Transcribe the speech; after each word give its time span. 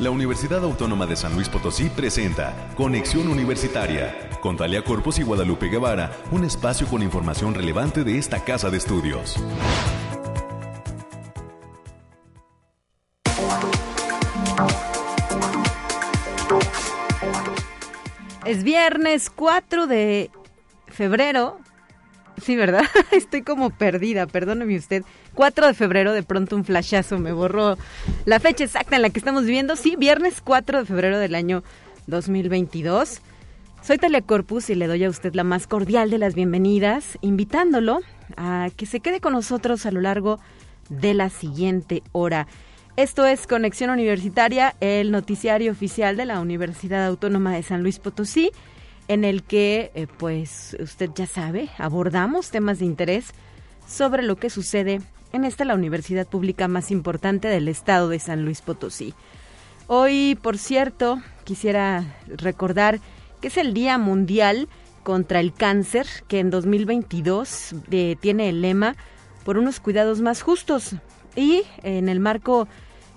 la 0.00 0.10
Universidad 0.10 0.62
Autónoma 0.62 1.06
de 1.06 1.16
San 1.16 1.34
Luis 1.34 1.48
Potosí 1.48 1.88
presenta 1.90 2.70
Conexión 2.76 3.26
Universitaria 3.28 4.30
con 4.40 4.56
Talia 4.56 4.82
Corpus 4.84 5.18
y 5.18 5.24
Guadalupe 5.24 5.68
Guevara, 5.68 6.12
un 6.30 6.44
espacio 6.44 6.86
con 6.86 7.02
información 7.02 7.54
relevante 7.54 8.04
de 8.04 8.16
esta 8.16 8.44
casa 8.44 8.70
de 8.70 8.76
estudios. 8.76 9.36
Es 18.44 18.62
viernes 18.62 19.30
4 19.30 19.88
de 19.88 20.30
febrero. 20.86 21.58
Sí, 22.40 22.54
¿verdad? 22.54 22.84
Estoy 23.10 23.42
como 23.42 23.70
perdida, 23.70 24.26
perdóneme 24.26 24.76
usted. 24.76 25.02
4 25.38 25.68
de 25.68 25.74
febrero, 25.74 26.12
de 26.14 26.24
pronto 26.24 26.56
un 26.56 26.64
flashazo 26.64 27.16
me 27.20 27.30
borró 27.30 27.78
la 28.24 28.40
fecha 28.40 28.64
exacta 28.64 28.96
en 28.96 29.02
la 29.02 29.10
que 29.10 29.20
estamos 29.20 29.44
viviendo. 29.44 29.76
Sí, 29.76 29.94
viernes 29.96 30.40
4 30.42 30.80
de 30.80 30.84
febrero 30.84 31.16
del 31.16 31.36
año 31.36 31.62
2022. 32.08 33.20
Soy 33.80 33.98
Talia 33.98 34.20
Corpus 34.22 34.68
y 34.68 34.74
le 34.74 34.88
doy 34.88 35.04
a 35.04 35.08
usted 35.08 35.36
la 35.36 35.44
más 35.44 35.68
cordial 35.68 36.10
de 36.10 36.18
las 36.18 36.34
bienvenidas, 36.34 37.18
invitándolo 37.20 38.00
a 38.36 38.70
que 38.74 38.84
se 38.84 38.98
quede 38.98 39.20
con 39.20 39.32
nosotros 39.32 39.86
a 39.86 39.92
lo 39.92 40.00
largo 40.00 40.40
de 40.88 41.14
la 41.14 41.30
siguiente 41.30 42.02
hora. 42.10 42.48
Esto 42.96 43.24
es 43.24 43.46
Conexión 43.46 43.90
Universitaria, 43.90 44.74
el 44.80 45.12
noticiario 45.12 45.70
oficial 45.70 46.16
de 46.16 46.24
la 46.24 46.40
Universidad 46.40 47.06
Autónoma 47.06 47.54
de 47.54 47.62
San 47.62 47.84
Luis 47.84 48.00
Potosí, 48.00 48.50
en 49.06 49.22
el 49.22 49.44
que, 49.44 49.92
eh, 49.94 50.08
pues, 50.18 50.76
usted 50.80 51.10
ya 51.14 51.28
sabe, 51.28 51.68
abordamos 51.78 52.50
temas 52.50 52.80
de 52.80 52.86
interés 52.86 53.30
sobre 53.86 54.24
lo 54.24 54.34
que 54.34 54.50
sucede 54.50 55.00
en 55.32 55.44
esta 55.44 55.64
la 55.64 55.74
universidad 55.74 56.26
pública 56.26 56.68
más 56.68 56.90
importante 56.90 57.48
del 57.48 57.68
estado 57.68 58.08
de 58.08 58.18
San 58.18 58.44
Luis 58.44 58.62
Potosí. 58.62 59.14
Hoy, 59.86 60.38
por 60.42 60.58
cierto, 60.58 61.20
quisiera 61.44 62.04
recordar 62.26 63.00
que 63.40 63.48
es 63.48 63.56
el 63.56 63.74
Día 63.74 63.98
Mundial 63.98 64.68
contra 65.02 65.40
el 65.40 65.54
Cáncer, 65.54 66.06
que 66.28 66.40
en 66.40 66.50
2022 66.50 67.74
eh, 67.90 68.16
tiene 68.20 68.48
el 68.48 68.60
lema 68.60 68.96
por 69.44 69.56
unos 69.56 69.80
cuidados 69.80 70.20
más 70.20 70.42
justos. 70.42 70.96
Y 71.36 71.62
en 71.82 72.08
el 72.08 72.20
marco 72.20 72.68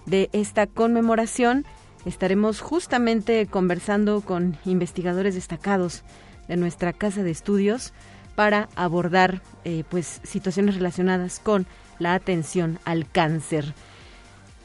de 0.05 0.29
esta 0.31 0.67
conmemoración 0.67 1.65
estaremos 2.05 2.61
justamente 2.61 3.47
conversando 3.47 4.21
con 4.21 4.57
investigadores 4.65 5.35
destacados 5.35 6.03
de 6.47 6.57
nuestra 6.57 6.93
casa 6.93 7.23
de 7.23 7.31
estudios 7.31 7.93
para 8.35 8.69
abordar 8.75 9.41
eh, 9.65 9.83
pues 9.89 10.21
situaciones 10.23 10.75
relacionadas 10.75 11.39
con 11.39 11.67
la 12.01 12.13
atención 12.15 12.79
al 12.83 13.09
cáncer. 13.09 13.73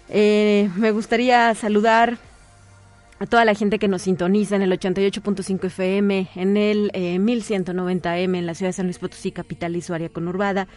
Eh, 0.08 0.70
me 0.76 0.90
gustaría 0.90 1.54
saludar 1.54 2.18
a 3.18 3.26
toda 3.26 3.44
la 3.44 3.54
gente 3.54 3.78
que 3.78 3.88
nos 3.88 4.02
sintoniza 4.02 4.56
en 4.56 4.62
el 4.62 4.72
88.5 4.72 5.64
FM, 5.64 6.28
en 6.34 6.56
el 6.56 6.90
1190M 6.92 8.34
eh, 8.34 8.38
en 8.38 8.46
la 8.46 8.54
ciudad 8.54 8.68
de 8.68 8.74
San 8.74 8.86
Luis 8.86 8.98
Potosí, 8.98 9.32
capital 9.32 9.74
y 9.76 9.80
su 9.80 9.94
área 9.94 10.08
conurbada, 10.08 10.68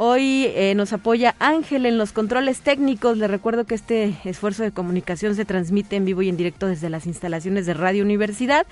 Hoy 0.00 0.44
eh, 0.54 0.74
nos 0.76 0.92
apoya 0.92 1.34
Ángel 1.40 1.84
en 1.84 1.98
los 1.98 2.12
controles 2.12 2.60
técnicos. 2.60 3.18
Le 3.18 3.26
recuerdo 3.26 3.64
que 3.64 3.74
este 3.74 4.16
esfuerzo 4.24 4.62
de 4.62 4.70
comunicación 4.70 5.34
se 5.34 5.44
transmite 5.44 5.96
en 5.96 6.04
vivo 6.04 6.22
y 6.22 6.28
en 6.28 6.36
directo 6.36 6.68
desde 6.68 6.88
las 6.88 7.04
instalaciones 7.04 7.66
de 7.66 7.74
Radio 7.74 8.04
Universidad 8.04 8.64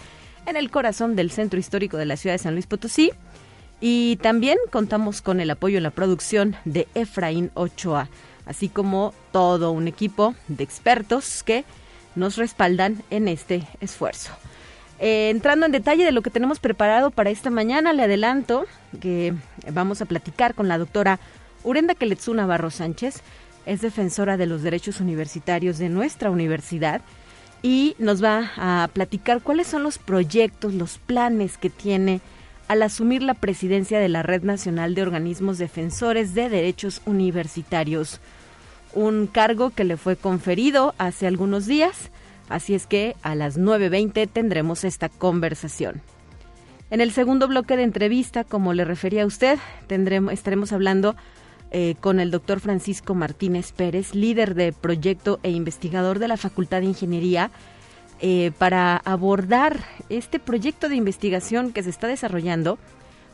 en 0.46 0.54
el 0.54 0.70
corazón 0.70 1.16
del 1.16 1.32
centro 1.32 1.58
histórico 1.58 1.96
de 1.96 2.06
la 2.06 2.16
ciudad 2.16 2.34
de 2.34 2.38
San 2.38 2.54
Luis 2.54 2.68
Potosí. 2.68 3.10
Y 3.80 4.20
también 4.22 4.56
contamos 4.70 5.20
con 5.20 5.40
el 5.40 5.50
apoyo 5.50 5.78
en 5.78 5.82
la 5.82 5.90
producción 5.90 6.54
de 6.64 6.86
Efraín 6.94 7.50
Ochoa, 7.54 8.08
así 8.46 8.68
como 8.68 9.12
todo 9.32 9.72
un 9.72 9.88
equipo 9.88 10.36
de 10.46 10.62
expertos 10.62 11.42
que 11.42 11.64
nos 12.14 12.36
respaldan 12.36 13.02
en 13.10 13.26
este 13.26 13.66
esfuerzo. 13.80 14.30
Eh, 14.98 15.30
entrando 15.30 15.66
en 15.66 15.72
detalle 15.72 16.04
de 16.04 16.12
lo 16.12 16.22
que 16.22 16.30
tenemos 16.30 16.58
preparado 16.58 17.10
para 17.10 17.30
esta 17.30 17.50
mañana, 17.50 17.92
le 17.92 18.02
adelanto 18.02 18.66
que 19.00 19.34
vamos 19.70 20.00
a 20.00 20.06
platicar 20.06 20.54
con 20.54 20.68
la 20.68 20.78
doctora 20.78 21.20
Urenda 21.64 21.94
Keletsuna 21.94 22.46
Barro 22.46 22.70
Sánchez, 22.70 23.22
es 23.66 23.80
defensora 23.80 24.36
de 24.36 24.46
los 24.46 24.62
derechos 24.62 25.00
universitarios 25.00 25.78
de 25.78 25.88
nuestra 25.88 26.30
universidad 26.30 27.00
y 27.62 27.96
nos 27.98 28.22
va 28.22 28.52
a 28.56 28.88
platicar 28.92 29.42
cuáles 29.42 29.66
son 29.66 29.82
los 29.82 29.98
proyectos, 29.98 30.72
los 30.72 30.98
planes 30.98 31.58
que 31.58 31.68
tiene 31.68 32.20
al 32.68 32.82
asumir 32.82 33.22
la 33.22 33.34
presidencia 33.34 33.98
de 33.98 34.08
la 34.08 34.22
Red 34.22 34.44
Nacional 34.44 34.94
de 34.94 35.02
Organismos 35.02 35.58
Defensores 35.58 36.34
de 36.34 36.48
Derechos 36.48 37.02
Universitarios 37.04 38.20
un 38.96 39.26
cargo 39.26 39.70
que 39.70 39.84
le 39.84 39.96
fue 39.96 40.16
conferido 40.16 40.94
hace 40.98 41.26
algunos 41.26 41.66
días, 41.66 42.10
así 42.48 42.74
es 42.74 42.86
que 42.86 43.16
a 43.22 43.34
las 43.34 43.58
9.20 43.58 44.28
tendremos 44.28 44.84
esta 44.84 45.08
conversación. 45.08 46.02
En 46.90 47.00
el 47.00 47.10
segundo 47.12 47.48
bloque 47.48 47.76
de 47.76 47.82
entrevista, 47.82 48.44
como 48.44 48.72
le 48.72 48.84
refería 48.84 49.24
a 49.24 49.26
usted, 49.26 49.58
tendremos, 49.88 50.32
estaremos 50.32 50.72
hablando 50.72 51.16
eh, 51.72 51.96
con 52.00 52.20
el 52.20 52.30
doctor 52.30 52.60
Francisco 52.60 53.14
Martínez 53.14 53.72
Pérez, 53.72 54.14
líder 54.14 54.54
de 54.54 54.72
proyecto 54.72 55.40
e 55.42 55.50
investigador 55.50 56.20
de 56.20 56.28
la 56.28 56.36
Facultad 56.36 56.80
de 56.80 56.86
Ingeniería, 56.86 57.50
eh, 58.20 58.52
para 58.56 58.96
abordar 58.98 59.80
este 60.08 60.38
proyecto 60.38 60.88
de 60.88 60.96
investigación 60.96 61.72
que 61.72 61.82
se 61.82 61.90
está 61.90 62.06
desarrollando 62.06 62.78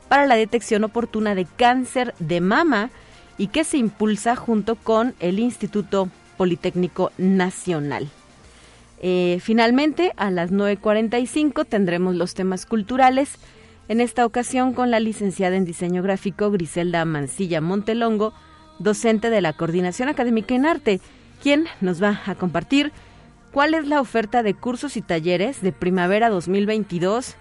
para 0.09 0.27
la 0.27 0.35
detección 0.35 0.83
oportuna 0.83 1.35
de 1.35 1.45
cáncer 1.45 2.15
de 2.19 2.41
mama 2.41 2.91
y 3.39 3.49
que 3.49 3.65
se 3.65 3.77
impulsa 3.77 4.35
junto 4.35 4.77
con 4.77 5.15
el 5.21 5.39
Instituto 5.39 6.09
Politécnico 6.37 7.13
Nacional. 7.19 8.09
Eh, 9.03 9.39
finalmente, 9.41 10.13
a 10.17 10.31
las 10.31 10.53
9.45 10.53 11.67
tendremos 11.67 12.15
los 12.15 12.35
temas 12.35 12.67
culturales, 12.67 13.37
en 13.89 14.01
esta 14.01 14.25
ocasión 14.25 14.73
con 14.75 14.93
la 14.93 15.01
licenciada 15.01 15.57
en 15.57 15.65
diseño 15.65 16.03
gráfico 16.03 16.53
Griselda 16.53 17.05
Mancilla 17.05 17.61
Montelongo, 17.61 18.33
docente 18.79 19.29
de 19.29 19.41
la 19.41 19.53
Coordinación 19.53 20.09
Académica 20.09 20.55
en 20.55 20.67
Arte, 20.67 21.01
quien 21.43 21.67
nos 21.81 22.01
va 22.01 22.23
a 22.27 22.37
compartir 22.37 22.93
cuál 23.51 23.75
es 23.75 23.87
la 23.89 24.01
oferta 24.01 24.45
de 24.45 24.55
cursos 24.55 24.97
y 24.97 25.03
talleres 25.03 25.63
de 25.63 25.73
primavera 25.73 26.31
2022 26.31 27.35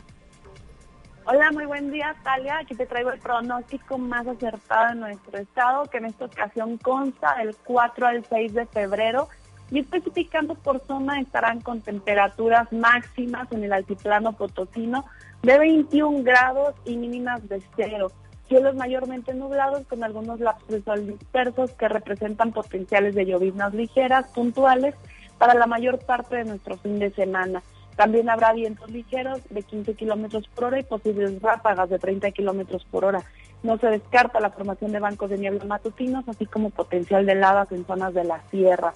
Hola, 1.25 1.51
muy 1.51 1.65
buen 1.65 1.91
día, 1.91 2.15
Talia. 2.23 2.59
Aquí 2.59 2.75
te 2.75 2.85
traigo 2.85 3.11
el 3.11 3.19
pronóstico 3.19 3.97
más 3.97 4.27
acertado 4.27 4.89
de 4.89 4.95
nuestro 4.99 5.39
estado, 5.39 5.85
que 5.85 5.97
en 5.97 6.05
esta 6.05 6.25
ocasión 6.25 6.77
consta 6.77 7.37
del 7.39 7.55
4 7.63 8.05
al 8.05 8.25
6 8.29 8.53
de 8.53 8.65
febrero 8.67 9.27
Y 9.71 9.79
especificando 9.79 10.53
por 10.53 10.85
zona 10.85 11.19
estarán 11.19 11.61
con 11.61 11.81
temperaturas 11.81 12.71
máximas 12.71 13.51
en 13.51 13.63
el 13.63 13.73
altiplano 13.73 14.33
potosino 14.33 15.05
de 15.41 15.57
21 15.57 16.21
grados 16.21 16.75
y 16.85 16.95
mínimas 16.95 17.49
de 17.49 17.59
cero. 17.75 18.11
Cielos 18.49 18.75
mayormente 18.75 19.33
nublados 19.35 19.85
con 19.87 20.03
algunos 20.03 20.39
lapsos 20.39 20.83
sol 20.83 21.05
dispersos 21.05 21.71
que 21.73 21.87
representan 21.87 22.51
potenciales 22.51 23.13
de 23.13 23.27
lloviznas 23.27 23.75
ligeras 23.75 24.27
puntuales 24.29 24.95
para 25.37 25.53
la 25.53 25.67
mayor 25.67 25.99
parte 25.99 26.37
de 26.37 26.45
nuestro 26.45 26.75
fin 26.77 26.97
de 26.97 27.11
semana. 27.11 27.61
También 27.95 28.27
habrá 28.27 28.53
vientos 28.53 28.89
ligeros 28.89 29.41
de 29.49 29.61
15 29.61 29.93
kilómetros 29.93 30.47
por 30.47 30.63
hora 30.65 30.79
y 30.79 30.83
posibles 30.83 31.39
ráfagas 31.41 31.91
de 31.91 31.99
30 31.99 32.31
kilómetros 32.31 32.85
por 32.85 33.05
hora. 33.05 33.23
No 33.61 33.77
se 33.77 33.87
descarta 33.87 34.39
la 34.39 34.49
formación 34.49 34.93
de 34.93 34.99
bancos 34.99 35.29
de 35.29 35.37
niebla 35.37 35.65
matutinos, 35.65 36.27
así 36.27 36.47
como 36.47 36.71
potencial 36.71 37.25
de 37.27 37.33
heladas 37.33 37.71
en 37.71 37.85
zonas 37.85 38.13
de 38.15 38.23
la 38.23 38.41
sierra. 38.49 38.93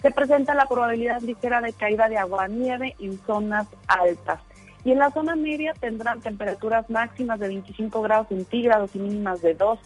Se 0.00 0.12
presenta 0.12 0.54
la 0.54 0.66
probabilidad 0.66 1.20
ligera 1.20 1.60
de 1.60 1.72
caída 1.72 2.08
de 2.08 2.16
agua 2.16 2.48
nieve 2.48 2.94
en 3.00 3.18
zonas 3.26 3.66
altas. 3.86 4.40
Y 4.84 4.92
en 4.92 4.98
la 4.98 5.10
zona 5.10 5.34
media 5.34 5.72
tendrán 5.80 6.20
temperaturas 6.20 6.88
máximas 6.90 7.40
de 7.40 7.48
25 7.48 8.02
grados 8.02 8.28
centígrados 8.28 8.94
y 8.94 8.98
mínimas 8.98 9.40
de 9.40 9.54
2, 9.54 9.78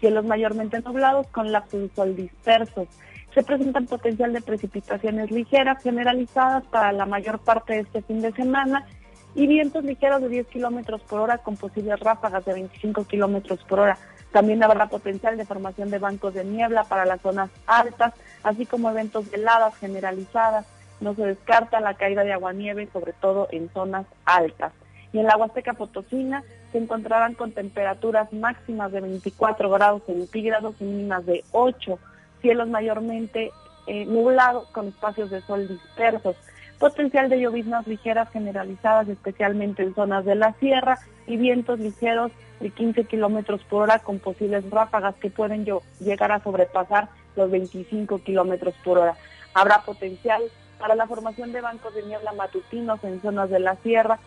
cielos 0.00 0.24
mayormente 0.24 0.80
nublados 0.80 1.26
con 1.28 1.52
lapsos 1.52 1.80
de 1.82 1.94
sol 1.94 2.16
dispersos. 2.16 2.88
Se 3.34 3.42
presentan 3.42 3.86
potencial 3.86 4.32
de 4.32 4.40
precipitaciones 4.40 5.30
ligeras 5.30 5.82
generalizadas 5.82 6.64
para 6.64 6.92
la 6.92 7.04
mayor 7.04 7.38
parte 7.38 7.74
de 7.74 7.80
este 7.80 8.00
fin 8.02 8.22
de 8.22 8.32
semana 8.32 8.86
y 9.34 9.46
vientos 9.46 9.84
ligeros 9.84 10.22
de 10.22 10.30
10 10.30 10.46
kilómetros 10.46 11.02
por 11.02 11.20
hora 11.20 11.38
con 11.38 11.58
posibles 11.58 12.00
ráfagas 12.00 12.44
de 12.46 12.54
25 12.54 13.04
kilómetros 13.04 13.62
por 13.64 13.80
hora. 13.80 13.98
También 14.32 14.62
habrá 14.62 14.88
potencial 14.88 15.36
de 15.36 15.44
formación 15.44 15.90
de 15.90 15.98
bancos 15.98 16.32
de 16.32 16.44
niebla 16.44 16.84
para 16.84 17.04
las 17.04 17.20
zonas 17.20 17.50
altas, 17.66 18.14
así 18.42 18.64
como 18.64 18.90
eventos 18.90 19.30
de 19.30 19.36
heladas 19.36 19.76
generalizadas 19.76 20.66
no 21.00 21.14
se 21.14 21.26
descarta 21.26 21.80
la 21.80 21.94
caída 21.94 22.24
de 22.24 22.32
aguanieve, 22.32 22.88
sobre 22.92 23.12
todo 23.12 23.48
en 23.50 23.70
zonas 23.72 24.06
altas. 24.24 24.72
Y 25.12 25.18
en 25.18 25.26
la 25.26 25.36
Huasteca 25.36 25.74
Potosina 25.74 26.42
se 26.72 26.78
encontrarán 26.78 27.34
con 27.34 27.52
temperaturas 27.52 28.32
máximas 28.32 28.92
de 28.92 29.00
24 29.00 29.70
grados 29.70 30.02
centígrados 30.06 30.74
y 30.80 30.84
mínimas 30.84 31.24
de 31.26 31.44
8, 31.52 31.98
cielos 32.42 32.68
mayormente 32.68 33.52
eh, 33.86 34.04
nublados 34.04 34.68
con 34.68 34.88
espacios 34.88 35.30
de 35.30 35.40
sol 35.42 35.68
dispersos, 35.68 36.36
potencial 36.78 37.28
de 37.28 37.40
lloviznas 37.40 37.86
ligeras 37.86 38.30
generalizadas, 38.30 39.08
especialmente 39.08 39.82
en 39.82 39.94
zonas 39.94 40.24
de 40.24 40.34
la 40.34 40.52
sierra, 40.54 40.98
y 41.26 41.36
vientos 41.36 41.78
ligeros 41.78 42.32
de 42.60 42.70
15 42.70 43.04
kilómetros 43.04 43.62
por 43.64 43.84
hora 43.84 43.98
con 43.98 44.18
posibles 44.18 44.68
ráfagas 44.70 45.14
que 45.16 45.30
pueden 45.30 45.66
llegar 46.00 46.32
a 46.32 46.42
sobrepasar 46.42 47.08
los 47.34 47.50
25 47.50 48.18
kilómetros 48.20 48.74
por 48.84 48.98
hora. 48.98 49.16
Habrá 49.54 49.82
potencial 49.82 50.42
para 50.78 50.94
la 50.94 51.06
formación 51.06 51.52
de 51.52 51.60
bancos 51.60 51.94
de 51.94 52.02
niebla 52.02 52.32
matutinos 52.32 53.02
en 53.04 53.20
zonas 53.22 53.50
de 53.50 53.60
la 53.60 53.76
sierra, 53.76 54.18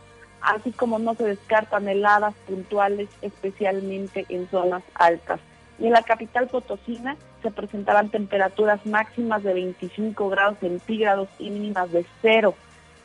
así 0.42 0.72
como 0.72 1.00
no 1.00 1.16
se 1.16 1.26
descartan 1.26 1.88
heladas 1.88 2.34
puntuales, 2.48 3.10
especialmente 3.22 4.26
en 4.30 4.50
zonas 4.50 4.84
altas. 4.94 5.40
Y 5.80 5.88
en 5.88 5.94
la 5.94 6.04
capital 6.04 6.48
potosina 6.48 7.16
se 7.42 7.52
presentarán 7.52 8.10
temperaturas 8.10 8.86
máximas 8.86 9.44
de 9.44 9.54
25 9.54 10.30
grados 10.30 10.58
centígrados 10.60 11.30
y 11.40 11.50
mínimas 11.50 11.92
de 11.92 12.06
cero, 12.22 12.56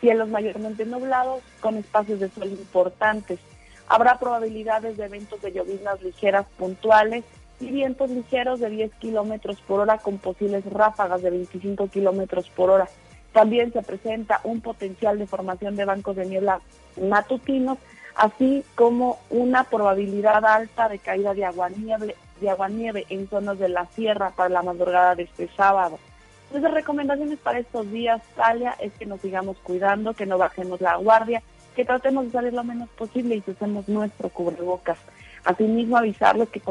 cielos 0.00 0.29
mayormente 0.29 0.85
nublados 0.85 1.43
con 1.61 1.76
espacios 1.76 2.20
de 2.20 2.29
sol 2.31 2.49
importantes. 2.49 3.38
Habrá 3.87 4.19
probabilidades 4.19 4.97
de 4.97 5.05
eventos 5.05 5.40
de 5.43 5.52
lloviznas 5.52 6.02
ligeras 6.02 6.47
puntuales 6.58 7.25
y 7.61 7.70
vientos 7.70 8.11
ligeros 8.11 8.61
de 8.61 8.70
10 8.70 8.94
kilómetros 8.94 9.61
por 9.61 9.81
hora 9.81 9.99
con 9.99 10.19
posibles 10.19 10.64
ráfagas 10.67 11.23
de 11.23 11.31
25 11.31 11.88
kilómetros 11.88 12.49
por 12.50 12.70
hora. 12.70 12.88
También 13.34 13.72
se 13.72 13.82
presenta 13.82 14.40
un 14.44 14.60
potencial 14.60 15.19
de 15.19 15.26
formación 15.26 15.75
de 15.75 15.84
bancos 15.84 16.14
de 16.14 16.25
niebla 16.25 16.60
matutinos, 17.02 17.78
así 18.14 18.64
como 18.76 19.19
una 19.28 19.64
probabilidad 19.64 20.46
alta 20.46 20.88
de 20.88 21.00
caída 21.00 21.34
de 21.34 21.44
aguanieve, 21.44 22.14
de 22.40 23.06
en 23.08 23.28
zonas 23.28 23.58
de 23.58 23.69
la 23.69 23.86
sierra 23.86 24.31
para 24.31 24.50
la 24.50 24.62
madrugada 24.62 25.16
de 25.16 25.25
este 25.25 25.48
sábado. 25.56 25.98
Entonces, 26.46 26.70
recomendaciones 26.70 27.40
para 27.40 27.58
estos 27.58 27.90
días, 27.90 28.22
Talia, 28.36 28.76
es 28.78 28.92
que 28.92 29.06
nos 29.06 29.20
sigamos 29.20 29.56
cuidando, 29.64 30.14
que 30.14 30.26
no 30.26 30.38
bajemos 30.38 30.80
la 30.80 30.94
guardia, 30.94 31.42
que 31.75 31.84
tratemos 31.84 32.26
de 32.26 32.30
salir 32.30 32.52
lo 32.52 32.62
menos 32.62 32.88
posible 32.90 33.34
y 33.34 33.40
que 33.40 33.50
usemos 33.50 33.88
nuestro 33.88 34.28
cubrebocas. 34.28 34.98
Asimismo, 35.44 35.96
avisarles 35.96 36.48
que, 36.50 36.62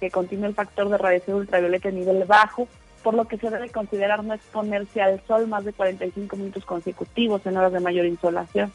que 0.00 0.10
continúe 0.10 0.46
el 0.46 0.54
factor 0.54 0.88
de 0.88 0.96
radiación 0.96 1.36
ultravioleta 1.36 1.90
a 1.90 1.92
nivel 1.92 2.24
bajo, 2.24 2.66
por 3.02 3.14
lo 3.14 3.26
que 3.26 3.38
se 3.38 3.50
debe 3.50 3.70
considerar 3.70 4.24
no 4.24 4.34
exponerse 4.34 5.00
al 5.00 5.20
sol 5.26 5.46
más 5.46 5.64
de 5.64 5.72
45 5.72 6.36
minutos 6.36 6.64
consecutivos 6.64 7.44
en 7.46 7.56
horas 7.56 7.72
de 7.72 7.80
mayor 7.80 8.06
insolación. 8.06 8.72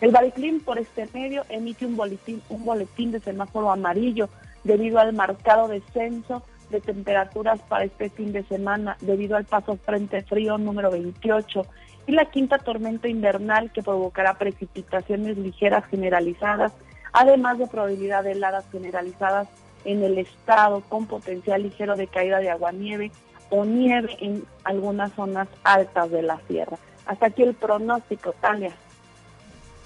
El 0.00 0.10
Bariclim 0.10 0.60
por 0.60 0.78
este 0.78 1.08
medio 1.14 1.44
emite 1.48 1.86
un 1.86 1.96
boletín, 1.96 2.42
un 2.48 2.64
boletín 2.64 3.12
de 3.12 3.20
semáforo 3.20 3.70
amarillo 3.70 4.28
debido 4.64 4.98
al 4.98 5.12
marcado 5.12 5.68
descenso 5.68 6.42
de 6.70 6.80
temperaturas 6.80 7.60
para 7.68 7.84
este 7.84 8.10
fin 8.10 8.32
de 8.32 8.42
semana 8.44 8.96
debido 9.00 9.36
al 9.36 9.44
paso 9.44 9.76
frente 9.76 10.22
frío 10.22 10.58
número 10.58 10.90
28 10.90 11.66
y 12.06 12.12
la 12.12 12.26
quinta 12.26 12.58
tormenta 12.58 13.08
invernal 13.08 13.70
que 13.72 13.82
provocará 13.82 14.34
precipitaciones 14.34 15.38
ligeras 15.38 15.86
generalizadas, 15.86 16.72
además 17.12 17.58
de 17.58 17.66
probabilidad 17.66 18.24
de 18.24 18.32
heladas 18.32 18.66
generalizadas 18.70 19.48
en 19.84 20.02
el 20.02 20.18
estado 20.18 20.82
con 20.88 21.06
potencial 21.06 21.62
ligero 21.62 21.96
de 21.96 22.06
caída 22.06 22.40
de 22.40 22.50
agua-nieve 22.50 23.10
o 23.50 23.64
nieve 23.64 24.16
en 24.20 24.44
algunas 24.64 25.12
zonas 25.14 25.48
altas 25.62 26.10
de 26.10 26.22
la 26.22 26.40
sierra. 26.48 26.76
Hasta 27.06 27.26
aquí 27.26 27.42
el 27.42 27.54
pronóstico, 27.54 28.34
Talia. 28.40 28.72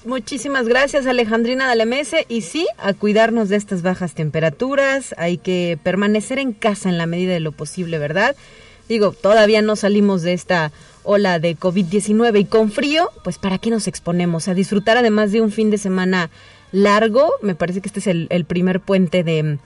Muchísimas 0.05 0.69
gracias 0.69 1.07
Alejandrina 1.07 1.67
Dalemese 1.67 2.25
y 2.29 2.43
sí, 2.43 2.69
a 2.79 2.95
cuidarnos 2.95 3.49
de 3.49 3.57
estas 3.57 3.83
bajas 3.83 4.15
temperaturas, 4.15 5.13
hay 5.19 5.39
que 5.39 5.77
permanecer 5.83 6.39
en 6.39 6.53
casa 6.53 6.89
en 6.89 6.99
la 6.99 7.07
medida 7.07 7.33
de 7.33 7.41
lo 7.41 7.51
posible, 7.51 7.99
¿verdad? 7.99 8.37
Digo, 8.89 9.11
todavía 9.13 9.61
no 9.61 9.75
salimos 9.75 10.23
de 10.23 10.35
esta 10.35 10.71
ola 11.03 11.41
de 11.41 11.57
COVID-19 11.57 12.41
y 12.41 12.45
con 12.45 12.71
frío, 12.71 13.11
pues 13.25 13.39
¿para 13.39 13.59
qué 13.59 13.71
nos 13.71 13.89
exponemos? 13.89 14.47
A 14.47 14.55
disfrutar 14.55 14.97
además 14.97 15.33
de 15.33 15.43
un 15.43 15.51
fin 15.51 15.71
de 15.71 15.79
semana 15.79 16.31
largo, 16.71 17.33
me 17.43 17.57
parece 17.57 17.81
que 17.81 17.89
este 17.89 18.01
es 18.01 18.07
el 18.07 18.45
primer 18.47 18.81
puente 18.81 19.25
de 19.25 19.59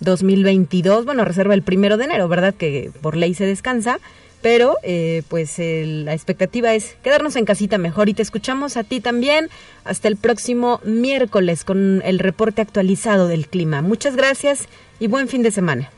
2022. 0.00 1.04
Bueno, 1.04 1.24
reserva 1.24 1.54
el 1.54 1.62
primero 1.62 1.96
de 1.96 2.04
enero, 2.04 2.28
¿verdad? 2.28 2.54
Que 2.54 2.90
por 3.00 3.16
ley 3.16 3.34
se 3.34 3.46
descansa. 3.46 3.98
Pero 4.40 4.76
eh, 4.84 5.24
pues 5.28 5.56
la 5.58 6.14
expectativa 6.14 6.72
es 6.72 6.96
quedarnos 7.02 7.34
en 7.34 7.44
casita 7.44 7.76
mejor 7.76 8.08
y 8.08 8.14
te 8.14 8.22
escuchamos 8.22 8.76
a 8.76 8.84
ti 8.84 9.00
también 9.00 9.48
hasta 9.84 10.06
el 10.06 10.16
próximo 10.16 10.80
miércoles 10.84 11.64
con 11.64 12.02
el 12.04 12.20
reporte 12.20 12.62
actualizado 12.62 13.26
del 13.26 13.48
clima. 13.48 13.82
Muchas 13.82 14.14
gracias 14.14 14.68
y 15.00 15.08
buen 15.08 15.26
fin 15.26 15.42
de 15.42 15.50
semana. 15.50 15.90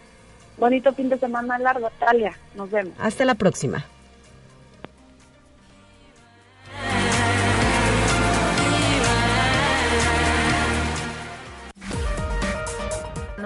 Bonito 0.57 0.93
fin 0.95 1.11
de 1.11 1.19
semana 1.19 1.59
largo, 1.59 1.91
Talia. 1.99 2.33
Nos 2.55 2.71
vemos. 2.71 2.95
Hasta 2.99 3.27
la 3.27 3.35
próxima. 3.35 3.85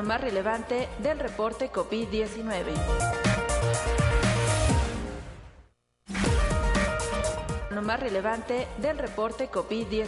Más 0.05 0.21
relevante 0.21 0.87
del 1.03 1.19
reporte 1.19 1.71
COVID-19. 1.71 2.75
Lo 7.71 7.83
más 7.83 8.01
relevante 8.01 8.67
del 8.83 8.99
reporte 8.99 9.51
COVID-19. 9.51 10.05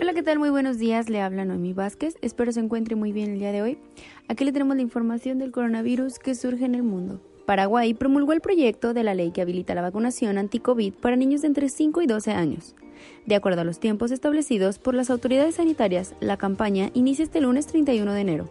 Hola, 0.00 0.14
¿qué 0.14 0.22
tal? 0.22 0.38
Muy 0.38 0.50
buenos 0.50 0.78
días. 0.78 1.08
Le 1.08 1.20
habla 1.20 1.44
Noemi 1.44 1.72
Vázquez. 1.72 2.16
Espero 2.20 2.50
se 2.50 2.60
encuentre 2.60 2.96
muy 2.96 3.12
bien 3.12 3.30
el 3.32 3.38
día 3.38 3.52
de 3.52 3.62
hoy. 3.62 3.78
Aquí 4.26 4.44
le 4.44 4.52
tenemos 4.52 4.74
la 4.74 4.82
información 4.82 5.38
del 5.38 5.52
coronavirus 5.52 6.18
que 6.18 6.34
surge 6.34 6.64
en 6.64 6.74
el 6.74 6.82
mundo. 6.82 7.20
Paraguay 7.46 7.94
promulgó 7.94 8.32
el 8.32 8.40
proyecto 8.40 8.94
de 8.94 9.04
la 9.04 9.14
ley 9.14 9.30
que 9.30 9.42
habilita 9.42 9.74
la 9.74 9.82
vacunación 9.82 10.38
anti-COVID 10.38 10.94
para 10.94 11.16
niños 11.16 11.42
de 11.42 11.46
entre 11.46 11.68
5 11.68 12.02
y 12.02 12.06
12 12.06 12.32
años. 12.32 12.74
De 13.28 13.34
acuerdo 13.34 13.60
a 13.60 13.64
los 13.64 13.78
tiempos 13.78 14.10
establecidos 14.10 14.78
por 14.78 14.94
las 14.94 15.10
autoridades 15.10 15.56
sanitarias, 15.56 16.14
la 16.18 16.38
campaña 16.38 16.88
inicia 16.94 17.24
este 17.24 17.42
lunes 17.42 17.66
31 17.66 18.14
de 18.14 18.20
enero. 18.22 18.48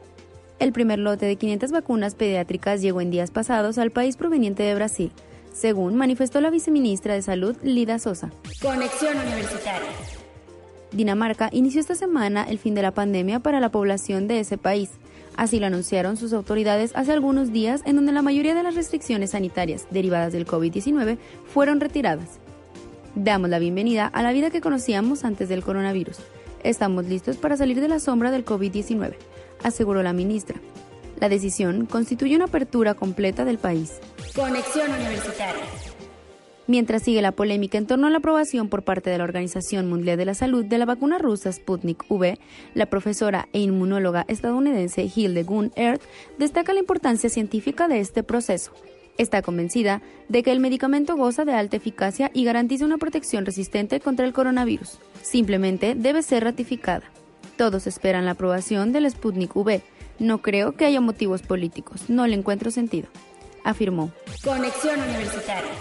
El 0.60 0.72
primer 0.72 1.00
lote 1.00 1.26
de 1.26 1.36
500 1.36 1.72
vacunas 1.72 2.14
pediátricas 2.14 2.80
llegó 2.80 3.02
en 3.02 3.10
días 3.10 3.32
pasados 3.32 3.80
al 3.80 3.90
país 3.90 4.18
proveniente 4.18 4.62
de 4.62 4.76
Brasil, 4.76 5.12
según 5.52 5.96
manifestó 5.96 6.42
la 6.42 6.52
viceministra 6.52 7.16
de 7.16 7.24
Salud 7.24 7.58
Lida 7.64 7.98
Sosa. 7.98 8.30
Conexión 8.62 9.18
Universitaria. 9.18 9.90
Dinamarca 10.92 11.50
inició 11.52 11.82
esta 11.82 11.96
semana 11.96 12.44
el 12.48 12.60
fin 12.60 12.76
de 12.76 12.84
la 12.84 12.92
pandemia 12.92 13.40
para 13.40 13.60
la 13.60 13.72
población 13.72 14.28
de 14.28 14.42
ese 14.42 14.60
país. 14.60 14.92
Así 15.36 15.60
lo 15.60 15.66
anunciaron 15.66 16.18
sus 16.18 16.34
autoridades 16.34 16.92
hace 16.94 17.14
algunos 17.14 17.52
días 17.52 17.82
en 17.86 17.96
donde 17.96 18.12
la 18.12 18.22
mayoría 18.22 18.54
de 18.54 18.62
las 18.62 18.76
restricciones 18.76 19.32
sanitarias 19.32 19.88
derivadas 19.90 20.34
del 20.34 20.46
COVID-19 20.46 21.18
fueron 21.48 21.80
retiradas. 21.80 22.40
Damos 23.20 23.50
la 23.50 23.58
bienvenida 23.58 24.06
a 24.06 24.22
la 24.22 24.32
vida 24.32 24.52
que 24.52 24.62
conocíamos 24.62 25.26
antes 25.26 25.50
del 25.50 25.64
coronavirus. 25.64 26.18
Estamos 26.62 27.06
listos 27.06 27.36
para 27.38 27.58
salir 27.58 27.82
de 27.82 27.88
la 27.88 28.00
sombra 28.00 28.30
del 28.30 28.46
COVID-19, 28.46 29.16
aseguró 29.64 30.04
la 30.04 30.14
ministra. 30.14 30.62
La 31.20 31.28
decisión 31.28 31.88
constituye 31.88 32.36
una 32.36 32.46
apertura 32.46 32.94
completa 32.94 33.44
del 33.44 33.58
país. 33.58 34.00
Conexión 34.36 34.92
Universitaria. 34.92 35.64
Mientras 36.68 37.02
sigue 37.02 37.24
la 37.24 37.32
polémica 37.32 37.80
en 37.80 37.88
torno 37.88 38.06
a 38.06 38.12
la 38.12 38.20
aprobación 38.20 38.70
por 38.70 38.84
parte 38.84 39.10
de 39.10 39.18
la 39.18 39.24
Organización 39.24 39.90
Mundial 39.90 40.18
de 40.18 40.26
la 40.26 40.36
Salud 40.36 40.64
de 40.64 40.78
la 40.78 40.86
vacuna 40.86 41.18
rusa 41.18 41.52
Sputnik 41.52 42.06
V, 42.10 42.38
la 42.76 42.86
profesora 42.86 43.50
e 43.52 43.62
inmunóloga 43.62 44.26
estadounidense 44.28 45.10
Hildegunn 45.16 45.72
Earth 45.76 46.04
destaca 46.38 46.72
la 46.72 46.82
importancia 46.82 47.32
científica 47.32 47.88
de 47.88 48.00
este 48.00 48.22
proceso. 48.22 48.74
Está 49.18 49.42
convencida 49.42 50.02
de 50.30 50.44
que 50.44 50.52
el 50.52 50.60
medicamento 50.60 51.16
goza 51.16 51.44
de 51.44 51.54
alta 51.54 51.78
eficacia 51.78 52.30
y 52.34 52.44
garantiza 52.44 52.86
una 52.86 52.98
protección 52.98 53.46
resistente 53.46 54.00
contra 54.00 54.26
el 54.26 54.34
coronavirus. 54.34 55.00
Simplemente 55.22 55.96
debe 55.96 56.22
ser 56.22 56.44
ratificada. 56.44 57.04
Todos 57.58 57.88
esperan 57.88 58.26
la 58.26 58.32
aprobación 58.32 58.92
del 58.92 59.10
Sputnik 59.10 59.56
V. 59.56 59.82
No 60.20 60.42
creo 60.42 60.74
que 60.74 60.86
haya 60.86 61.02
motivos 61.02 61.42
políticos. 61.42 62.10
No 62.10 62.28
le 62.28 62.36
encuentro 62.36 62.70
sentido. 62.70 63.08
Afirmó. 63.64 64.12
Conexión 64.44 65.00
Universitaria. 65.02 65.72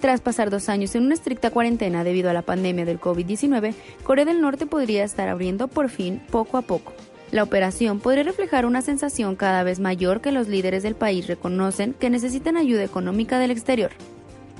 Tras 0.00 0.20
pasar 0.20 0.50
dos 0.50 0.68
años 0.68 0.94
en 0.94 1.04
una 1.04 1.14
estricta 1.14 1.50
cuarentena 1.50 2.04
debido 2.04 2.28
a 2.28 2.34
la 2.34 2.42
pandemia 2.42 2.84
del 2.84 3.00
COVID-19, 3.00 3.74
Corea 4.02 4.26
del 4.26 4.42
Norte 4.42 4.66
podría 4.66 5.02
estar 5.02 5.30
abriendo 5.30 5.66
por 5.68 5.88
fin 5.88 6.20
poco 6.30 6.58
a 6.58 6.62
poco. 6.62 6.92
La 7.34 7.42
operación 7.42 7.98
podría 7.98 8.22
reflejar 8.22 8.64
una 8.64 8.80
sensación 8.80 9.34
cada 9.34 9.64
vez 9.64 9.80
mayor 9.80 10.20
que 10.20 10.30
los 10.30 10.46
líderes 10.46 10.84
del 10.84 10.94
país 10.94 11.26
reconocen 11.26 11.92
que 11.92 12.08
necesitan 12.08 12.56
ayuda 12.56 12.84
económica 12.84 13.40
del 13.40 13.50
exterior. 13.50 13.90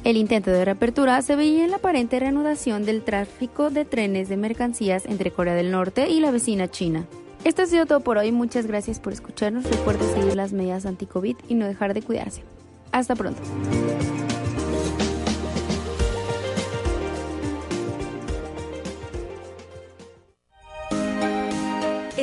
El 0.02 0.16
intento 0.16 0.50
de 0.50 0.64
reapertura 0.64 1.22
se 1.22 1.36
veía 1.36 1.62
en 1.62 1.70
la 1.70 1.76
aparente 1.76 2.18
reanudación 2.18 2.84
del 2.84 3.04
tráfico 3.04 3.70
de 3.70 3.84
trenes 3.84 4.28
de 4.28 4.36
mercancías 4.36 5.06
entre 5.06 5.30
Corea 5.30 5.54
del 5.54 5.70
Norte 5.70 6.10
y 6.10 6.18
la 6.18 6.32
vecina 6.32 6.68
China. 6.68 7.06
Esto 7.44 7.62
ha 7.62 7.66
sido 7.66 7.86
todo 7.86 8.00
por 8.00 8.18
hoy, 8.18 8.32
muchas 8.32 8.66
gracias 8.66 8.98
por 8.98 9.12
escucharnos, 9.12 9.70
recuerde 9.70 10.12
seguir 10.12 10.34
las 10.34 10.52
medidas 10.52 10.84
anti-COVID 10.84 11.36
y 11.48 11.54
no 11.54 11.68
dejar 11.68 11.94
de 11.94 12.02
cuidarse. 12.02 12.42
Hasta 12.90 13.14
pronto. 13.14 13.40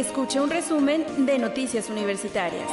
Escucha 0.01 0.41
un 0.41 0.49
resumen 0.49 1.05
de 1.27 1.37
Noticias 1.37 1.87
Universitarias. 1.91 2.67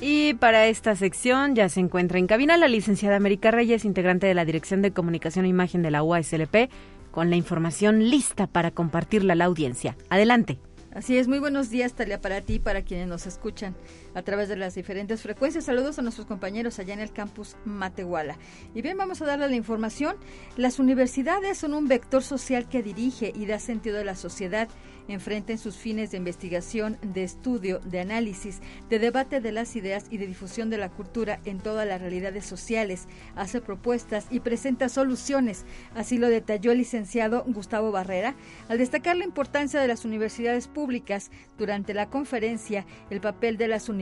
Y 0.00 0.34
para 0.34 0.68
esta 0.68 0.94
sección 0.94 1.56
ya 1.56 1.68
se 1.68 1.80
encuentra 1.80 2.20
en 2.20 2.28
cabina 2.28 2.56
la 2.56 2.68
licenciada 2.68 3.16
América 3.16 3.50
Reyes, 3.50 3.84
integrante 3.84 4.28
de 4.28 4.34
la 4.34 4.44
Dirección 4.44 4.80
de 4.80 4.92
Comunicación 4.92 5.44
e 5.44 5.48
Imagen 5.48 5.82
de 5.82 5.90
la 5.90 6.04
UASLP, 6.04 6.70
con 7.10 7.30
la 7.30 7.36
información 7.36 7.98
lista 8.10 8.46
para 8.46 8.70
compartirla 8.70 9.32
a 9.32 9.36
la 9.36 9.46
audiencia. 9.46 9.96
Adelante. 10.08 10.60
Así 10.94 11.18
es, 11.18 11.26
muy 11.26 11.40
buenos 11.40 11.68
días, 11.68 11.94
Talia, 11.94 12.20
para 12.20 12.40
ti 12.42 12.54
y 12.54 12.58
para 12.60 12.82
quienes 12.82 13.08
nos 13.08 13.26
escuchan 13.26 13.74
a 14.14 14.22
través 14.22 14.48
de 14.48 14.56
las 14.56 14.74
diferentes 14.74 15.22
frecuencias. 15.22 15.64
Saludos 15.64 15.98
a 15.98 16.02
nuestros 16.02 16.26
compañeros 16.26 16.78
allá 16.78 16.94
en 16.94 17.00
el 17.00 17.12
campus 17.12 17.56
Matehuala. 17.64 18.38
Y 18.74 18.82
bien, 18.82 18.96
vamos 18.96 19.22
a 19.22 19.26
darle 19.26 19.48
la 19.48 19.56
información. 19.56 20.16
Las 20.56 20.78
universidades 20.78 21.58
son 21.58 21.74
un 21.74 21.88
vector 21.88 22.22
social 22.22 22.68
que 22.68 22.82
dirige 22.82 23.32
y 23.34 23.46
da 23.46 23.58
sentido 23.58 24.00
a 24.00 24.04
la 24.04 24.14
sociedad 24.14 24.68
enfrenten 25.12 25.58
sus 25.58 25.76
fines 25.76 26.10
de 26.10 26.18
investigación, 26.18 26.98
de 27.02 27.24
estudio, 27.24 27.80
de 27.80 28.00
análisis, 28.00 28.60
de 28.88 28.98
debate 28.98 29.40
de 29.40 29.52
las 29.52 29.76
ideas 29.76 30.06
y 30.10 30.18
de 30.18 30.26
difusión 30.26 30.70
de 30.70 30.78
la 30.78 30.90
cultura 30.90 31.40
en 31.44 31.58
todas 31.58 31.86
las 31.86 32.00
realidades 32.00 32.46
sociales, 32.46 33.06
hace 33.34 33.60
propuestas 33.60 34.26
y 34.30 34.40
presenta 34.40 34.88
soluciones. 34.88 35.64
Así 35.94 36.18
lo 36.18 36.28
detalló 36.28 36.72
el 36.72 36.78
licenciado 36.78 37.44
Gustavo 37.46 37.90
Barrera 37.92 38.34
al 38.68 38.78
destacar 38.78 39.16
la 39.16 39.24
importancia 39.24 39.80
de 39.80 39.88
las 39.88 40.04
universidades 40.04 40.68
públicas 40.68 41.30
durante 41.58 41.94
la 41.94 42.08
conferencia, 42.08 42.86
el 43.10 43.20
papel 43.20 43.56
de 43.56 43.68
las 43.68 43.88
universidades 43.88 43.99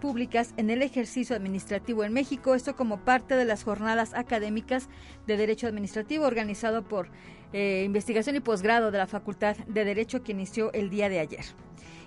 públicas 0.00 0.54
en 0.56 0.70
el 0.70 0.82
ejercicio 0.82 1.36
administrativo 1.36 2.04
en 2.04 2.12
México, 2.12 2.54
esto 2.54 2.76
como 2.76 3.04
parte 3.04 3.36
de 3.36 3.44
las 3.44 3.64
jornadas 3.64 4.14
académicas 4.14 4.88
de 5.26 5.36
Derecho 5.36 5.66
Administrativo 5.66 6.26
organizado 6.26 6.82
por 6.82 7.08
eh, 7.52 7.82
investigación 7.84 8.36
y 8.36 8.40
posgrado 8.40 8.90
de 8.90 8.98
la 8.98 9.06
Facultad 9.06 9.56
de 9.56 9.84
Derecho 9.84 10.22
que 10.22 10.32
inició 10.32 10.72
el 10.72 10.90
día 10.90 11.08
de 11.08 11.20
ayer. 11.20 11.44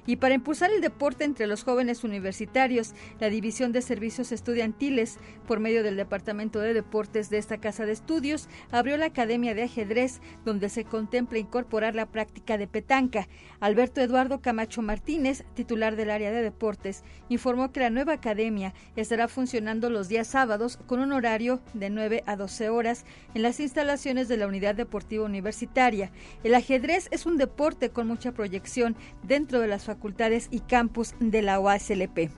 Y 0.06 0.18
para 0.18 0.36
impulsar 0.36 0.72
el 0.72 0.82
deporte 0.82 1.24
entre 1.24 1.48
los 1.48 1.64
jóvenes 1.64 2.04
universitarios, 2.04 2.94
la 3.20 3.30
División 3.30 3.72
de 3.72 3.82
Servicios 3.82 4.32
Estudiantiles, 4.32 5.18
por 5.48 5.60
medio 5.60 5.82
del 5.82 5.96
Departamento 5.96 6.60
de 6.60 6.74
Deportes 6.74 7.30
de 7.30 7.38
esta 7.38 7.60
Casa 7.60 7.86
de 7.86 7.94
Estudios, 7.94 8.50
abrió 8.72 8.98
la 8.98 9.06
Academia 9.06 9.54
de 9.56 9.64
Ajedrez, 9.64 10.20
donde 10.44 10.68
se 10.70 10.84
contempla 10.84 11.40
incorporar 11.40 11.96
la 11.96 12.06
práctica 12.06 12.58
de 12.58 12.68
petanca. 12.68 13.28
Alberto 13.62 14.02
Eduardo 14.02 14.42
Camacho 14.42 14.82
Martínez, 14.82 15.46
titular 15.54 15.96
del 15.96 16.10
área 16.10 16.32
de 16.32 16.42
deportes, 16.42 17.04
informó 17.30 17.72
que 17.72 17.80
la 17.80 17.90
nueva 17.90 18.14
academia 18.14 18.74
estará 18.98 19.30
funcionando 19.30 19.90
los 19.90 20.10
días 20.10 20.28
sábados 20.28 20.78
con 20.86 21.00
un 21.00 21.14
horario 21.14 21.62
de 21.74 21.90
9 21.90 22.24
a 22.26 22.36
12 22.36 22.70
horas 22.70 23.06
en 23.34 23.42
las 23.42 23.60
instalaciones 23.60 24.28
de 24.28 24.38
la 24.38 24.48
Unidad 24.48 24.76
Deportiva 24.76 25.24
Universitaria. 25.24 26.12
El 26.44 26.56
ajedrez 26.56 27.08
es 27.12 27.26
un 27.26 27.38
deporte 27.38 27.90
con 27.90 28.08
mucha 28.08 28.34
proyección 28.34 28.96
dentro 29.24 29.60
de 29.60 29.68
las 29.68 29.86
facultades 29.94 30.48
y 30.52 30.60
campus 30.60 31.14
de 31.20 31.42
la 31.42 31.60
UASLP. 31.60 32.30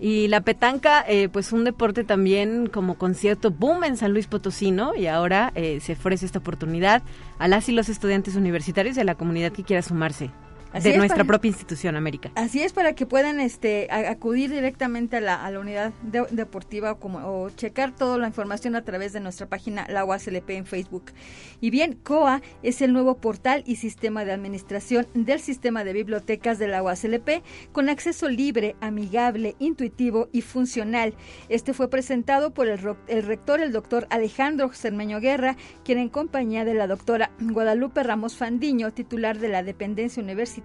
Y 0.00 0.26
la 0.26 0.40
petanca, 0.40 1.04
eh, 1.06 1.28
pues 1.28 1.52
un 1.52 1.62
deporte 1.62 2.02
también 2.02 2.66
como 2.66 2.98
concierto 2.98 3.52
boom 3.52 3.84
en 3.84 3.96
San 3.96 4.12
Luis 4.12 4.26
Potosí, 4.26 4.72
¿no? 4.72 4.96
Y 4.96 5.06
ahora 5.06 5.52
eh, 5.54 5.78
se 5.80 5.92
ofrece 5.92 6.26
esta 6.26 6.40
oportunidad 6.40 7.02
a 7.38 7.46
las 7.46 7.68
y 7.68 7.72
los 7.72 7.88
estudiantes 7.88 8.34
universitarios 8.34 8.96
y 8.96 9.00
a 9.00 9.04
la 9.04 9.14
comunidad 9.14 9.52
que 9.52 9.62
quiera 9.62 9.80
sumarse 9.80 10.30
de 10.72 10.96
nuestra 10.96 11.24
propia 11.24 11.48
institución, 11.48 11.96
América. 11.96 12.30
Así 12.34 12.62
es, 12.62 12.72
para 12.72 12.94
que 12.94 13.06
puedan 13.06 13.40
este, 13.40 13.88
acudir 13.90 14.50
directamente 14.50 15.18
a 15.18 15.20
la, 15.20 15.44
a 15.44 15.50
la 15.50 15.60
unidad 15.60 15.92
deportiva 16.02 16.92
o, 16.92 16.98
como, 16.98 17.18
o 17.18 17.50
checar 17.50 17.94
toda 17.94 18.18
la 18.18 18.26
información 18.26 18.76
a 18.76 18.82
través 18.82 19.12
de 19.12 19.20
nuestra 19.20 19.46
página, 19.46 19.86
la 19.88 20.04
UASLP 20.04 20.50
en 20.50 20.66
Facebook. 20.66 21.12
Y 21.60 21.70
bien, 21.70 21.98
COA 22.02 22.42
es 22.62 22.82
el 22.82 22.92
nuevo 22.92 23.18
portal 23.18 23.62
y 23.66 23.76
sistema 23.76 24.24
de 24.24 24.32
administración 24.32 25.06
del 25.14 25.40
sistema 25.40 25.84
de 25.84 25.92
bibliotecas 25.92 26.58
de 26.58 26.68
la 26.68 26.82
UASLP 26.82 27.42
con 27.72 27.88
acceso 27.88 28.28
libre, 28.28 28.76
amigable, 28.80 29.56
intuitivo 29.58 30.28
y 30.32 30.42
funcional. 30.42 31.14
Este 31.48 31.74
fue 31.74 31.88
presentado 31.88 32.52
por 32.52 32.68
el, 32.68 32.80
el 33.08 33.22
rector, 33.22 33.60
el 33.60 33.72
doctor 33.72 34.06
Alejandro 34.10 34.72
Cermeño 34.72 35.20
Guerra, 35.20 35.56
quien 35.84 35.98
en 35.98 36.08
compañía 36.08 36.64
de 36.64 36.74
la 36.74 36.86
doctora 36.86 37.30
Guadalupe 37.40 38.02
Ramos 38.02 38.36
Fandiño, 38.36 38.92
titular 38.92 39.38
de 39.38 39.48
la 39.48 39.62
dependencia 39.62 40.22
universitaria, 40.22 40.61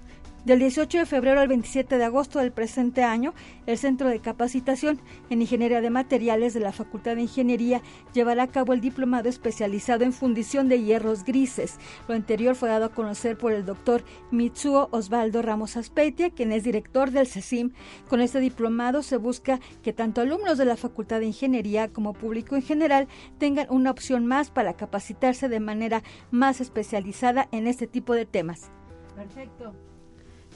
del 0.46 0.60
18 0.60 1.00
de 1.00 1.06
febrero 1.06 1.40
al 1.40 1.48
27 1.48 1.98
de 1.98 2.04
agosto 2.04 2.40
del 2.40 2.52
presente 2.52 3.04
año, 3.04 3.34
el 3.66 3.78
Centro 3.78 4.10
de 4.10 4.20
Capacitación 4.20 5.00
en 5.30 5.42
Ingeniería 5.42 5.80
de 5.80 5.90
Materiales 5.90 6.54
de 6.54 6.60
la 6.60 6.74
Facultad 6.74 7.16
de 7.16 7.22
Ingeniería 7.22 7.82
llevará 8.14 8.44
a 8.44 8.48
cabo 8.48 8.74
el 8.74 8.82
diplomado 8.82 9.30
especializado 9.30 10.04
en 10.04 10.12
fundición 10.12 10.68
de 10.68 10.82
hierros 10.82 11.24
grises. 11.24 11.78
Lo 12.08 12.16
anterior 12.16 12.56
fue 12.56 12.70
dado 12.70 12.86
a 12.86 12.94
conocer 12.94 13.38
por 13.38 13.54
el 13.54 13.66
doctor 13.66 14.04
Mitsuo 14.32 14.90
Osvaldo 14.92 15.42
Ramos 15.42 15.78
Aspeitia, 15.78 16.30
quien 16.30 16.52
es 16.52 16.64
director 16.64 17.12
del 17.12 17.28
CECIM. 17.28 17.72
Con 18.10 18.20
este 18.20 18.40
diplomado 18.40 19.02
se 19.02 19.18
busca 19.18 19.60
que 19.82 19.94
tanto 19.94 20.22
alumnos 20.22 20.58
de 20.58 20.66
la 20.66 20.76
Facultad 20.76 21.20
de 21.20 21.28
Ingeniería 21.28 21.88
como 21.88 22.14
público 22.14 22.56
en 22.56 22.64
general 22.64 23.08
tengan 23.38 23.68
una 23.70 23.92
opción 23.92 24.26
más 24.26 24.52
para 24.52 24.74
capacitarse 24.74 25.48
de 25.48 25.60
manera 25.60 26.04
más 26.32 26.60
especializada 26.60 27.48
en 27.52 27.68
este 27.68 27.88
tipo 27.88 28.14
de 28.14 28.26
temas. 28.26 28.72
Perfecto. 29.16 29.74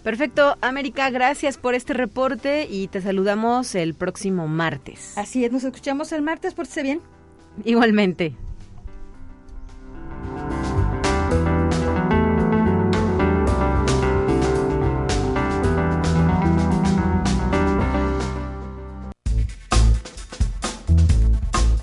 Perfecto, 0.03 0.57
América, 0.61 1.09
gracias 1.09 1.57
por 1.57 1.75
este 1.75 1.93
reporte 1.93 2.67
y 2.69 2.87
te 2.87 3.01
saludamos 3.01 3.75
el 3.75 3.93
próximo 3.93 4.47
martes. 4.47 5.17
Así 5.17 5.43
es, 5.43 5.51
nos 5.51 5.63
escuchamos 5.63 6.11
el 6.11 6.21
martes, 6.21 6.53
pórtese 6.53 6.83
bien. 6.83 7.01
Igualmente. 7.65 8.35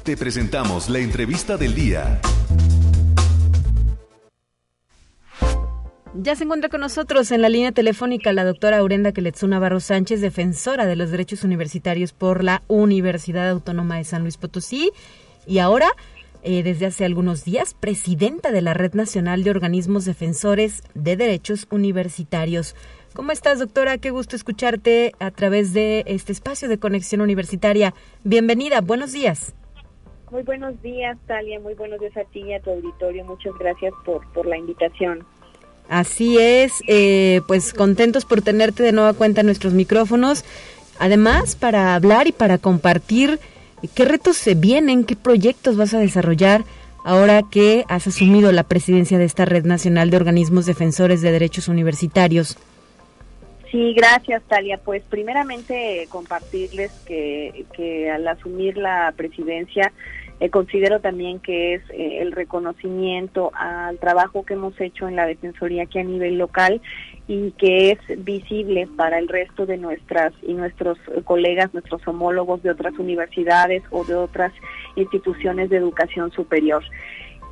Te 0.04 0.18
presentamos 0.18 0.90
la 0.90 0.99
entrevista 0.99 1.56
del 1.56 1.75
día. 1.75 2.21
Ya 6.16 6.37
se 6.37 6.44
encuentra 6.44 6.71
con 6.71 6.80
nosotros 6.80 7.33
en 7.33 7.42
la 7.42 7.49
línea 7.49 7.73
telefónica 7.73 8.33
la 8.33 8.44
doctora 8.44 8.78
Aurenda 8.78 9.11
Queletsuna 9.11 9.56
Navarro 9.56 9.80
Sánchez, 9.80 10.21
defensora 10.21 10.87
de 10.87 10.94
los 10.94 11.11
derechos 11.11 11.42
universitarios 11.42 12.12
por 12.12 12.44
la 12.44 12.62
Universidad 12.68 13.50
Autónoma 13.50 13.96
de 13.96 14.05
San 14.05 14.22
Luis 14.22 14.37
Potosí 14.37 14.92
y 15.44 15.59
ahora, 15.59 15.88
eh, 16.44 16.62
desde 16.62 16.87
hace 16.87 17.05
algunos 17.05 17.44
días, 17.44 17.74
presidenta 17.74 18.53
de 18.53 18.62
la 18.62 18.74
Red 18.74 18.94
Nacional 18.94 19.42
de 19.42 19.50
Organismos 19.50 20.05
Defensores 20.05 20.85
de 20.94 21.16
Derechos 21.16 21.66
Universitarios. 21.72 22.77
¿Cómo 23.12 23.33
estás, 23.33 23.59
doctora? 23.59 23.98
Qué 23.98 24.11
gusto 24.11 24.37
escucharte 24.37 25.14
a 25.18 25.33
través 25.33 25.72
de 25.72 26.05
este 26.07 26.31
espacio 26.31 26.68
de 26.68 26.79
conexión 26.79 27.22
universitaria. 27.22 27.92
Bienvenida, 28.22 28.83
buenos 28.83 29.11
días. 29.11 29.53
Muy 30.31 30.44
buenos 30.44 30.81
días, 30.81 31.18
Talia. 31.27 31.59
Muy 31.59 31.74
buenos 31.74 31.98
días 31.98 32.16
a 32.16 32.24
ti 32.24 32.40
y 32.40 32.55
a 32.55 32.61
tu 32.61 32.70
auditorio. 32.70 33.24
Muchas 33.24 33.53
gracias 33.59 33.92
por, 34.05 34.24
por 34.33 34.46
la 34.46 34.57
invitación. 34.57 35.27
Así 35.88 36.38
es, 36.38 36.73
eh, 36.88 37.40
pues 37.47 37.75
contentos 37.75 38.25
por 38.25 38.42
tenerte 38.42 38.83
de 38.83 38.92
nueva 38.92 39.12
cuenta 39.12 39.40
en 39.40 39.47
nuestros 39.47 39.75
micrófonos. 39.75 40.44
Además, 40.99 41.57
para 41.57 41.94
hablar 41.94 42.27
y 42.27 42.33
para 42.33 42.59
compartir 42.59 43.38
qué 43.94 44.05
retos 44.05 44.37
se 44.37 44.55
vienen, 44.55 45.05
qué 45.05 45.16
proyectos 45.16 45.77
vas 45.77 45.92
a 45.92 45.99
desarrollar 45.99 46.64
ahora 47.05 47.42
que 47.42 47.85
has 47.88 48.07
asumido 48.07 48.51
la 48.51 48.62
presidencia 48.62 49.18
de 49.18 49.25
esta 49.25 49.44
Red 49.44 49.64
Nacional 49.66 50.11
de 50.11 50.16
Organismos 50.16 50.66
Defensores 50.66 51.20
de 51.20 51.33
Derechos 51.33 51.68
Universitarios. 51.68 52.57
Sí, 53.70 53.92
gracias, 53.92 54.42
Talia. 54.49 54.79
Pues 54.83 55.03
primeramente 55.03 56.07
compartirles 56.09 56.92
que, 57.07 57.66
que 57.77 58.11
al 58.11 58.27
asumir 58.27 58.79
la 58.79 59.12
presidencia 59.16 59.92
eh, 60.44 60.50
considero 60.50 61.00
también 61.00 61.40
que 61.40 61.72
es 61.72 61.83
eh, 61.88 62.18
el 62.20 62.33
reconocimiento 62.33 63.50
al 63.54 63.98
trabajo 63.98 64.44
que 64.44 64.52
hemos 64.52 64.78
hecho 64.78 65.09
en 65.09 65.16
la 65.16 65.24
Defensoría 65.24 65.85
aquí 65.85 65.98
a 65.98 66.04
nivel 66.04 66.37
local 66.37 66.83
y 67.26 67.52
que 67.52 67.92
es 67.92 68.24
visible 68.24 68.87
para 68.94 69.18
el 69.18 69.28
resto 69.28 69.64
de 69.64 69.78
nuestras 69.78 70.35
y 70.42 70.52
nuestros 70.52 70.98
colegas, 71.24 71.72
nuestros 71.72 72.07
homólogos 72.07 72.62
de 72.62 72.70
otras 72.70 72.92
universidades 72.98 73.83
o 73.90 74.04
de 74.04 74.16
otras 74.16 74.52
instituciones 74.96 75.70
de 75.70 75.78
educación 75.78 76.30
superior. 76.30 76.85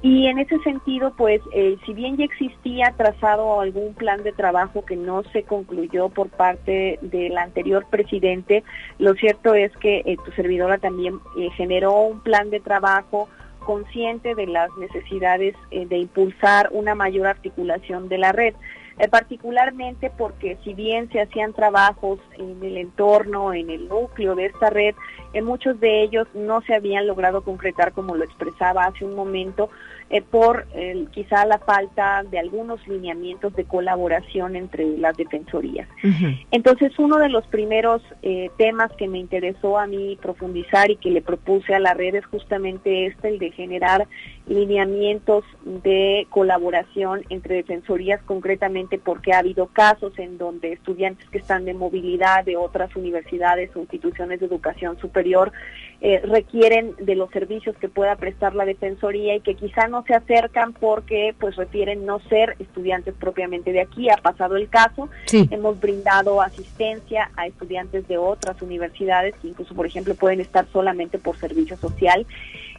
Y 0.03 0.27
en 0.27 0.41
ese 0.41 0.59
sentido, 0.65 1.15
pues, 1.17 1.41
eh, 1.53 1.77
si 1.87 1.95
bien 1.95 2.17
ya 2.17 2.25
existía 2.25 2.93
trazado 2.97 3.61
algún 3.61 3.95
plan 3.95 4.25
de 4.25 4.33
trabajo 4.33 4.85
que 4.85 4.97
no 4.97 5.23
se 5.33 5.45
concluyó 5.45 6.09
por 6.09 6.29
parte 6.29 6.99
del 7.03 7.39
anterior 7.39 7.87
presidente, 7.89 8.65
lo 8.99 9.15
cierto 9.15 9.55
es 9.55 9.71
que 9.77 10.03
eh, 10.05 10.17
tu 10.25 10.33
servidora 10.33 10.79
también 10.79 11.21
eh, 11.39 11.51
generó 11.57 12.01
un 12.01 12.21
plan 12.21 12.51
de 12.51 12.59
trabajo 12.59 13.29
consciente 13.61 14.35
de 14.35 14.49
las 14.49 14.77
necesidades 14.77 15.55
de 15.71 15.97
impulsar 15.97 16.71
una 16.73 16.97
mayor 16.97 17.29
articulación 17.29 18.09
de 18.09 18.19
la 18.19 18.33
red. 18.33 18.55
Particularmente 19.09 20.11
porque 20.17 20.59
si 20.65 20.75
bien 20.75 21.11
se 21.11 21.21
hacían 21.21 21.53
trabajos 21.53 22.21
en 22.39 22.63
el 22.63 22.77
entorno, 22.77 23.53
en 23.53 23.71
el 23.71 23.89
núcleo 23.89 24.35
de 24.35 24.47
esta 24.47 24.71
red, 24.71 24.95
en 25.33 25.45
muchos 25.45 25.81
de 25.81 26.03
ellos 26.03 26.29
no 26.35 26.61
se 26.63 26.75
habían 26.75 27.07
logrado 27.07 27.43
concretar 27.43 27.93
como 27.93 28.15
lo 28.15 28.25
expresaba 28.25 28.85
hace 28.85 29.05
un 29.05 29.15
momento, 29.15 29.71
eh, 30.11 30.21
por 30.21 30.67
quizá 31.13 31.47
la 31.47 31.59
falta 31.59 32.23
de 32.31 32.39
algunos 32.39 32.87
lineamientos 32.87 33.55
de 33.55 33.65
colaboración 33.65 34.57
entre 34.57 34.99
las 34.99 35.17
defensorías. 35.17 35.89
Entonces, 36.51 36.93
uno 36.99 37.17
de 37.19 37.31
los 37.31 37.47
primeros 37.47 38.03
eh, 38.23 38.51
temas 38.59 38.93
que 38.93 39.09
me 39.09 39.19
interesó 39.19 39.79
a 39.79 39.87
mí 39.87 40.19
profundizar 40.21 40.91
y 40.91 40.97
que 40.97 41.11
le 41.11 41.23
propuse 41.23 41.75
a 41.75 41.81
la 41.81 41.95
red 41.95 42.15
es 42.15 42.27
justamente 42.27 43.07
este, 43.07 43.29
el 43.29 43.39
de 43.39 43.53
generar 43.53 44.07
lineamientos 44.47 45.45
de 45.65 46.27
colaboración 46.31 47.25
entre 47.31 47.57
defensorías, 47.57 48.23
concretamente 48.25 48.92
porque 48.99 49.33
ha 49.33 49.39
habido 49.39 49.67
casos 49.67 50.19
en 50.19 50.39
donde 50.39 50.73
estudiantes 50.73 51.29
que 51.31 51.39
están 51.39 51.65
de 51.65 51.75
movilidad 51.75 52.45
de 52.45 52.57
otras 52.57 52.95
universidades 52.97 53.71
o 53.75 53.81
instituciones 53.81 54.41
de 54.41 54.47
educación 54.47 54.99
superior 54.99 55.53
eh, 56.01 56.21
requieren 56.25 56.95
de 56.99 57.15
los 57.15 57.31
servicios 57.31 57.77
que 57.77 57.89
pueda 57.89 58.17
prestar 58.17 58.57
la 58.57 58.65
defensoría 58.65 59.37
y 59.37 59.41
que 59.41 59.55
quizá 59.55 59.87
no 59.87 60.03
se 60.05 60.15
acercan 60.15 60.73
porque 60.73 61.33
pues 61.39 61.55
refieren 61.55 62.05
no 62.05 62.19
ser 62.29 62.57
estudiantes 62.59 63.15
propiamente 63.15 63.73
de 63.73 63.83
aquí. 63.83 64.11
Ha 64.11 64.17
pasado 64.17 64.57
el 64.57 64.69
caso. 64.69 65.09
Hemos 65.33 65.79
brindado 65.79 66.43
asistencia 66.43 67.31
a 67.37 67.47
estudiantes 67.47 68.09
de 68.09 68.19
otras 68.19 68.61
universidades 68.63 69.35
que 69.41 69.49
incluso, 69.49 69.75
por 69.75 69.87
ejemplo, 69.87 70.15
pueden 70.17 70.41
estar 70.41 70.67
solamente 70.73 71.19
por 71.19 71.37
servicio 71.37 71.77
social. 71.77 72.27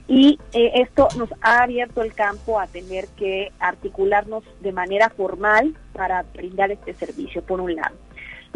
Y 0.07 0.37
eh, 0.51 0.71
esto 0.75 1.07
nos 1.17 1.29
ha 1.41 1.63
abierto 1.63 2.01
el 2.01 2.13
campo 2.13 2.59
a 2.59 2.67
tener 2.67 3.07
que 3.17 3.51
articularnos 3.59 4.43
de 4.61 4.73
manera 4.73 5.09
formal 5.09 5.75
para 5.93 6.23
brindar 6.23 6.71
este 6.71 6.93
servicio, 6.93 7.41
por 7.41 7.61
un 7.61 7.75
lado. 7.75 7.95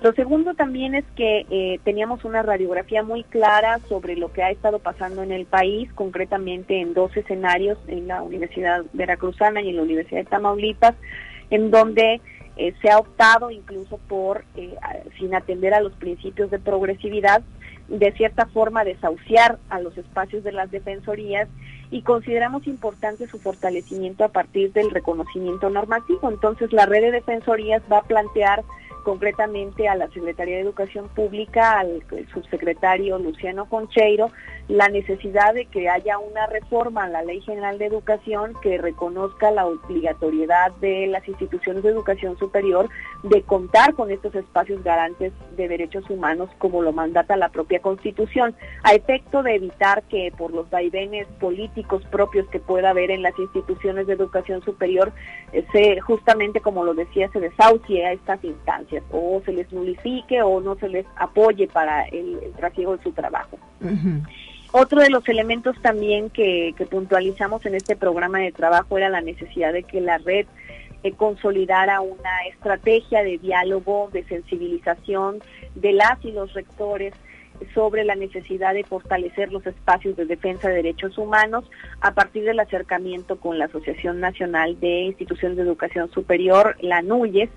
Lo 0.01 0.13
segundo 0.13 0.53
también 0.53 0.93
es 0.93 1.05
que 1.15 1.45
eh, 1.49 1.79
teníamos 1.83 2.23
una 2.23 2.43
radiografía 2.43 3.01
muy 3.01 3.23
clara 3.23 3.79
sobre 3.89 4.15
lo 4.15 4.31
que 4.31 4.43
ha 4.43 4.51
estado 4.51 4.77
pasando 4.79 5.23
en 5.23 5.31
el 5.31 5.45
país, 5.45 5.91
concretamente 5.93 6.79
en 6.79 6.93
dos 6.93 7.15
escenarios, 7.17 7.79
en 7.88 8.07
la 8.07 8.21
Universidad 8.21 8.83
Veracruzana 8.93 9.62
y 9.62 9.69
en 9.69 9.77
la 9.77 9.81
Universidad 9.81 10.19
de 10.19 10.29
Tamaulipas, 10.29 10.95
en 11.49 11.71
donde 11.71 12.21
eh, 12.57 12.73
se 12.81 12.91
ha 12.91 12.99
optado 12.99 13.49
incluso 13.49 13.97
por, 14.07 14.43
sin 15.17 15.33
atender 15.33 15.73
a 15.73 15.81
los 15.81 15.93
principios 15.93 16.51
de 16.51 16.60
progresividad, 16.60 17.41
de 17.88 18.12
cierta 18.13 18.45
forma 18.47 18.84
desahuciar 18.84 19.60
a 19.69 19.80
los 19.80 19.97
espacios 19.97 20.43
de 20.43 20.52
las 20.52 20.71
defensorías 20.71 21.47
y 21.89 22.02
consideramos 22.02 22.67
importante 22.67 23.28
su 23.28 23.39
fortalecimiento 23.39 24.23
a 24.23 24.30
partir 24.30 24.73
del 24.73 24.91
reconocimiento 24.91 25.69
normativo. 25.69 26.30
Entonces 26.30 26.73
la 26.73 26.86
red 26.86 27.02
de 27.02 27.12
defensorías 27.12 27.82
va 27.91 28.00
a 28.00 28.04
plantear 28.04 28.63
concretamente 29.04 29.88
a 29.88 29.95
la 29.95 30.10
Secretaría 30.10 30.56
de 30.56 30.63
Educación 30.63 31.08
Pública, 31.08 31.80
al 31.80 32.04
subsecretario 32.34 33.17
Luciano 33.17 33.65
Concheiro, 33.69 34.32
la 34.67 34.89
necesidad 34.89 35.53
de 35.53 35.65
que 35.65 35.89
haya 35.89 36.17
una 36.19 36.45
reforma 36.47 37.06
a 37.06 37.10
la 37.10 37.23
Ley 37.23 37.39
General 37.41 37.77
de 37.77 37.86
Educación 37.86 38.53
que 38.62 38.77
reconozca 38.77 39.49
la 39.49 39.65
obligatoriedad 39.65 40.73
de 40.82 41.08
las 41.08 41.25
instituciones 41.27 41.84
de 41.84 41.89
educación 41.89 42.38
superior 42.38 42.89
de 43.23 43.43
contar 43.43 43.93
con 43.93 44.12
estos 44.12 44.36
espacios 44.36 44.84
garantes 44.84 45.32
de 45.56 45.69
derechos 45.69 46.10
humanos 46.10 46.49
como 46.58 46.82
lo 46.82 46.91
mandata 46.91 47.38
la 47.38 47.49
propia 47.49 47.80
Constitución, 47.80 48.56
a 48.84 48.93
efecto 48.93 49.41
de 49.41 49.56
evitar 49.56 50.03
que 50.03 50.34
por 50.38 50.51
los 50.51 50.69
vaivenes 50.69 51.27
políticos 51.39 52.03
propios 52.12 52.47
que 52.49 52.60
pueda 52.60 52.89
haber 52.89 53.12
en 53.12 53.21
las 53.21 53.38
instituciones 53.39 54.08
de 54.08 54.13
educación 54.13 54.62
superior, 54.63 55.13
eh, 55.53 55.65
se, 55.71 56.01
justamente 56.01 56.60
como 56.60 56.84
lo 56.84 56.93
decía, 56.93 57.30
se 57.32 57.39
desahucie 57.39 58.06
a 58.06 58.12
estas 58.12 58.43
instancias 58.43 59.03
o 59.12 59.41
se 59.45 59.53
les 59.53 59.71
nulifique 59.71 60.41
o 60.41 60.60
no 60.60 60.75
se 60.75 60.89
les 60.89 61.06
apoye 61.15 61.67
para 61.67 62.03
el, 62.10 62.38
el 62.43 62.53
de 62.53 63.03
su 63.03 63.12
trabajo. 63.12 63.58
Otro 64.79 65.01
de 65.01 65.09
los 65.09 65.27
elementos 65.27 65.75
también 65.81 66.29
que, 66.29 66.75
puntualizamos 66.91 67.65
en 67.65 67.73
este 67.73 67.95
programa 67.95 68.37
de 68.37 68.51
trabajo 68.51 68.95
era 68.99 69.09
la 69.09 69.21
necesidad 69.21 69.73
de 69.73 69.81
que 69.81 70.01
la 70.01 70.19
red 70.19 70.45
eh, 71.01 71.13
consolidara 71.13 71.99
una 72.01 72.45
estrategia 72.47 73.23
de 73.23 73.39
diálogo, 73.39 74.11
de 74.13 74.23
sensibilización 74.25 75.39
de 75.73 75.93
las 75.93 76.23
y 76.23 76.31
los 76.31 76.53
rectores 76.53 77.15
sobre 77.73 78.03
la 78.03 78.13
necesidad 78.13 78.75
de 78.75 78.83
fortalecer 78.83 79.51
los 79.51 79.65
espacios 79.65 80.15
de 80.15 80.27
defensa 80.27 80.67
de 80.67 80.75
derechos 80.75 81.17
humanos 81.17 81.65
a 82.01 82.13
partir 82.13 82.43
del 82.43 82.59
acercamiento 82.59 83.39
con 83.39 83.57
la 83.57 83.65
Asociación 83.65 84.19
Nacional 84.19 84.79
de 84.79 85.05
Instituciones 85.05 85.57
de 85.57 85.63
Educación 85.63 86.11
Superior, 86.11 86.77
la 86.81 87.01
NUYES, 87.01 87.49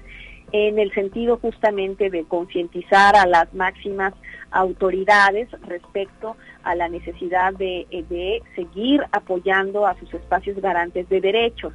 en 0.52 0.78
el 0.78 0.90
sentido 0.94 1.37
justamente 1.37 2.09
de 2.09 2.24
concientizar 2.24 3.14
a 3.14 3.26
las 3.26 3.52
máximas 3.52 4.14
autoridades 4.50 5.48
respecto 5.66 6.37
la 6.75 6.88
necesidad 6.88 7.53
de, 7.55 7.87
de, 8.09 8.42
seguir 8.55 9.03
apoyando 9.12 9.87
a 9.87 9.99
sus 9.99 10.12
espacios 10.14 10.61
garantes 10.61 11.09
de 11.09 11.20
derechos. 11.20 11.73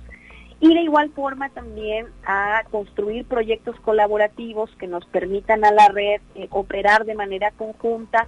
Y 0.60 0.74
de 0.74 0.82
igual 0.82 1.12
forma 1.12 1.50
también 1.50 2.08
a 2.26 2.63
construir 2.71 3.26
proyectos 3.26 3.80
colaborativos 3.82 4.69
que 4.78 4.88
nos 4.88 5.06
permitan 5.08 5.65
a 5.65 5.71
la 5.71 5.89
red 5.89 6.21
eh, 6.36 6.48
operar 6.50 7.06
de 7.06 7.13
manera 7.13 7.52
conjunta 7.52 8.28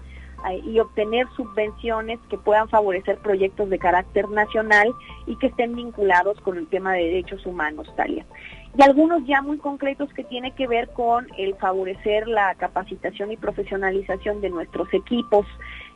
eh, 0.50 0.60
y 0.66 0.80
obtener 0.80 1.26
subvenciones 1.38 2.20
que 2.30 2.38
puedan 2.38 2.68
favorecer 2.68 3.18
proyectos 3.20 3.70
de 3.70 3.80
carácter 3.80 4.30
nacional 4.30 4.94
y 5.26 5.38
que 5.38 5.48
estén 5.48 5.76
vinculados 5.76 6.40
con 6.42 6.58
el 6.58 6.68
tema 6.68 6.94
de 6.94 7.06
derechos 7.06 7.46
humanos, 7.46 7.88
Talia 7.96 8.26
y 8.78 8.84
algunos 8.84 9.26
ya 9.26 9.42
muy 9.42 9.58
concretos 9.58 10.14
que 10.14 10.24
tiene 10.24 10.52
que 10.52 10.68
ver 10.68 10.90
con 10.90 11.28
el 11.38 11.56
favorecer 11.56 12.28
la 12.28 12.54
capacitación 12.56 13.32
y 13.32 13.38
profesionalización 13.38 14.40
de 14.40 14.50
nuestros 14.50 14.94
equipos 14.94 15.48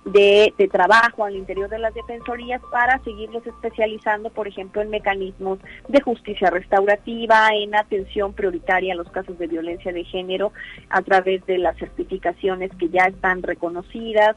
de, 0.05 0.53
trabajo 0.71 1.25
al 1.25 1.35
interior 1.35 1.69
de 1.69 1.79
las 1.79 1.93
defensorías 1.93 2.61
para 2.71 2.99
seguirlos 3.03 3.45
especializando, 3.45 4.29
por 4.29 4.47
ejemplo, 4.47 4.81
en 4.81 4.89
mecanismos 4.89 5.59
de 5.87 6.01
justicia 6.01 6.49
restaurativa, 6.49 7.49
en 7.53 7.75
atención 7.75 8.33
prioritaria 8.33 8.93
a 8.93 8.97
los 8.97 9.09
casos 9.09 9.37
de 9.37 9.47
violencia 9.47 9.93
de 9.93 10.03
género 10.03 10.53
a 10.89 11.01
través 11.01 11.45
de 11.45 11.57
las 11.57 11.77
certificaciones 11.77 12.71
que 12.79 12.89
ya 12.89 13.05
están 13.05 13.43
reconocidas, 13.43 14.35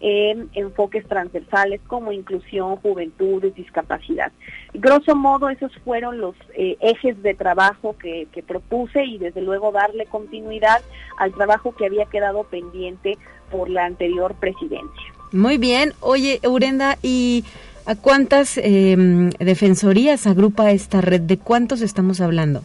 en 0.00 0.50
enfoques 0.54 1.06
transversales 1.06 1.80
como 1.86 2.12
inclusión, 2.12 2.76
juventud, 2.76 3.42
discapacidad. 3.54 4.32
Grosso 4.74 5.14
modo, 5.14 5.48
esos 5.48 5.72
fueron 5.78 6.18
los 6.18 6.34
eh, 6.54 6.76
ejes 6.80 7.22
de 7.22 7.32
trabajo 7.32 7.96
que 7.96 8.26
propuse 8.46 9.04
y 9.04 9.18
desde 9.18 9.40
luego 9.40 9.72
darle 9.72 10.04
continuidad 10.06 10.82
al 11.16 11.32
trabajo 11.32 11.74
que 11.74 11.86
había 11.86 12.04
quedado 12.06 12.44
pendiente 12.44 13.16
por 13.54 13.70
la 13.70 13.84
anterior 13.84 14.34
presidencia. 14.34 15.14
Muy 15.30 15.58
bien. 15.58 15.92
Oye, 16.00 16.40
Urenda, 16.44 16.98
¿y 17.02 17.44
a 17.86 17.94
cuántas 17.94 18.58
em, 18.58 19.30
defensorías 19.30 20.26
agrupa 20.26 20.72
esta 20.72 21.00
red? 21.00 21.20
¿De 21.20 21.38
cuántos 21.38 21.80
estamos 21.80 22.20
hablando? 22.20 22.62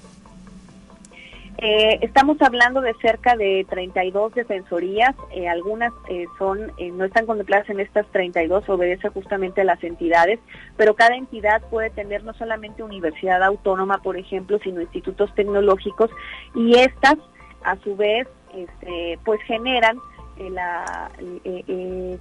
Eh, 1.61 1.99
estamos 2.01 2.41
hablando 2.41 2.79
de 2.81 2.93
cerca 3.01 3.35
de 3.35 3.65
32 3.69 4.33
defensorías, 4.33 5.13
eh, 5.31 5.47
algunas 5.49 5.91
eh, 6.07 6.25
son 6.37 6.71
no 6.93 7.03
están 7.03 7.25
contempladas 7.25 7.69
en 7.69 7.81
estas 7.81 8.07
32, 8.13 8.69
obedece 8.69 9.09
justamente 9.09 9.59
a 9.59 9.65
las 9.65 9.83
entidades, 9.83 10.39
pero 10.77 10.95
cada 10.95 11.17
entidad 11.17 11.61
puede 11.69 11.89
tener 11.89 12.23
no 12.23 12.33
solamente 12.33 12.81
universidad 12.81 13.43
autónoma, 13.43 14.01
por 14.01 14.15
ejemplo, 14.15 14.57
sino 14.63 14.79
institutos 14.79 15.35
tecnológicos 15.35 16.09
y 16.55 16.75
estas 16.75 17.17
a 17.65 17.75
su 17.83 17.95
vez 17.97 18.25
este, 18.55 19.19
pues 19.25 19.41
generan 19.43 19.99
la, 20.49 21.11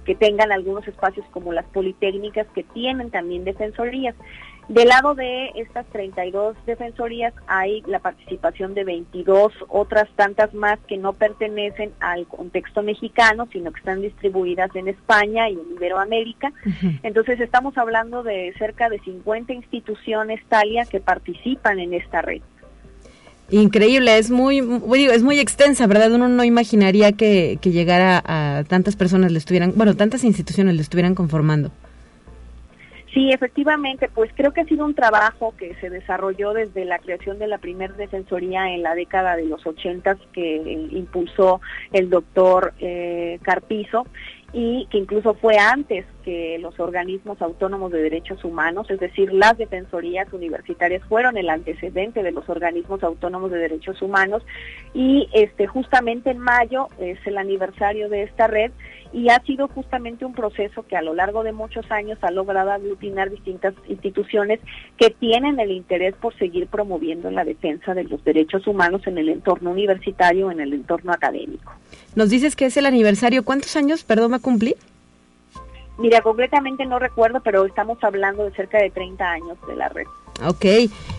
que 0.05 0.15
tengan 0.15 0.51
algunos 0.51 0.87
espacios 0.87 1.25
como 1.31 1.53
las 1.53 1.65
politécnicas 1.65 2.47
que 2.53 2.63
tienen 2.63 3.11
también 3.11 3.45
defensorías. 3.45 4.15
Del 4.69 4.89
lado 4.89 5.15
de 5.15 5.47
estas 5.55 5.87
32 5.87 6.55
defensorías 6.67 7.33
hay 7.47 7.81
la 7.87 7.97
participación 7.97 8.75
de 8.75 8.83
22 8.83 9.51
otras 9.67 10.07
tantas 10.15 10.53
más 10.53 10.77
que 10.87 10.95
no 10.95 11.13
pertenecen 11.13 11.91
al 11.99 12.27
contexto 12.27 12.83
mexicano, 12.83 13.47
sino 13.51 13.71
que 13.71 13.79
están 13.79 14.01
distribuidas 14.01 14.69
en 14.75 14.87
España 14.87 15.49
y 15.49 15.53
en 15.53 15.71
Iberoamérica. 15.75 16.53
Entonces 17.01 17.39
estamos 17.39 17.79
hablando 17.79 18.21
de 18.21 18.53
cerca 18.59 18.89
de 18.89 18.99
50 18.99 19.53
instituciones 19.53 20.39
Talia 20.49 20.85
que 20.85 20.99
participan 20.99 21.79
en 21.79 21.95
esta 21.95 22.21
red. 22.21 22.43
Increíble, 23.51 24.17
es 24.17 24.29
muy, 24.29 24.59
es 24.59 25.23
muy 25.23 25.39
extensa, 25.39 25.87
¿verdad? 25.87 26.11
Uno 26.11 26.27
no 26.29 26.43
imaginaría 26.43 27.13
que, 27.13 27.57
que 27.61 27.71
llegara 27.71 28.21
a 28.25 28.63
tantas 28.67 28.95
personas 28.95 29.31
le 29.31 29.39
estuvieran, 29.39 29.73
bueno, 29.75 29.95
tantas 29.95 30.23
instituciones 30.23 30.75
le 30.75 30.81
estuvieran 30.81 31.15
conformando. 31.15 31.71
Sí, 33.13 33.31
efectivamente, 33.31 34.07
pues 34.13 34.31
creo 34.35 34.53
que 34.53 34.61
ha 34.61 34.65
sido 34.65 34.85
un 34.85 34.93
trabajo 34.93 35.55
que 35.57 35.73
se 35.81 35.89
desarrolló 35.89 36.53
desde 36.53 36.85
la 36.85 36.99
creación 36.99 37.39
de 37.39 37.47
la 37.47 37.57
primera 37.57 37.93
defensoría 37.93 38.71
en 38.71 38.83
la 38.83 38.93
década 38.93 39.35
de 39.35 39.45
los 39.45 39.65
ochentas 39.65 40.17
que 40.31 40.57
impulsó 40.91 41.59
el 41.91 42.11
doctor 42.11 42.73
eh, 42.79 43.39
Carpizo 43.41 44.05
y 44.53 44.87
que 44.91 44.99
incluso 44.99 45.33
fue 45.33 45.57
antes 45.57 46.05
que 46.29 46.59
los 46.59 46.79
organismos 46.79 47.41
autónomos 47.41 47.91
de 47.91 48.03
derechos 48.03 48.43
humanos, 48.43 48.87
es 48.91 48.99
decir, 48.99 49.33
las 49.33 49.57
defensorías 49.57 50.31
universitarias 50.31 51.01
fueron 51.09 51.37
el 51.37 51.49
antecedente 51.49 52.21
de 52.21 52.31
los 52.31 52.47
organismos 52.47 53.01
autónomos 53.01 53.49
de 53.49 53.57
derechos 53.57 53.99
humanos 54.03 54.43
y 54.93 55.27
este 55.33 55.65
justamente 55.65 56.29
en 56.29 56.37
mayo 56.37 56.85
es 56.99 57.17
el 57.25 57.39
aniversario 57.39 58.09
de 58.09 58.21
esta 58.21 58.45
red 58.45 58.71
y 59.11 59.29
ha 59.29 59.41
sido 59.43 59.67
justamente 59.69 60.23
un 60.23 60.33
proceso 60.33 60.83
que 60.83 60.95
a 60.95 61.01
lo 61.01 61.15
largo 61.15 61.41
de 61.41 61.51
muchos 61.51 61.89
años 61.89 62.19
ha 62.21 62.29
logrado 62.29 62.73
aglutinar 62.73 63.31
distintas 63.31 63.73
instituciones 63.87 64.59
que 64.97 65.09
tienen 65.09 65.59
el 65.59 65.71
interés 65.71 66.13
por 66.13 66.37
seguir 66.37 66.67
promoviendo 66.67 67.31
la 67.31 67.43
defensa 67.43 67.95
de 67.95 68.03
los 68.03 68.23
derechos 68.23 68.67
humanos 68.67 69.01
en 69.07 69.17
el 69.17 69.29
entorno 69.29 69.71
universitario, 69.71 70.51
en 70.51 70.59
el 70.59 70.73
entorno 70.73 71.11
académico. 71.11 71.73
Nos 72.15 72.29
dices 72.29 72.55
que 72.55 72.67
es 72.67 72.77
el 72.77 72.85
aniversario, 72.85 73.43
¿cuántos 73.43 73.75
años, 73.75 74.03
perdón, 74.03 74.33
va 74.33 74.39
a? 74.39 74.75
Mira, 75.99 76.21
concretamente 76.21 76.85
no 76.85 76.97
recuerdo, 76.97 77.41
pero 77.41 77.65
estamos 77.65 77.97
hablando 78.01 78.45
de 78.45 78.51
cerca 78.51 78.77
de 78.77 78.89
30 78.89 79.29
años 79.29 79.57
de 79.67 79.75
la 79.75 79.89
red. 79.89 80.07
Ok, 80.47 80.65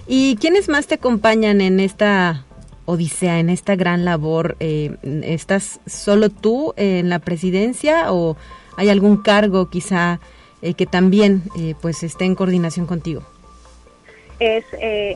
¿y 0.07 0.37
quiénes 0.37 0.71
más 0.71 0.87
te 0.87 0.95
acompañan 0.95 1.61
en 1.61 1.81
esta 1.81 2.47
odisea, 2.87 3.39
en 3.39 3.51
esta 3.51 3.77
gran 3.77 4.07
labor? 4.07 4.57
Eh, 4.59 4.97
¿Estás 5.23 5.81
solo 5.87 6.31
tú 6.31 6.73
en 6.77 7.11
la 7.11 7.19
presidencia 7.19 8.11
o 8.11 8.39
hay 8.77 8.89
algún 8.89 9.19
cargo 9.19 9.69
quizá 9.69 10.19
eh, 10.63 10.73
que 10.73 10.87
también 10.87 11.43
eh, 11.59 11.75
pues 11.83 12.03
esté 12.03 12.25
en 12.25 12.35
coordinación 12.35 12.87
contigo? 12.87 13.23
Es 14.41 14.65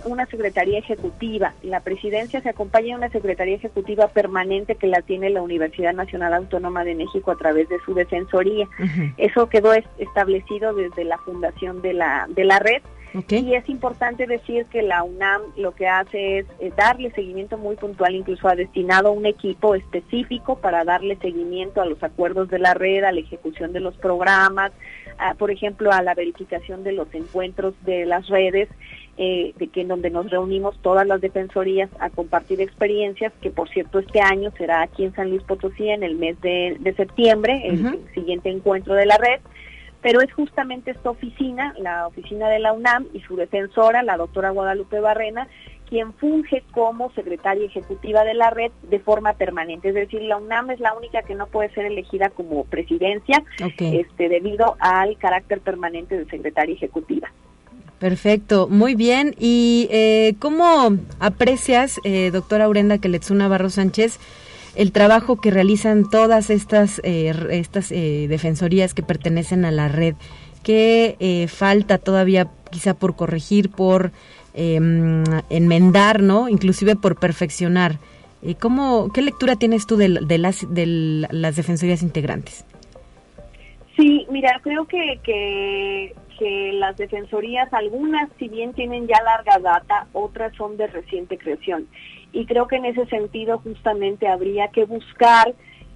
una 0.04 0.26
secretaría 0.26 0.78
ejecutiva. 0.78 1.54
La 1.62 1.80
presidencia 1.80 2.40
se 2.42 2.50
acompaña 2.50 2.88
de 2.88 2.94
una 2.96 3.08
secretaría 3.08 3.56
ejecutiva 3.56 4.08
permanente 4.08 4.76
que 4.76 4.86
la 4.86 5.00
tiene 5.02 5.30
la 5.30 5.42
Universidad 5.42 5.94
Nacional 5.94 6.34
Autónoma 6.34 6.84
de 6.84 6.94
México 6.94 7.30
a 7.30 7.36
través 7.36 7.68
de 7.70 7.80
su 7.80 7.94
defensoría. 7.94 8.68
Eso 9.16 9.48
quedó 9.48 9.72
establecido 9.98 10.74
desde 10.74 11.04
la 11.04 11.18
fundación 11.18 11.80
de 11.82 11.94
la, 11.94 12.26
de 12.28 12.44
la 12.44 12.58
red 12.58 12.82
Y 13.28 13.54
es 13.54 13.68
importante 13.68 14.26
decir 14.26 14.66
que 14.66 14.82
la 14.82 15.04
UNAM 15.04 15.40
lo 15.56 15.72
que 15.72 15.86
hace 15.86 16.38
es, 16.38 16.46
darle 16.76 17.12
seguimiento 17.12 17.56
muy 17.56 17.76
puntual, 17.76 18.14
incluso 18.14 18.48
ha 18.48 18.56
destinado 18.56 19.12
un 19.12 19.24
equipo 19.24 19.76
específico 19.76 20.56
para 20.56 20.84
darle 20.84 21.16
seguimiento 21.16 21.80
a 21.80 21.86
los 21.86 22.02
acuerdos 22.02 22.48
de 22.50 22.58
la 22.58 22.74
red, 22.74 23.04
a 23.04 23.12
la 23.12 23.20
ejecución 23.20 23.72
de 23.72 23.80
los 23.80 23.96
programas, 23.96 24.72
por 25.38 25.52
ejemplo, 25.52 25.92
a 25.92 26.02
la 26.02 26.14
verificación 26.14 26.82
de 26.82 26.90
los 26.92 27.12
encuentros 27.14 27.74
de 27.84 28.04
las 28.04 28.26
redes 28.26 28.68
eh, 29.16 29.54
de 29.58 29.68
que 29.68 29.82
en 29.82 29.88
donde 29.88 30.10
nos 30.10 30.28
reunimos 30.30 30.76
todas 30.82 31.06
las 31.06 31.20
defensorías 31.20 31.88
a 32.00 32.10
compartir 32.10 32.60
experiencias, 32.60 33.32
que 33.40 33.50
por 33.50 33.68
cierto 33.68 34.00
este 34.00 34.20
año 34.20 34.50
será 34.56 34.82
aquí 34.82 35.04
en 35.04 35.14
San 35.14 35.30
Luis 35.30 35.42
Potosí 35.42 35.88
en 35.88 36.02
el 36.02 36.16
mes 36.16 36.40
de, 36.40 36.94
septiembre, 36.96 37.62
el, 37.64 38.00
siguiente 38.12 38.50
encuentro 38.50 38.94
de 38.94 39.06
la 39.06 39.16
red, 39.16 39.40
pero 40.02 40.20
es 40.20 40.32
justamente 40.32 40.90
esta 40.90 41.10
oficina, 41.10 41.74
la 41.78 42.06
oficina 42.06 42.48
de 42.48 42.58
la 42.58 42.72
UNAM 42.72 43.06
y 43.14 43.20
su 43.20 43.36
defensora, 43.36 44.02
la 44.02 44.16
doctora 44.16 44.50
Guadalupe 44.50 45.00
Barrena, 45.00 45.48
quien 45.88 46.12
funge 46.14 46.64
como 46.72 47.12
secretaria 47.12 47.66
ejecutiva 47.66 48.24
de 48.24 48.34
la 48.34 48.50
red 48.50 48.72
de 48.82 48.98
forma 48.98 49.34
permanente. 49.34 49.90
Es 49.90 49.94
decir, 49.94 50.22
la 50.22 50.36
UNAM 50.38 50.72
es 50.72 50.80
la 50.80 50.92
única 50.92 51.22
que 51.22 51.34
no 51.34 51.46
puede 51.46 51.70
ser 51.70 51.86
elegida 51.86 52.30
como 52.30 52.64
presidencia 52.64 53.44
este, 53.78 54.28
debido 54.28 54.76
al 54.80 55.16
carácter 55.18 55.60
permanente 55.60 56.18
de 56.18 56.24
secretaria 56.26 56.74
ejecutiva. 56.74 57.30
Perfecto, 58.04 58.68
muy 58.68 58.96
bien. 58.96 59.34
¿Y 59.40 59.88
eh, 59.90 60.34
cómo 60.38 60.94
aprecias, 61.20 62.02
eh, 62.04 62.28
doctora 62.30 62.66
Aurenda 62.66 62.98
Keletsuna 62.98 63.48
Barro 63.48 63.70
Sánchez, 63.70 64.18
el 64.74 64.92
trabajo 64.92 65.40
que 65.40 65.50
realizan 65.50 66.10
todas 66.10 66.50
estas, 66.50 67.00
eh, 67.02 67.32
estas 67.50 67.90
eh, 67.92 68.26
defensorías 68.28 68.92
que 68.92 69.02
pertenecen 69.02 69.64
a 69.64 69.70
la 69.70 69.88
red? 69.88 70.16
¿Qué 70.62 71.48
falta 71.50 71.96
todavía 71.96 72.50
quizá 72.70 72.92
por 72.92 73.16
corregir, 73.16 73.70
por 73.70 74.12
em, 74.52 75.24
enmendar, 75.48 76.22
¿no? 76.22 76.50
inclusive 76.50 76.96
por 76.96 77.16
perfeccionar? 77.16 77.98
¿cómo, 78.60 79.10
¿Qué 79.14 79.22
lectura 79.22 79.56
tienes 79.56 79.86
tú 79.86 79.96
de, 79.96 80.10
las, 80.10 80.66
de 80.68 81.26
las 81.30 81.56
defensorías 81.56 82.02
integrantes? 82.02 82.66
Sí, 83.96 84.26
mira, 84.28 84.60
creo 84.62 84.86
que, 84.86 85.20
que 85.22 86.72
las 86.72 86.96
defensorías, 86.96 87.72
algunas 87.72 88.28
si 88.38 88.48
bien 88.48 88.72
tienen 88.72 89.06
ya 89.06 89.22
larga 89.22 89.58
data, 89.58 90.06
otras 90.12 90.54
son 90.56 90.76
de 90.76 90.88
reciente 90.88 91.38
creación. 91.38 91.86
Y 92.32 92.46
creo 92.46 92.66
que 92.66 92.76
en 92.76 92.86
ese 92.86 93.06
sentido 93.06 93.58
justamente 93.58 94.26
habría 94.26 94.68
que 94.68 94.84
buscar 94.84 95.54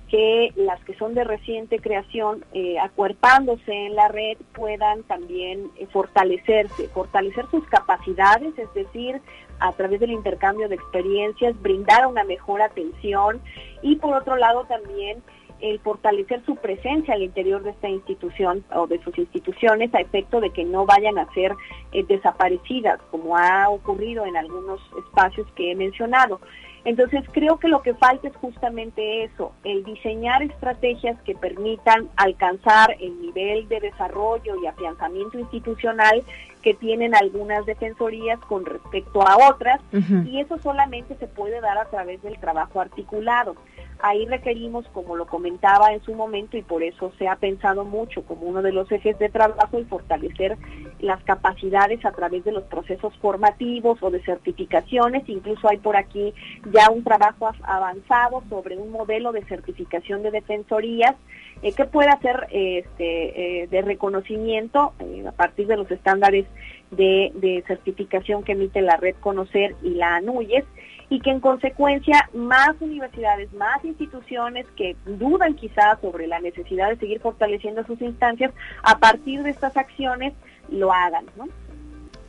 que 0.09 0.53
las 0.57 0.83
que 0.85 0.95
son 0.95 1.15
de 1.15 1.25
reciente 1.25 1.81
creación, 1.81 2.45
eh, 2.55 2.79
acuerpándose 2.79 3.73
en 3.87 3.95
la 3.95 4.09
red, 4.09 4.39
puedan 4.55 5.03
también 5.03 5.71
eh, 5.77 5.87
fortalecerse, 5.93 6.89
fortalecer 6.89 7.47
sus 7.51 7.67
capacidades, 7.67 8.59
es 8.59 8.73
decir, 8.73 9.21
a 9.61 9.73
través 9.73 10.01
del 10.01 10.13
intercambio 10.13 10.69
de 10.69 10.77
experiencias, 10.77 11.61
brindar 11.61 12.07
una 12.07 12.25
mejor 12.25 12.63
atención 12.63 13.41
y 13.83 13.97
por 13.97 14.15
otro 14.15 14.37
lado 14.37 14.65
también 14.65 15.23
el 15.61 15.79
fortalecer 15.81 16.45
su 16.45 16.57
presencia 16.57 17.15
al 17.15 17.23
interior 17.23 17.63
de 17.63 17.71
esta 17.71 17.89
institución 17.89 18.65
o 18.75 18.87
de 18.87 19.03
sus 19.03 19.17
instituciones 19.19 19.95
a 19.95 20.01
efecto 20.01 20.41
de 20.41 20.51
que 20.51 20.65
no 20.65 20.87
vayan 20.87 21.19
a 21.19 21.33
ser 21.35 21.53
eh, 21.93 22.05
desaparecidas, 22.05 23.01
como 23.11 23.37
ha 23.37 23.69
ocurrido 23.69 24.25
en 24.27 24.37
algunos 24.37 24.81
espacios 25.05 25.47
que 25.57 25.73
he 25.73 25.75
mencionado. 25.75 26.41
Entonces 26.85 27.25
creo 27.33 27.59
que 27.59 27.69
lo 27.69 27.83
que 27.83 27.95
falta 27.95 28.29
es 28.29 28.37
justamente 28.37 29.25
eso, 29.25 29.53
el 29.65 29.85
diseñar 29.85 30.43
estrategias 30.43 31.21
que 31.23 31.35
permitan 31.35 32.09
alcanzar 32.17 32.97
el 33.01 33.21
nivel 33.21 33.69
de 33.69 33.81
desarrollo 33.81 34.55
y 34.63 34.67
afianzamiento 34.67 35.39
institucional 35.39 36.23
que 36.59 36.75
tienen 36.75 37.15
algunas 37.15 37.67
defensorías 37.67 38.39
con 38.41 38.65
respecto 38.65 39.27
a 39.27 39.37
otras 39.51 39.81
y 39.93 40.41
eso 40.41 40.59
solamente 40.59 41.17
se 41.17 41.27
puede 41.27 41.61
dar 41.61 41.79
a 41.79 41.87
través 41.87 42.23
del 42.23 42.39
trabajo 42.39 42.81
articulado. 42.81 43.57
Ahí 44.01 44.27
requerimos, 44.27 44.87
como 44.93 45.17
lo 45.17 45.27
comentaba 45.27 45.93
en 45.93 46.01
su 46.03 46.15
momento, 46.15 46.57
y 46.57 46.63
por 46.63 46.85
eso 46.85 47.13
se 47.19 47.27
ha 47.27 47.35
pensado 47.35 47.85
mucho 47.85 48.23
como 48.23 48.43
uno 48.43 48.63
de 48.63 48.71
los 48.71 48.91
ejes 48.93 49.19
de 49.19 49.29
trabajo, 49.29 49.77
el 49.77 49.87
fortalecer 49.87 50.57
las 51.01 51.23
capacidades 51.25 52.05
a 52.05 52.13
través 52.13 52.45
de 52.45 52.53
los 52.53 52.63
procesos 52.65 53.13
formativos 53.17 54.01
o 54.01 54.11
de 54.11 54.23
certificaciones. 54.23 55.29
Incluso 55.29 55.69
hay 55.69 55.79
por 55.79 55.97
aquí 55.97 56.33
ya 56.73 56.91
un 56.91 57.03
trabajo 57.03 57.51
avanzado 57.65 58.45
sobre 58.49 58.77
un 58.77 58.93
modelo 58.93 59.33
de 59.33 59.45
certificación 59.47 60.23
de 60.23 60.31
defensorías 60.31 61.17
eh, 61.63 61.73
que 61.73 61.85
pueda 61.85 62.19
ser 62.21 62.47
este, 62.51 63.63
eh, 63.63 63.67
de 63.67 63.83
reconocimiento 63.83 64.93
eh, 65.01 65.25
a 65.27 65.33
partir 65.33 65.67
de 65.67 65.77
los 65.77 65.91
estándares 65.91 66.47
de, 66.91 67.33
de 67.35 67.65
certificación 67.67 68.43
que 68.45 68.53
emite 68.53 68.81
la 68.81 68.97
red 68.97 69.17
Conocer 69.21 69.75
y 69.83 69.91
la 69.91 70.17
ANUYES 70.17 70.65
y 71.11 71.21
que 71.21 71.31
en 71.31 71.41
consecuencia 71.41 72.29
más 72.35 72.75
universidades, 72.81 73.53
más 73.55 73.85
instituciones 73.85 74.67
que 74.77 74.95
dudan 75.07 75.55
quizás 75.55 76.01
sobre 76.01 76.27
la 76.27 76.39
necesidad 76.41 76.91
de 76.91 76.97
seguir 76.97 77.21
fortaleciendo 77.21 77.85
sus 77.85 78.01
instancias, 78.03 78.53
a 78.83 78.99
partir 78.99 79.43
de 79.43 79.51
estas 79.51 79.77
acciones 79.77 80.35
lo 80.71 80.93
hagan, 80.93 81.25
¿no? 81.37 81.49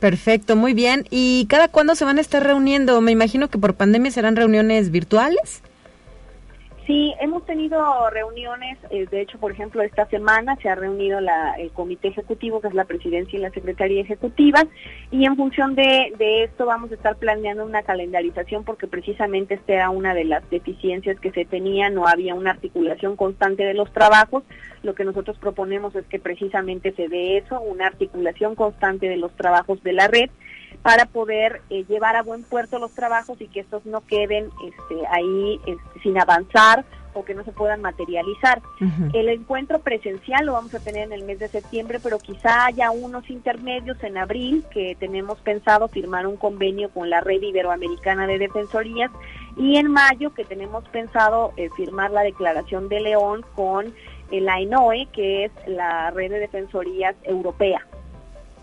Perfecto, 0.00 0.56
muy 0.56 0.72
bien. 0.72 1.04
¿Y 1.10 1.46
cada 1.50 1.68
cuándo 1.68 1.94
se 1.94 2.06
van 2.06 2.16
a 2.16 2.22
estar 2.22 2.42
reuniendo? 2.42 3.00
Me 3.02 3.12
imagino 3.12 3.48
que 3.48 3.58
por 3.58 3.74
pandemia 3.74 4.10
serán 4.10 4.34
reuniones 4.34 4.90
virtuales. 4.90 5.62
Sí, 6.90 7.14
hemos 7.20 7.46
tenido 7.46 8.10
reuniones, 8.10 8.76
eh, 8.90 9.06
de 9.08 9.20
hecho, 9.20 9.38
por 9.38 9.52
ejemplo, 9.52 9.80
esta 9.80 10.06
semana 10.06 10.56
se 10.56 10.68
ha 10.68 10.74
reunido 10.74 11.20
la, 11.20 11.52
el 11.52 11.70
comité 11.70 12.08
ejecutivo, 12.08 12.60
que 12.60 12.66
es 12.66 12.74
la 12.74 12.84
presidencia 12.84 13.38
y 13.38 13.40
la 13.40 13.52
secretaría 13.52 14.00
ejecutiva, 14.00 14.66
y 15.12 15.24
en 15.24 15.36
función 15.36 15.76
de, 15.76 16.12
de 16.18 16.42
esto 16.42 16.66
vamos 16.66 16.90
a 16.90 16.96
estar 16.96 17.14
planeando 17.14 17.64
una 17.64 17.84
calendarización 17.84 18.64
porque 18.64 18.88
precisamente 18.88 19.54
esta 19.54 19.72
era 19.72 19.90
una 19.90 20.14
de 20.14 20.24
las 20.24 20.42
deficiencias 20.50 21.20
que 21.20 21.30
se 21.30 21.44
tenía, 21.44 21.90
no 21.90 22.08
había 22.08 22.34
una 22.34 22.50
articulación 22.50 23.14
constante 23.14 23.62
de 23.62 23.74
los 23.74 23.92
trabajos. 23.92 24.42
Lo 24.82 24.96
que 24.96 25.04
nosotros 25.04 25.38
proponemos 25.38 25.94
es 25.94 26.04
que 26.06 26.18
precisamente 26.18 26.90
se 26.96 27.06
dé 27.06 27.36
eso, 27.36 27.60
una 27.60 27.86
articulación 27.86 28.56
constante 28.56 29.08
de 29.08 29.16
los 29.16 29.30
trabajos 29.36 29.80
de 29.84 29.92
la 29.92 30.08
red 30.08 30.28
para 30.82 31.06
poder 31.06 31.62
eh, 31.70 31.84
llevar 31.88 32.16
a 32.16 32.22
buen 32.22 32.42
puerto 32.42 32.78
los 32.78 32.92
trabajos 32.92 33.40
y 33.40 33.48
que 33.48 33.60
estos 33.60 33.84
no 33.84 34.00
queden 34.06 34.50
este, 34.66 35.06
ahí 35.10 35.60
este, 35.66 36.00
sin 36.02 36.18
avanzar 36.18 36.84
o 37.12 37.24
que 37.24 37.34
no 37.34 37.42
se 37.44 37.50
puedan 37.50 37.80
materializar. 37.82 38.62
El 39.12 39.28
encuentro 39.28 39.80
presencial 39.80 40.46
lo 40.46 40.52
vamos 40.52 40.72
a 40.74 40.78
tener 40.78 41.02
en 41.02 41.12
el 41.12 41.24
mes 41.24 41.40
de 41.40 41.48
septiembre, 41.48 41.98
pero 42.00 42.18
quizá 42.18 42.66
haya 42.66 42.92
unos 42.92 43.28
intermedios 43.30 44.00
en 44.04 44.16
abril 44.16 44.64
que 44.70 44.96
tenemos 44.98 45.40
pensado 45.40 45.88
firmar 45.88 46.28
un 46.28 46.36
convenio 46.36 46.88
con 46.90 47.10
la 47.10 47.20
Red 47.20 47.42
Iberoamericana 47.42 48.28
de 48.28 48.38
Defensorías 48.38 49.10
y 49.56 49.76
en 49.76 49.90
mayo 49.90 50.32
que 50.34 50.44
tenemos 50.44 50.88
pensado 50.90 51.52
eh, 51.56 51.68
firmar 51.76 52.12
la 52.12 52.22
declaración 52.22 52.88
de 52.88 53.00
León 53.00 53.44
con 53.56 53.92
la 54.30 54.60
ENOE, 54.60 55.08
que 55.12 55.46
es 55.46 55.52
la 55.66 56.12
Red 56.12 56.30
de 56.30 56.38
Defensorías 56.38 57.16
Europea. 57.24 57.84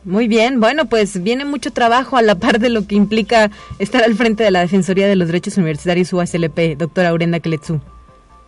Muy 0.08 0.30
bien, 0.30 0.62
bueno, 0.62 0.86
pues 0.86 1.22
viene 1.22 1.44
mucho 1.44 1.74
trabajo 1.74 2.16
a 2.16 2.22
la 2.22 2.36
par 2.36 2.60
de 2.60 2.70
lo 2.70 2.88
que 2.88 2.96
implica 2.96 3.52
estar 3.78 4.06
al 4.06 4.16
frente 4.16 4.42
de 4.42 4.52
la 4.52 4.62
Defensoría 4.62 5.06
de 5.06 5.18
los 5.18 5.28
Derechos 5.28 5.58
Universitarios 5.58 6.14
UASLP, 6.14 6.78
doctora 6.78 7.10
Aurenda 7.10 7.42
Keletsu. 7.42 7.82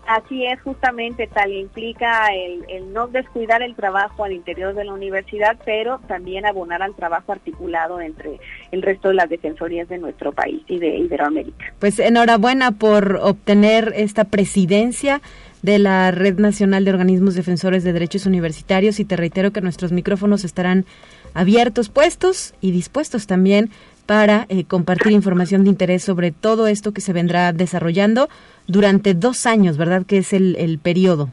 Así 0.08 0.46
es, 0.46 0.60
justamente 0.62 1.28
tal 1.28 1.52
implica 1.52 2.30
el, 2.34 2.94
no 2.94 3.08
descuidar 3.08 3.62
el 3.62 3.76
trabajo 3.76 4.24
al 4.24 4.32
interior 4.32 4.74
de 4.74 4.86
la 4.86 4.94
universidad, 4.94 5.58
pero 5.66 6.00
también 6.08 6.46
abonar 6.46 6.82
al 6.82 6.96
trabajo 6.96 7.34
articulado 7.34 8.00
entre 8.00 8.40
el 8.72 8.82
resto 8.82 9.10
de 9.10 9.16
las 9.16 9.30
defensorías 9.30 9.90
de 9.90 9.98
nuestro 9.98 10.32
país 10.32 10.62
y 10.68 10.80
de 10.80 10.98
Iberoamérica. 10.98 11.74
Pues 11.78 12.00
enhorabuena 12.00 12.72
por 12.72 13.20
obtener 13.22 13.92
esta 13.98 14.24
presidencia 14.24 15.22
de 15.62 15.80
la 15.80 16.12
Red 16.12 16.40
Nacional 16.40 16.86
de 16.86 16.92
Organismos 16.92 17.36
Defensores 17.36 17.84
de 17.84 17.94
Derechos 17.94 18.26
Universitarios 18.26 19.00
y 19.00 19.06
te 19.06 19.16
reitero 19.16 19.52
que 19.52 19.62
nuestros 19.62 19.92
micrófonos 19.92 20.44
estarán 20.44 20.86
abiertos, 21.34 21.90
puestos 21.90 22.54
y 22.62 22.72
dispuestos 22.72 23.28
también 23.28 23.70
para 24.06 24.46
eh, 24.50 24.64
compartir 24.64 25.12
información 25.12 25.64
de 25.64 25.70
interés 25.70 26.04
sobre 26.04 26.32
todo 26.32 26.68
esto 26.68 26.94
que 26.94 27.02
se 27.02 27.14
vendrá 27.14 27.54
desarrollando 27.54 28.30
durante 28.68 29.14
dos 29.14 29.46
años, 29.46 29.78
¿verdad? 29.78 30.06
Que 30.06 30.18
es 30.18 30.34
el, 30.34 30.56
el 30.56 30.80
periodo. 30.80 31.30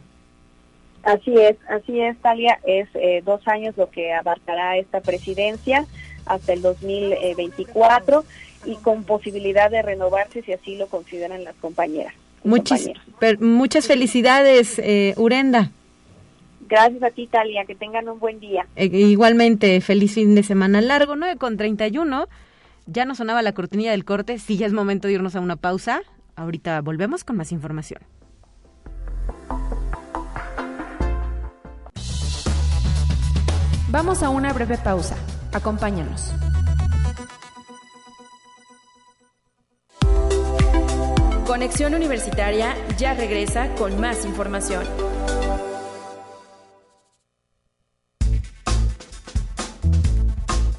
Así 1.02 1.34
es, 1.36 1.56
así 1.68 2.00
es, 2.00 2.18
Talia, 2.18 2.58
es 2.66 2.88
eh, 2.94 3.22
dos 3.24 3.46
años 3.46 3.76
lo 3.76 3.88
que 3.90 4.12
abarcará 4.12 4.76
esta 4.76 5.00
presidencia 5.00 5.86
hasta 6.26 6.52
el 6.52 6.62
2024 6.62 8.24
y 8.64 8.74
con 8.76 9.04
posibilidad 9.04 9.70
de 9.70 9.82
renovarse 9.82 10.42
si 10.42 10.52
así 10.52 10.76
lo 10.76 10.88
consideran 10.88 11.44
las 11.44 11.54
compañeras. 11.56 12.12
Muchas 12.46 13.86
felicidades, 13.86 14.78
eh, 14.78 15.14
Urenda. 15.16 15.70
Gracias 16.68 17.02
a 17.02 17.10
ti, 17.10 17.26
Talia. 17.26 17.64
Que 17.64 17.74
tengan 17.74 18.08
un 18.08 18.18
buen 18.18 18.40
día. 18.40 18.66
Eh, 18.76 18.86
igualmente, 18.86 19.80
feliz 19.80 20.14
fin 20.14 20.34
de 20.34 20.42
semana 20.42 20.80
largo, 20.80 21.16
9 21.16 21.36
con 21.36 21.56
31. 21.56 22.28
Ya 22.86 23.04
no 23.04 23.14
sonaba 23.14 23.42
la 23.42 23.52
cortinilla 23.52 23.90
del 23.92 24.04
corte. 24.04 24.38
Sí, 24.38 24.56
ya 24.56 24.66
es 24.66 24.72
momento 24.72 25.08
de 25.08 25.14
irnos 25.14 25.36
a 25.36 25.40
una 25.40 25.56
pausa. 25.56 26.02
Ahorita 26.34 26.80
volvemos 26.80 27.24
con 27.24 27.36
más 27.36 27.52
información. 27.52 28.00
Vamos 33.90 34.22
a 34.22 34.28
una 34.30 34.52
breve 34.52 34.76
pausa. 34.78 35.16
Acompáñanos. 35.52 36.32
Conexión 41.46 41.94
Universitaria 41.94 42.74
ya 42.98 43.14
regresa 43.14 43.72
con 43.76 44.00
más 44.00 44.24
información. 44.24 44.84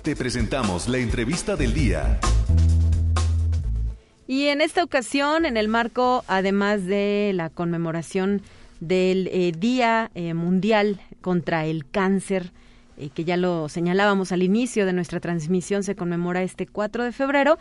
Te 0.04 0.14
presentamos 0.18 0.90
la 0.90 0.98
entrevista 0.98 1.56
del 1.56 1.74
día. 1.74 2.20
Y 4.28 4.48
en 4.48 4.60
esta 4.60 4.84
ocasión, 4.84 5.46
en 5.46 5.56
el 5.56 5.70
marco, 5.70 6.26
además 6.28 6.86
de 6.86 7.32
la 7.34 7.50
conmemoración 7.50 8.42
del 8.82 9.30
eh, 9.32 9.54
Día 9.58 10.12
eh, 10.16 10.34
Mundial 10.34 11.00
contra 11.22 11.66
el 11.66 11.90
Cáncer, 11.90 12.52
eh, 12.98 13.10
que 13.14 13.24
ya 13.24 13.38
lo 13.38 13.70
señalábamos 13.70 14.34
al 14.34 14.44
inicio 14.44 14.86
de 14.86 14.92
nuestra 14.92 15.22
transmisión, 15.22 15.84
se 15.84 15.96
conmemora 15.96 16.44
este 16.44 16.68
4 16.68 17.06
de 17.06 17.14
febrero, 17.14 17.58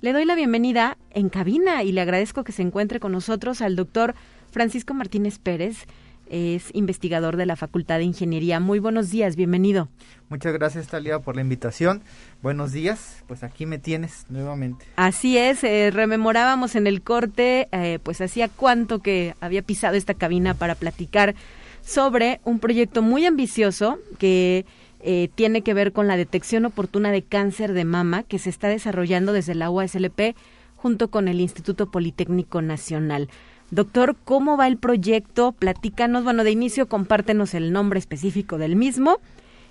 le 0.00 0.12
doy 0.12 0.24
la 0.24 0.34
bienvenida 0.34 0.98
en 1.10 1.28
cabina 1.28 1.82
y 1.82 1.92
le 1.92 2.00
agradezco 2.00 2.44
que 2.44 2.52
se 2.52 2.62
encuentre 2.62 3.00
con 3.00 3.12
nosotros 3.12 3.62
al 3.62 3.76
doctor 3.76 4.14
Francisco 4.50 4.94
Martínez 4.94 5.38
Pérez. 5.38 5.86
Es 6.28 6.70
investigador 6.74 7.36
de 7.36 7.46
la 7.46 7.54
Facultad 7.54 7.98
de 7.98 8.04
Ingeniería. 8.04 8.58
Muy 8.58 8.80
buenos 8.80 9.10
días, 9.10 9.36
bienvenido. 9.36 9.88
Muchas 10.28 10.52
gracias, 10.52 10.88
Talia, 10.88 11.20
por 11.20 11.36
la 11.36 11.42
invitación. 11.42 12.02
Buenos 12.42 12.72
días, 12.72 13.22
pues 13.28 13.44
aquí 13.44 13.64
me 13.64 13.78
tienes 13.78 14.26
nuevamente. 14.28 14.84
Así 14.96 15.38
es, 15.38 15.62
eh, 15.62 15.90
rememorábamos 15.92 16.74
en 16.74 16.88
el 16.88 17.00
corte, 17.02 17.68
eh, 17.70 18.00
pues 18.02 18.20
hacía 18.20 18.48
cuánto 18.48 18.98
que 18.98 19.34
había 19.40 19.62
pisado 19.62 19.94
esta 19.94 20.14
cabina 20.14 20.54
para 20.54 20.74
platicar 20.74 21.36
sobre 21.82 22.40
un 22.44 22.58
proyecto 22.58 23.02
muy 23.02 23.24
ambicioso 23.24 23.98
que 24.18 24.66
eh, 25.08 25.30
tiene 25.36 25.62
que 25.62 25.72
ver 25.72 25.92
con 25.92 26.08
la 26.08 26.16
detección 26.16 26.64
oportuna 26.64 27.12
de 27.12 27.22
cáncer 27.22 27.74
de 27.74 27.84
mama 27.84 28.24
que 28.24 28.40
se 28.40 28.50
está 28.50 28.66
desarrollando 28.66 29.32
desde 29.32 29.54
la 29.54 29.70
UASLP 29.70 30.34
junto 30.74 31.12
con 31.12 31.28
el 31.28 31.40
Instituto 31.40 31.92
Politécnico 31.92 32.60
Nacional. 32.60 33.28
Doctor, 33.70 34.16
¿cómo 34.24 34.56
va 34.56 34.66
el 34.66 34.78
proyecto? 34.78 35.52
Platícanos, 35.52 36.24
bueno, 36.24 36.42
de 36.42 36.50
inicio 36.50 36.88
compártenos 36.88 37.54
el 37.54 37.72
nombre 37.72 38.00
específico 38.00 38.58
del 38.58 38.74
mismo 38.74 39.20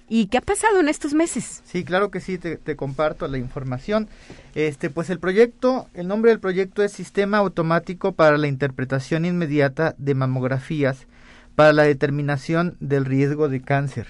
y 0.07 0.27
qué 0.27 0.37
ha 0.37 0.41
pasado 0.41 0.79
en 0.79 0.87
estos 0.87 1.13
meses. 1.13 1.61
Sí, 1.65 1.83
claro 1.83 2.11
que 2.11 2.21
sí, 2.21 2.37
te, 2.37 2.55
te, 2.55 2.77
comparto 2.77 3.27
la 3.27 3.37
información. 3.37 4.07
Este, 4.53 4.89
pues 4.89 5.09
el 5.09 5.19
proyecto, 5.19 5.89
el 5.93 6.07
nombre 6.07 6.31
del 6.31 6.39
proyecto 6.39 6.81
es 6.81 6.93
Sistema 6.93 7.39
Automático 7.39 8.13
para 8.13 8.37
la 8.37 8.47
Interpretación 8.47 9.25
Inmediata 9.25 9.95
de 9.97 10.15
Mamografías 10.15 11.07
para 11.55 11.73
la 11.73 11.83
determinación 11.83 12.77
del 12.79 13.03
riesgo 13.03 13.49
de 13.49 13.61
cáncer. 13.61 14.07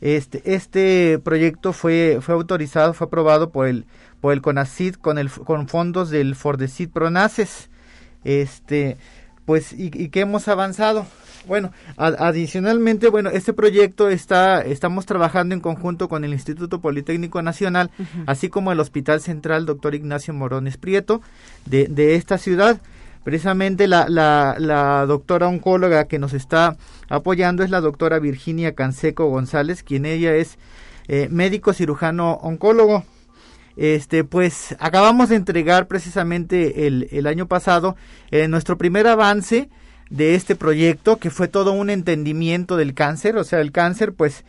Este, 0.00 0.42
este 0.44 1.18
proyecto 1.18 1.72
fue, 1.72 2.18
fue 2.20 2.34
autorizado, 2.34 2.92
fue 2.94 3.06
aprobado 3.06 3.50
por 3.50 3.66
el, 3.66 3.84
por 4.20 4.32
el 4.32 4.42
CONACID 4.42 4.96
con, 4.96 5.18
el, 5.18 5.30
con 5.30 5.68
fondos 5.68 6.10
del 6.10 6.34
Fordecid 6.34 6.90
Pronaces. 6.90 7.70
Este, 8.24 8.96
pues, 9.44 9.72
y, 9.72 9.90
y 9.92 10.08
que 10.08 10.20
hemos 10.20 10.48
avanzado. 10.48 11.06
Bueno, 11.46 11.70
adicionalmente, 11.96 13.08
bueno, 13.08 13.30
este 13.30 13.52
proyecto 13.52 14.08
está, 14.08 14.62
estamos 14.62 15.06
trabajando 15.06 15.54
en 15.54 15.60
conjunto 15.60 16.08
con 16.08 16.24
el 16.24 16.32
Instituto 16.32 16.80
Politécnico 16.80 17.40
Nacional, 17.40 17.92
uh 17.98 18.02
-huh. 18.02 18.24
así 18.26 18.48
como 18.48 18.72
el 18.72 18.80
Hospital 18.80 19.20
Central 19.20 19.64
Doctor 19.64 19.94
Ignacio 19.94 20.34
Morones 20.34 20.76
Prieto 20.76 21.22
de, 21.64 21.86
de 21.86 22.16
esta 22.16 22.38
ciudad. 22.38 22.80
Precisamente 23.26 23.88
la, 23.88 25.04
doctora 25.08 25.48
oncóloga 25.48 26.06
que 26.06 26.20
nos 26.20 26.32
está 26.32 26.76
apoyando 27.08 27.64
es 27.64 27.70
la 27.70 27.80
doctora 27.80 28.20
Virginia 28.20 28.76
Canseco 28.76 29.26
González, 29.26 29.82
quien 29.82 30.06
ella 30.06 30.36
es 30.36 30.58
eh, 31.08 31.26
médico 31.28 31.72
cirujano 31.72 32.34
oncólogo. 32.34 33.04
Este, 33.76 34.22
pues 34.22 34.76
acabamos 34.78 35.30
de 35.30 35.34
entregar 35.34 35.88
precisamente 35.88 36.86
el, 36.86 37.08
el 37.10 37.26
año 37.26 37.48
pasado 37.48 37.96
eh, 38.30 38.46
nuestro 38.46 38.78
primer 38.78 39.08
avance 39.08 39.70
de 40.08 40.36
este 40.36 40.54
proyecto, 40.54 41.16
que 41.16 41.30
fue 41.30 41.48
todo 41.48 41.72
un 41.72 41.90
entendimiento 41.90 42.76
del 42.76 42.94
cáncer. 42.94 43.38
O 43.38 43.42
sea, 43.42 43.60
el 43.60 43.72
cáncer, 43.72 44.12
pues, 44.12 44.44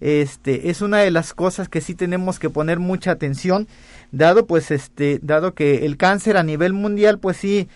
este, 0.00 0.70
es 0.70 0.80
una 0.80 1.00
de 1.00 1.10
las 1.10 1.34
cosas 1.34 1.68
que 1.68 1.82
sí 1.82 1.94
tenemos 1.94 2.38
que 2.38 2.48
poner 2.48 2.78
mucha 2.78 3.10
atención, 3.10 3.68
dado, 4.10 4.46
pues, 4.46 4.70
este, 4.70 5.18
dado 5.20 5.52
que 5.52 5.84
el 5.84 5.98
cáncer 5.98 6.38
a 6.38 6.42
nivel 6.42 6.72
mundial, 6.72 7.18
pues 7.18 7.36
sí, 7.36 7.68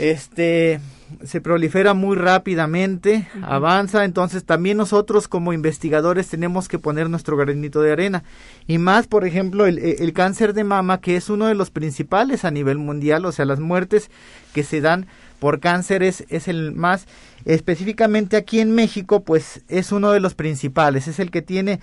este 0.00 0.80
se 1.24 1.40
prolifera 1.40 1.92
muy 1.92 2.16
rápidamente, 2.16 3.28
uh 3.34 3.38
-huh. 3.38 3.44
avanza, 3.44 4.04
entonces 4.04 4.44
también 4.44 4.76
nosotros 4.76 5.26
como 5.26 5.52
investigadores 5.52 6.28
tenemos 6.28 6.68
que 6.68 6.78
poner 6.78 7.10
nuestro 7.10 7.36
granito 7.36 7.82
de 7.82 7.92
arena. 7.92 8.22
Y 8.68 8.78
más, 8.78 9.08
por 9.08 9.26
ejemplo, 9.26 9.66
el, 9.66 9.78
el, 9.78 10.12
cáncer 10.12 10.54
de 10.54 10.62
mama, 10.62 11.00
que 11.00 11.16
es 11.16 11.28
uno 11.28 11.46
de 11.46 11.54
los 11.54 11.70
principales 11.70 12.44
a 12.44 12.50
nivel 12.52 12.78
mundial, 12.78 13.24
o 13.24 13.32
sea, 13.32 13.44
las 13.44 13.58
muertes 13.58 14.10
que 14.54 14.62
se 14.62 14.80
dan 14.80 15.06
por 15.40 15.58
cáncer 15.58 16.02
es, 16.02 16.24
es 16.28 16.46
el 16.46 16.72
más, 16.72 17.06
específicamente 17.44 18.36
aquí 18.36 18.60
en 18.60 18.72
México, 18.74 19.24
pues 19.24 19.62
es 19.68 19.90
uno 19.90 20.12
de 20.12 20.20
los 20.20 20.34
principales, 20.34 21.08
es 21.08 21.18
el 21.18 21.30
que 21.30 21.42
tiene 21.42 21.80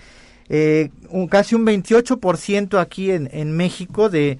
eh, 0.48 0.90
un, 1.10 1.28
casi 1.28 1.54
un 1.54 1.66
28% 1.66 2.80
aquí 2.80 3.10
en, 3.10 3.28
en 3.32 3.54
México 3.54 4.08
de, 4.08 4.38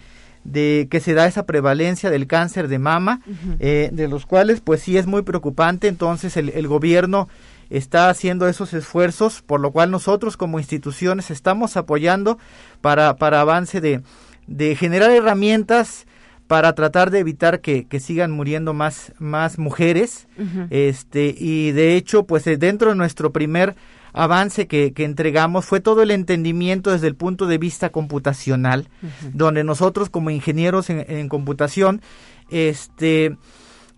de 0.52 0.88
que 0.90 1.00
se 1.00 1.14
da 1.14 1.26
esa 1.26 1.44
prevalencia 1.44 2.10
del 2.10 2.26
cáncer 2.26 2.68
de 2.68 2.78
mama, 2.78 3.20
uh 3.26 3.30
-huh. 3.30 3.56
eh, 3.60 3.90
de 3.92 4.08
los 4.08 4.26
cuales 4.26 4.60
pues 4.60 4.82
sí 4.82 4.96
es 4.96 5.06
muy 5.06 5.22
preocupante, 5.22 5.88
entonces 5.88 6.36
el, 6.36 6.50
el, 6.50 6.66
gobierno 6.66 7.28
está 7.70 8.08
haciendo 8.08 8.48
esos 8.48 8.72
esfuerzos, 8.72 9.42
por 9.42 9.60
lo 9.60 9.72
cual 9.72 9.90
nosotros 9.90 10.36
como 10.36 10.58
instituciones 10.58 11.30
estamos 11.30 11.76
apoyando 11.76 12.38
para, 12.80 13.16
para 13.16 13.40
avance 13.42 13.80
de, 13.80 14.00
de 14.46 14.74
generar 14.74 15.10
herramientas 15.10 16.06
para 16.46 16.74
tratar 16.74 17.10
de 17.10 17.18
evitar 17.18 17.60
que, 17.60 17.84
que 17.84 18.00
sigan 18.00 18.30
muriendo 18.30 18.72
más, 18.72 19.12
más 19.18 19.58
mujeres, 19.58 20.28
uh 20.38 20.42
-huh. 20.42 20.66
este, 20.70 21.34
y 21.38 21.72
de 21.72 21.94
hecho, 21.94 22.24
pues 22.24 22.44
dentro 22.44 22.88
de 22.88 22.96
nuestro 22.96 23.32
primer 23.32 23.76
avance 24.12 24.66
que, 24.66 24.92
que, 24.92 25.04
entregamos 25.04 25.64
fue 25.64 25.80
todo 25.80 26.02
el 26.02 26.10
entendimiento 26.10 26.90
desde 26.90 27.08
el 27.08 27.14
punto 27.14 27.46
de 27.46 27.58
vista 27.58 27.90
computacional, 27.90 28.88
uh 29.02 29.06
-huh. 29.06 29.30
donde 29.32 29.64
nosotros 29.64 30.10
como 30.10 30.30
ingenieros 30.30 30.90
en, 30.90 31.04
en, 31.08 31.28
computación, 31.28 32.00
este, 32.50 33.36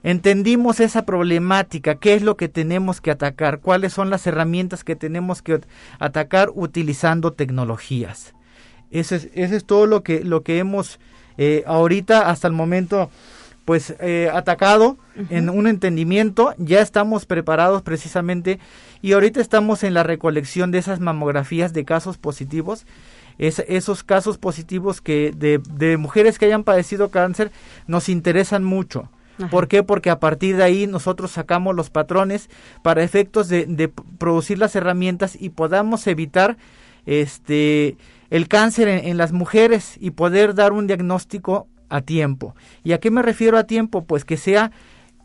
entendimos 0.03 0.81
esa 0.81 1.05
problemática, 1.05 1.97
qué 1.97 2.15
es 2.15 2.23
lo 2.23 2.37
que 2.37 2.49
tenemos 2.49 3.01
que 3.01 3.11
atacar, 3.11 3.61
cuáles 3.61 3.93
son 3.93 4.11
las 4.11 4.27
herramientas 4.27 4.85
que 4.85 4.97
tenemos 4.97 5.43
que 5.43 5.61
atacar 5.99 6.51
utilizando 6.55 7.33
tecnologías. 7.33 8.35
Eso 8.91 9.15
es, 9.15 9.29
eso 9.35 9.55
es 9.55 9.65
todo 9.65 9.87
lo 9.87 10.03
que, 10.03 10.25
lo 10.25 10.43
que 10.43 10.59
hemos 10.59 10.99
eh, 11.39 11.63
ahorita 11.67 12.29
hasta 12.29 12.49
el 12.49 12.55
momento 12.55 13.11
pues 13.65 13.95
eh, 14.01 14.29
atacado 14.33 14.99
uh 15.17 15.21
-huh. 15.21 15.27
en 15.31 15.49
un 15.49 15.69
entendimiento, 15.69 16.55
ya 16.59 16.81
estamos 16.81 17.25
preparados 17.25 17.83
precisamente 17.83 18.59
y 19.03 19.13
ahorita 19.13 19.41
estamos 19.41 19.83
en 19.83 19.95
la 19.95 20.03
recolección 20.03 20.71
de 20.71 20.79
esas 20.79 21.01
mamografías 21.01 21.73
de 21.73 21.85
casos 21.85 22.19
positivos, 22.19 22.87
es, 23.39 23.61
esos 23.69 24.05
casos 24.05 24.39
positivos 24.39 25.01
que 25.01 25.33
de, 25.35 25.61
de, 25.73 25.97
mujeres 25.97 26.39
que 26.39 26.47
hayan 26.47 26.65
padecido 26.65 27.11
cáncer 27.11 27.51
nos 27.87 28.09
interesan 28.09 28.65
mucho. 28.65 29.09
Ajá. 29.39 29.49
¿Por 29.49 29.69
qué? 29.69 29.83
Porque 29.83 30.11
a 30.11 30.21
partir 30.21 30.57
de 30.57 30.65
ahí 30.65 30.87
nosotros 30.87 31.31
sacamos 31.31 31.75
los 31.75 31.89
patrones 31.89 32.51
para 32.83 33.03
efectos 33.03 33.49
de, 33.49 33.65
de 33.65 33.89
producir 33.89 34.59
las 34.59 34.77
herramientas 34.77 35.37
y 35.41 35.49
podamos 35.51 36.07
evitar 36.07 36.59
este 37.07 37.97
el 38.29 38.47
cáncer 38.47 38.87
en, 38.89 39.09
en, 39.09 39.17
las 39.17 39.33
mujeres 39.33 39.97
y 39.99 40.11
poder 40.11 40.55
dar 40.55 40.73
un 40.73 40.87
diagnóstico 40.87 41.67
a 41.89 42.03
tiempo. 42.03 42.55
¿Y 42.85 42.93
a 42.93 43.01
qué 43.01 43.11
me 43.11 43.23
refiero 43.23 43.57
a 43.59 43.65
tiempo? 43.65 44.05
Pues 44.05 44.25
que 44.25 44.37
sea 44.37 44.71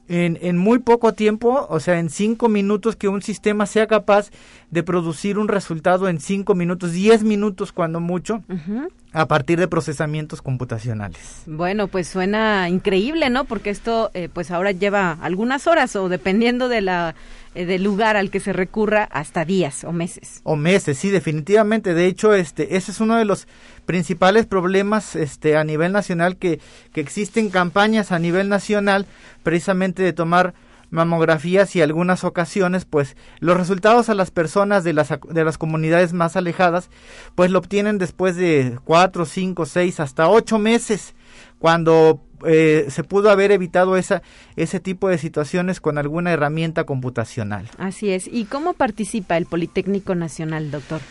en, 0.08 0.38
en, 0.42 0.58
muy 0.58 0.80
poco 0.80 1.14
tiempo, 1.14 1.66
o 1.70 1.80
sea, 1.80 2.00
en 2.00 2.10
cinco 2.10 2.50
minutos, 2.50 2.96
que 2.96 3.08
un 3.08 3.22
sistema 3.22 3.66
sea 3.66 3.88
capaz 3.88 4.30
de 4.72 4.84
producir 4.84 5.38
un 5.38 5.48
resultado 5.48 6.10
en 6.10 6.20
cinco 6.20 6.56
minutos, 6.56 6.92
diez 6.92 7.24
minutos 7.24 7.72
cuando 7.72 8.00
mucho, 8.00 8.44
uh 8.50 8.54
-huh. 8.54 8.88
a 9.14 9.28
partir 9.28 9.60
de 9.60 9.68
procesamientos 9.68 10.42
computacionales. 10.42 11.44
Bueno, 11.46 11.88
pues 11.88 12.08
suena 12.08 12.68
increíble, 12.70 13.30
¿no? 13.30 13.46
Porque 13.46 13.70
esto, 13.70 14.12
eh, 14.14 14.30
pues 14.32 14.52
ahora 14.52 14.72
lleva 14.72 15.18
algunas 15.22 15.68
horas 15.68 15.96
o 15.96 16.10
dependiendo 16.10 16.68
de 16.68 16.82
la 16.82 17.16
eh, 17.56 17.66
del 17.66 17.84
lugar 17.84 18.18
al 18.18 18.32
que 18.32 18.42
se 18.42 18.52
recurra 18.52 19.06
hasta 19.06 19.46
días 19.46 19.86
o 19.86 19.94
meses. 19.94 20.42
O 20.44 20.58
meses, 20.58 20.98
sí, 20.98 21.10
definitivamente. 21.10 21.94
De 21.94 22.06
hecho, 22.06 22.34
este, 22.34 22.76
ese 22.76 22.92
es 22.92 23.00
uno 23.00 23.16
de 23.16 23.24
los 23.24 23.48
principales 23.86 24.46
problemas 24.46 25.16
este, 25.16 25.56
a 25.56 25.64
nivel 25.64 25.94
nacional 25.94 26.36
que, 26.36 26.60
que 26.92 27.00
existen 27.00 27.50
campañas 27.50 28.12
a 28.12 28.20
nivel 28.20 28.50
nacional 28.50 29.06
precisamente 29.42 30.04
de 30.04 30.12
tomar 30.12 30.54
mamografías 30.96 31.76
y 31.76 31.82
algunas 31.82 32.24
ocasiones 32.24 32.86
pues 32.86 33.16
los 33.40 33.58
resultados 33.58 34.10
a 34.10 34.16
las 34.16 34.32
personas 34.32 34.84
de 34.84 34.94
las 34.94 35.10
de 35.30 35.44
las 35.44 35.58
comunidades 35.58 36.14
más 36.14 36.36
alejadas 36.36 36.90
pues 37.36 37.52
lo 37.52 37.60
obtienen 37.60 37.98
después 37.98 38.36
de 38.36 38.80
cuatro, 38.84 39.26
cinco, 39.26 39.66
seis, 39.66 40.00
hasta 40.00 40.30
ocho 40.30 40.58
meses 40.58 41.14
cuando 41.60 42.22
eh, 42.46 42.88
se 42.90 43.04
pudo 43.04 43.30
haber 43.30 43.52
evitado 43.52 43.98
esa, 43.98 44.22
ese 44.56 44.80
tipo 44.80 45.10
de 45.10 45.18
situaciones 45.18 45.80
con 45.80 45.98
alguna 45.98 46.32
herramienta 46.32 46.84
computacional. 46.84 47.70
Así 47.78 48.12
es. 48.12 48.28
¿Y 48.28 48.46
cómo 48.46 48.74
participa 48.74 49.38
el 49.38 49.46
Politécnico 49.46 50.16
Nacional, 50.16 50.72
doctor? 50.72 51.02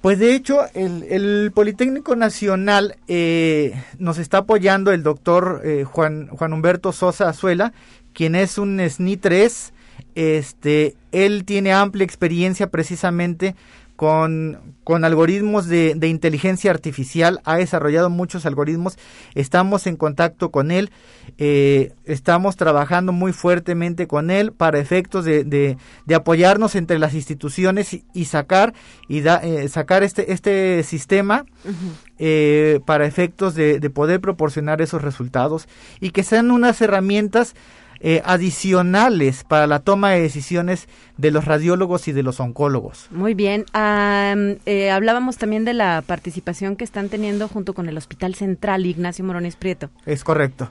Pues 0.00 0.20
de 0.20 0.34
hecho, 0.34 0.60
el, 0.74 1.04
el 1.10 1.50
Politécnico 1.52 2.14
Nacional 2.14 2.96
eh, 3.08 3.74
nos 3.98 4.18
está 4.18 4.38
apoyando 4.38 4.92
el 4.92 5.02
doctor 5.02 5.62
eh, 5.64 5.84
Juan, 5.84 6.28
Juan 6.28 6.52
Humberto 6.52 6.92
Sosa 6.92 7.28
Azuela, 7.28 7.72
quien 8.18 8.34
es 8.34 8.58
un 8.58 8.80
SNI 8.80 9.16
3. 9.16 9.72
Este, 10.16 10.96
él 11.12 11.44
tiene 11.44 11.72
amplia 11.72 12.02
experiencia 12.04 12.68
precisamente 12.68 13.54
con, 13.94 14.58
con 14.84 15.04
algoritmos 15.04 15.66
de, 15.66 15.94
de, 15.96 16.06
inteligencia 16.06 16.70
artificial, 16.70 17.40
ha 17.44 17.56
desarrollado 17.56 18.10
muchos 18.10 18.46
algoritmos, 18.46 18.96
estamos 19.34 19.88
en 19.88 19.96
contacto 19.96 20.52
con 20.52 20.70
él, 20.70 20.92
eh, 21.36 21.92
estamos 22.04 22.56
trabajando 22.56 23.10
muy 23.12 23.32
fuertemente 23.32 24.06
con 24.06 24.30
él 24.30 24.52
para 24.52 24.78
efectos 24.78 25.24
de, 25.24 25.42
de, 25.42 25.78
de 26.06 26.14
apoyarnos 26.14 26.76
entre 26.76 27.00
las 27.00 27.12
instituciones 27.14 27.92
y, 27.92 28.04
y 28.14 28.26
sacar 28.26 28.72
y 29.08 29.20
da, 29.22 29.38
eh, 29.38 29.68
sacar 29.68 30.04
este, 30.04 30.32
este 30.32 30.84
sistema 30.84 31.44
uh 31.64 31.68
-huh. 31.68 31.92
eh, 32.20 32.80
para 32.86 33.04
efectos 33.04 33.56
de, 33.56 33.80
de 33.80 33.90
poder 33.90 34.20
proporcionar 34.20 34.80
esos 34.80 35.02
resultados 35.02 35.66
y 35.98 36.10
que 36.10 36.22
sean 36.22 36.52
unas 36.52 36.80
herramientas 36.80 37.56
eh, 38.00 38.22
adicionales 38.24 39.44
para 39.44 39.66
la 39.66 39.80
toma 39.80 40.10
de 40.10 40.20
decisiones 40.20 40.88
de 41.16 41.30
los 41.30 41.44
radiólogos 41.44 42.08
y 42.08 42.12
de 42.12 42.22
los 42.22 42.40
oncólogos. 42.40 43.08
Muy 43.10 43.34
bien. 43.34 43.64
Um, 43.74 44.56
eh, 44.66 44.90
hablábamos 44.90 45.36
también 45.36 45.64
de 45.64 45.74
la 45.74 46.02
participación 46.06 46.76
que 46.76 46.84
están 46.84 47.08
teniendo 47.08 47.48
junto 47.48 47.74
con 47.74 47.88
el 47.88 47.96
Hospital 47.96 48.34
Central 48.34 48.86
Ignacio 48.86 49.24
Morones 49.24 49.56
Prieto. 49.56 49.90
Es 50.06 50.24
correcto. 50.24 50.70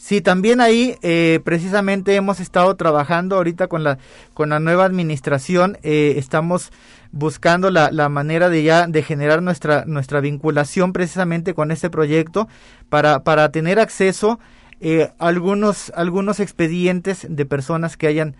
Sí, 0.00 0.22
también 0.22 0.62
ahí 0.62 0.96
eh, 1.02 1.40
precisamente 1.44 2.16
hemos 2.16 2.40
estado 2.40 2.74
trabajando 2.74 3.36
ahorita 3.36 3.66
con 3.68 3.84
la 3.84 3.98
con 4.32 4.48
la 4.48 4.58
nueva 4.58 4.86
administración. 4.86 5.76
Eh, 5.82 6.14
estamos 6.16 6.72
buscando 7.12 7.70
la, 7.70 7.90
la, 7.92 8.08
manera 8.08 8.48
de 8.48 8.62
ya 8.62 8.86
de 8.86 9.02
generar 9.02 9.42
nuestra 9.42 9.84
nuestra 9.84 10.20
vinculación 10.20 10.94
precisamente 10.94 11.52
con 11.52 11.70
este 11.70 11.90
proyecto 11.90 12.48
para 12.88 13.24
para 13.24 13.52
tener 13.52 13.78
acceso 13.78 14.40
eh, 14.80 15.12
algunos 15.18 15.92
algunos 15.94 16.40
expedientes 16.40 17.26
de 17.28 17.46
personas 17.46 17.96
que 17.96 18.06
hayan 18.06 18.36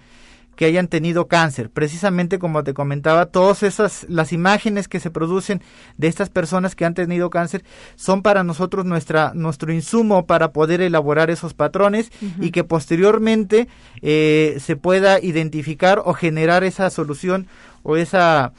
que 0.56 0.66
hayan 0.66 0.88
tenido 0.88 1.26
cáncer. 1.26 1.70
Precisamente 1.70 2.38
como 2.38 2.62
te 2.64 2.74
comentaba, 2.74 3.24
todas 3.24 3.62
esas 3.62 4.04
las 4.10 4.30
imágenes 4.32 4.88
que 4.88 5.00
se 5.00 5.10
producen 5.10 5.62
de 5.96 6.06
estas 6.06 6.28
personas 6.28 6.74
que 6.74 6.84
han 6.84 6.92
tenido 6.92 7.30
cáncer 7.30 7.64
son 7.96 8.20
para 8.20 8.44
nosotros 8.44 8.84
nuestra 8.84 9.32
nuestro 9.34 9.72
insumo 9.72 10.26
para 10.26 10.52
poder 10.52 10.82
elaborar 10.82 11.30
esos 11.30 11.54
patrones 11.54 12.10
uh 12.20 12.26
-huh. 12.26 12.44
y 12.44 12.50
que 12.50 12.62
posteriormente 12.64 13.68
eh, 14.02 14.58
se 14.60 14.76
pueda 14.76 15.18
identificar 15.18 16.02
o 16.04 16.12
generar 16.12 16.62
esa 16.62 16.90
solución 16.90 17.46
o 17.82 17.96
esa 17.96 18.52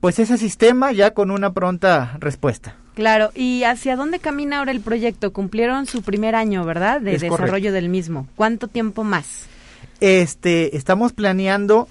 pues 0.00 0.18
ese 0.18 0.36
sistema 0.36 0.92
ya 0.92 1.14
con 1.14 1.30
una 1.30 1.54
pronta 1.54 2.18
respuesta. 2.20 2.81
Claro, 2.94 3.30
¿y 3.34 3.64
hacia 3.64 3.96
dónde 3.96 4.18
camina 4.18 4.58
ahora 4.58 4.72
el 4.72 4.80
proyecto? 4.80 5.32
Cumplieron 5.32 5.86
su 5.86 6.02
primer 6.02 6.34
año, 6.34 6.64
¿verdad? 6.64 7.00
De 7.00 7.14
es 7.14 7.22
desarrollo 7.22 7.46
correcto. 7.48 7.72
del 7.72 7.88
mismo. 7.88 8.26
¿Cuánto 8.36 8.68
tiempo 8.68 9.02
más? 9.02 9.46
Este, 10.00 10.76
estamos 10.76 11.12
planeando, 11.12 11.88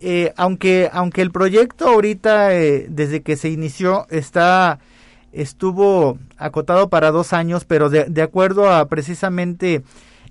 eh, 0.00 0.32
aunque, 0.36 0.90
aunque 0.92 1.22
el 1.22 1.30
proyecto 1.30 1.88
ahorita, 1.88 2.54
eh, 2.54 2.86
desde 2.88 3.22
que 3.22 3.36
se 3.36 3.50
inició, 3.50 4.06
está, 4.10 4.80
estuvo 5.32 6.18
acotado 6.38 6.88
para 6.88 7.12
dos 7.12 7.32
años, 7.32 7.64
pero 7.64 7.88
de, 7.88 8.06
de 8.06 8.22
acuerdo 8.22 8.72
a 8.72 8.86
precisamente 8.88 9.82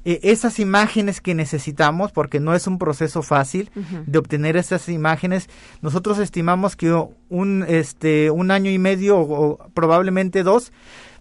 eh, 0.04 0.20
esas 0.24 0.60
imágenes 0.60 1.22
que 1.22 1.36
necesitamos, 1.36 2.12
porque 2.12 2.39
no 2.39 2.54
es 2.54 2.68
un 2.68 2.78
proceso 2.78 3.22
fácil 3.22 3.70
uh 3.76 3.80
-huh. 3.80 4.06
de 4.06 4.20
obtener 4.20 4.58
esas 4.58 4.89
imágenes, 4.89 5.49
nosotros 5.82 6.20
estimamos 6.20 6.76
que 6.76 6.93
un, 7.30 7.66
este, 7.68 8.32
un 8.32 8.52
año 8.52 8.72
y 8.72 8.80
medio 8.80 9.18
o, 9.18 9.43
o 9.43 9.70
probablemente 9.74 10.43
dos, 10.43 10.72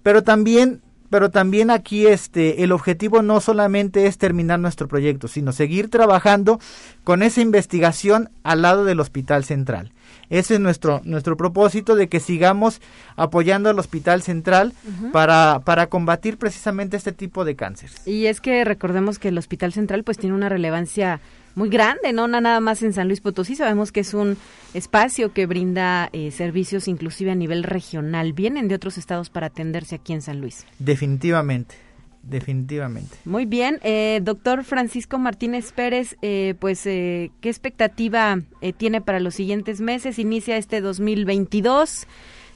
pero 0.03 0.22
también 0.22 0.83
pero 1.11 1.31
también 1.31 1.70
aquí 1.70 2.07
este 2.07 2.62
el 2.62 2.70
objetivo 2.72 3.20
no 3.20 3.41
solamente 3.41 4.07
es 4.07 4.16
terminar 4.16 4.61
nuestro 4.61 4.87
proyecto, 4.89 5.26
sino 5.26 5.53
seguir 5.53 5.91
trabajando 5.91 6.61
con 7.05 7.22
esa 7.22 7.41
investigación 7.41 8.31
al 8.45 8.62
lado 8.62 8.85
del 8.85 9.01
Hospital 9.01 9.45
Central. 9.45 9.93
Ese 10.31 10.55
es 10.55 10.61
nuestro 10.61 11.01
nuestro 11.05 11.37
propósito 11.37 11.97
de 11.97 12.09
que 12.09 12.20
sigamos 12.20 12.81
apoyando 13.16 13.68
al 13.68 13.78
Hospital 13.78 14.22
Central 14.22 14.72
uh 14.85 14.89
-huh. 14.89 15.11
para 15.12 15.61
para 15.64 15.89
combatir 15.89 16.39
precisamente 16.39 16.97
este 16.97 17.12
tipo 17.12 17.45
de 17.45 17.57
cáncer. 17.57 17.91
Y 18.07 18.26
es 18.26 18.41
que 18.41 18.64
recordemos 18.64 19.18
que 19.18 19.28
el 19.28 19.39
Hospital 19.39 19.72
Central 19.72 20.05
pues 20.05 20.18
tiene 20.18 20.35
una 20.35 20.49
relevancia 20.49 21.20
muy 21.55 21.68
grande, 21.68 22.12
no 22.12 22.28
nada 22.28 22.61
más 22.61 22.83
en 22.83 22.93
San 22.93 23.09
Luis 23.09 23.20
Potosí, 23.20 23.57
sabemos 23.57 23.93
que 23.93 24.01
es 24.01 24.14
un 24.14 24.37
espacio 24.72 25.33
que 25.33 25.47
brinda 25.47 26.09
eh, 26.12 26.31
servicios 26.31 26.89
inclusive 26.89 27.33
a 27.33 27.35
nivel 27.35 27.64
regional, 27.64 28.33
vienen 28.33 28.68
de 28.68 28.76
otros 28.76 28.99
estados 28.99 29.31
para 29.31 29.49
atenderse 29.49 29.97
aquí 29.97 30.12
en 30.12 30.22
San 30.22 30.41
Luis. 30.41 30.64
Definitivamente. 30.78 31.89
Definitivamente. 32.23 33.16
Muy 33.25 33.47
bien, 33.47 33.81
eh, 33.83 34.21
doctor 34.23 34.62
Francisco 34.64 35.18
Martínez 35.18 35.73
Pérez, 35.73 36.16
eh, 36.23 36.55
pues, 36.61 36.87
eh, 36.87 37.31
¿qué 37.41 37.49
expectativa 37.49 38.41
eh, 38.61 38.73
tiene 38.73 39.01
para 39.01 39.21
los 39.21 39.35
siguientes 39.35 39.81
meses? 39.81 40.18
Inicia 40.18 40.57
este 40.57 40.81
2022. 40.81 42.07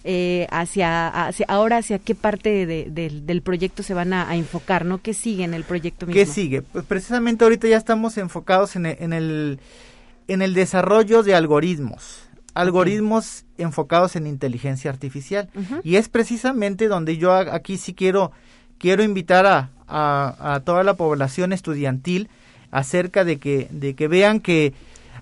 Eh, 0.06 0.46
hacia, 0.50 1.08
hacia 1.08 1.46
ahora 1.48 1.78
hacia 1.78 1.98
qué 1.98 2.14
parte 2.14 2.66
de, 2.66 2.90
de, 2.90 3.22
del 3.22 3.40
proyecto 3.40 3.82
se 3.82 3.94
van 3.94 4.12
a, 4.12 4.28
a, 4.28 4.36
enfocar, 4.36 4.84
¿no? 4.84 5.00
¿Qué 5.00 5.14
sigue 5.14 5.44
en 5.44 5.54
el 5.54 5.64
proyecto 5.64 6.04
mismo? 6.04 6.20
¿Qué 6.20 6.26
sigue? 6.26 6.60
Pues 6.60 6.84
precisamente 6.84 7.42
ahorita 7.42 7.68
ya 7.68 7.78
estamos 7.78 8.18
enfocados 8.18 8.76
en 8.76 8.84
el, 8.84 8.96
en 9.00 9.12
el, 9.14 9.60
en 10.28 10.42
el 10.42 10.52
desarrollo 10.52 11.22
de 11.22 11.34
algoritmos, 11.34 12.28
algoritmos 12.52 13.46
okay. 13.54 13.64
enfocados 13.64 14.14
en 14.14 14.26
inteligencia 14.26 14.90
artificial. 14.90 15.48
Uh 15.54 15.60
-huh. 15.60 15.80
Y 15.84 15.96
es 15.96 16.10
precisamente 16.10 16.86
donde 16.86 17.16
yo 17.16 17.32
aquí 17.32 17.78
sí 17.78 17.94
quiero, 17.94 18.30
quiero 18.84 19.02
invitar 19.02 19.46
a, 19.46 19.70
a, 19.88 20.56
a 20.56 20.60
toda 20.60 20.84
la 20.84 20.92
población 20.92 21.54
estudiantil 21.54 22.28
acerca 22.70 23.24
de 23.24 23.38
que, 23.38 23.66
de 23.70 23.94
que 23.94 24.08
vean 24.08 24.40
que 24.40 24.74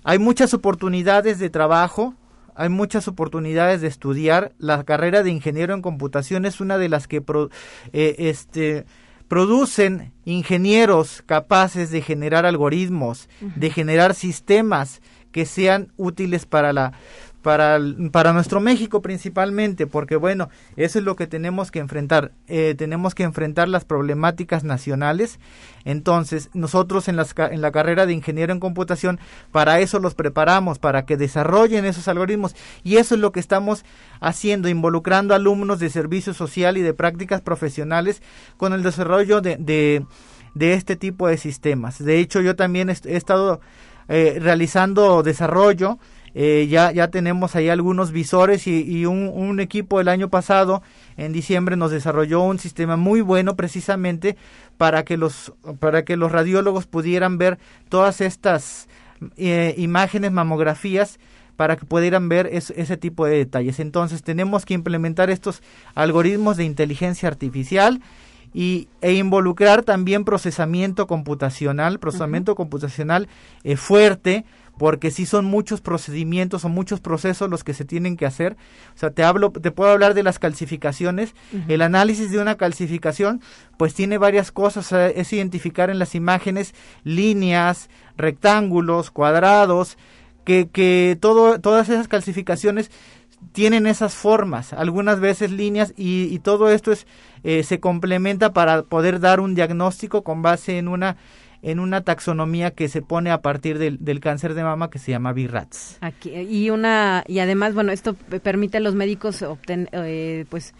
hay 0.03 0.19
muchas 0.19 0.53
oportunidades 0.53 1.39
de 1.39 1.49
trabajo, 1.49 2.13
hay 2.55 2.67
muchas 2.67 3.07
oportunidades 3.07 3.79
de 3.79 3.87
estudiar. 3.87 4.51
La 4.59 4.83
carrera 4.83 5.23
de 5.23 5.29
ingeniero 5.31 5.73
en 5.73 5.81
computación 5.81 6.43
es 6.45 6.59
una 6.59 6.77
de 6.77 6.89
las 6.89 7.07
que 7.07 7.21
pro, 7.21 7.51
eh, 7.93 8.15
este, 8.17 8.83
producen 9.29 10.11
ingenieros 10.25 11.23
capaces 11.25 11.89
de 11.89 12.01
generar 12.01 12.45
algoritmos, 12.45 13.29
uh 13.39 13.45
-huh. 13.45 13.53
de 13.55 13.69
generar 13.69 14.13
sistemas 14.13 15.01
que 15.31 15.45
sean 15.45 15.93
útiles 15.95 16.45
para 16.45 16.73
la 16.73 16.91
para, 17.43 17.77
para 18.11 18.33
nuestro 18.33 18.59
México 18.59 19.01
principalmente, 19.03 19.85
porque 19.85 20.15
bueno, 20.15 20.49
eso 20.77 20.97
es 20.97 21.05
lo 21.05 21.15
que 21.15 21.27
tenemos 21.27 21.69
que 21.69 21.79
enfrentar. 21.79 22.31
Eh, 22.47 22.73
tenemos 22.75 23.13
que 23.13 23.23
enfrentar 23.23 23.67
las 23.67 23.85
problemáticas 23.85 24.63
nacionales. 24.63 25.39
Entonces, 25.85 26.49
nosotros 26.53 27.07
en, 27.09 27.17
las, 27.17 27.35
en 27.37 27.61
la 27.61 27.71
carrera 27.71 28.05
de 28.05 28.13
ingeniero 28.13 28.53
en 28.53 28.59
computación, 28.59 29.19
para 29.51 29.79
eso 29.81 29.99
los 29.99 30.15
preparamos, 30.15 30.79
para 30.79 31.05
que 31.05 31.17
desarrollen 31.17 31.85
esos 31.85 32.07
algoritmos. 32.07 32.55
Y 32.83 32.95
eso 32.97 33.13
es 33.15 33.21
lo 33.21 33.31
que 33.31 33.41
estamos 33.41 33.85
haciendo, 34.21 34.69
involucrando 34.69 35.35
alumnos 35.35 35.79
de 35.79 35.89
servicio 35.89 36.33
social 36.33 36.77
y 36.77 36.81
de 36.81 36.93
prácticas 36.93 37.41
profesionales 37.41 38.23
con 38.57 38.73
el 38.73 38.81
desarrollo 38.81 39.41
de, 39.41 39.57
de, 39.57 40.05
de 40.55 40.73
este 40.73 40.95
tipo 40.95 41.27
de 41.27 41.37
sistemas. 41.37 42.03
De 42.03 42.19
hecho, 42.19 42.39
yo 42.39 42.55
también 42.55 42.89
he, 42.89 42.93
estado 43.17 43.59
eh, 44.07 44.37
realizando 44.41 45.23
desarrollo 45.23 45.99
eh, 46.35 46.67
ya, 46.69 46.91
ya 46.91 47.09
tenemos 47.09 47.55
ahí 47.55 47.69
algunos 47.69 48.11
visores 48.11 48.65
y, 48.65 48.81
y 48.81 49.05
un, 49.05 49.29
un, 49.33 49.59
equipo 49.59 50.01
el 50.01 50.07
año 50.07 50.29
pasado, 50.29 50.81
en 51.15 51.31
diciembre, 51.31 51.75
nos 51.75 51.91
desarrolló 51.91 52.41
un 52.41 52.57
sistema 52.57 52.97
muy 52.97 53.21
bueno 53.21 53.55
precisamente 53.55 54.35
para 54.77 55.03
que 55.03 55.15
los, 55.15 55.53
para 55.79 56.03
que 56.03 56.17
los 56.17 56.31
radiólogos 56.31 56.87
pudieran 56.87 57.37
ver 57.37 57.59
todas 57.89 58.19
estas 58.19 58.87
eh, 59.37 59.75
imágenes, 59.77 60.31
mamografías, 60.31 61.19
para 61.55 61.75
que 61.75 61.85
pudieran 61.85 62.29
ver 62.29 62.49
es, 62.51 62.71
ese 62.71 62.97
tipo 62.97 63.25
de 63.25 63.37
detalles. 63.37 63.79
Entonces 63.79 64.23
tenemos 64.23 64.65
que 64.65 64.73
implementar 64.73 65.29
estos 65.29 65.61
algoritmos 65.93 66.57
de 66.57 66.63
inteligencia 66.63 67.29
artificial 67.29 68.01
y, 68.53 68.87
e 69.01 69.13
involucrar 69.13 69.83
también 69.83 70.25
procesamiento 70.25 71.07
computacional, 71.07 71.99
procesamiento 71.99 72.51
uh 72.51 72.55
-huh. 72.55 72.57
computacional 72.57 73.27
eh, 73.63 73.75
fuerte, 73.75 74.45
porque 74.77 75.11
sí 75.11 75.25
son 75.25 75.45
muchos 75.45 75.81
procedimientos 75.81 76.65
o 76.65 76.69
muchos 76.69 76.99
procesos 76.99 77.49
los 77.49 77.63
que 77.63 77.73
se 77.73 77.85
tienen 77.85 78.17
que 78.17 78.25
hacer. 78.25 78.57
O 78.95 78.97
sea, 78.97 79.11
te 79.11 79.23
hablo, 79.23 79.51
te 79.51 79.71
puedo 79.71 79.91
hablar 79.91 80.13
de 80.13 80.23
las 80.23 80.39
calcificaciones. 80.39 81.35
Uh 81.51 81.57
-huh. 81.57 81.63
El 81.67 81.81
análisis 81.81 82.31
de 82.31 82.39
una 82.39 82.55
calcificación, 82.55 83.41
pues 83.77 83.93
tiene 83.93 84.17
varias 84.17 84.51
cosas. 84.51 84.87
Sea, 84.87 85.07
es 85.07 85.31
identificar 85.31 85.89
en 85.89 85.99
las 85.99 86.15
imágenes 86.15 86.73
líneas, 87.03 87.89
rectángulos, 88.17 89.11
cuadrados, 89.11 89.97
que, 90.43 90.67
que 90.69 91.17
todo, 91.19 91.59
todas 91.59 91.89
esas 91.89 92.07
calcificaciones 92.07 92.91
tienen 93.51 93.87
esas 93.87 94.15
formas, 94.15 94.73
algunas 94.73 95.19
veces 95.19 95.51
líneas, 95.51 95.93
y, 95.97 96.33
y 96.33 96.39
todo 96.39 96.71
esto 96.71 96.91
es, 96.91 97.05
eh, 97.43 97.63
se 97.63 97.79
complementa 97.79 98.53
para 98.53 98.83
poder 98.83 99.19
dar 99.19 99.39
un 99.39 99.53
diagnóstico 99.53 100.23
con 100.23 100.41
base 100.41 100.77
en 100.77 100.87
una 100.87 101.17
en 101.63 101.79
una 101.79 102.01
taxonomía 102.01 102.71
que 102.71 102.89
se 102.89 103.01
pone 103.01 103.31
a 103.31 103.41
partir 103.41 103.79
del, 103.79 103.97
del 104.03 104.19
cáncer 104.19 104.53
de 104.53 104.63
mama 104.63 104.89
que 104.89 104.99
se 104.99 105.11
llama 105.11 105.31
BIRATS. 105.31 105.97
Aquí, 106.01 106.29
y 106.29 106.69
una 106.69 107.23
y 107.25 107.39
además, 107.39 107.73
bueno, 107.73 107.91
esto 107.91 108.13
permite 108.43 108.77
a 108.77 108.81
los 108.81 108.95
médicos 108.95 109.41
obtener, 109.41 109.89
eh, 109.93 110.45
pues 110.49 110.73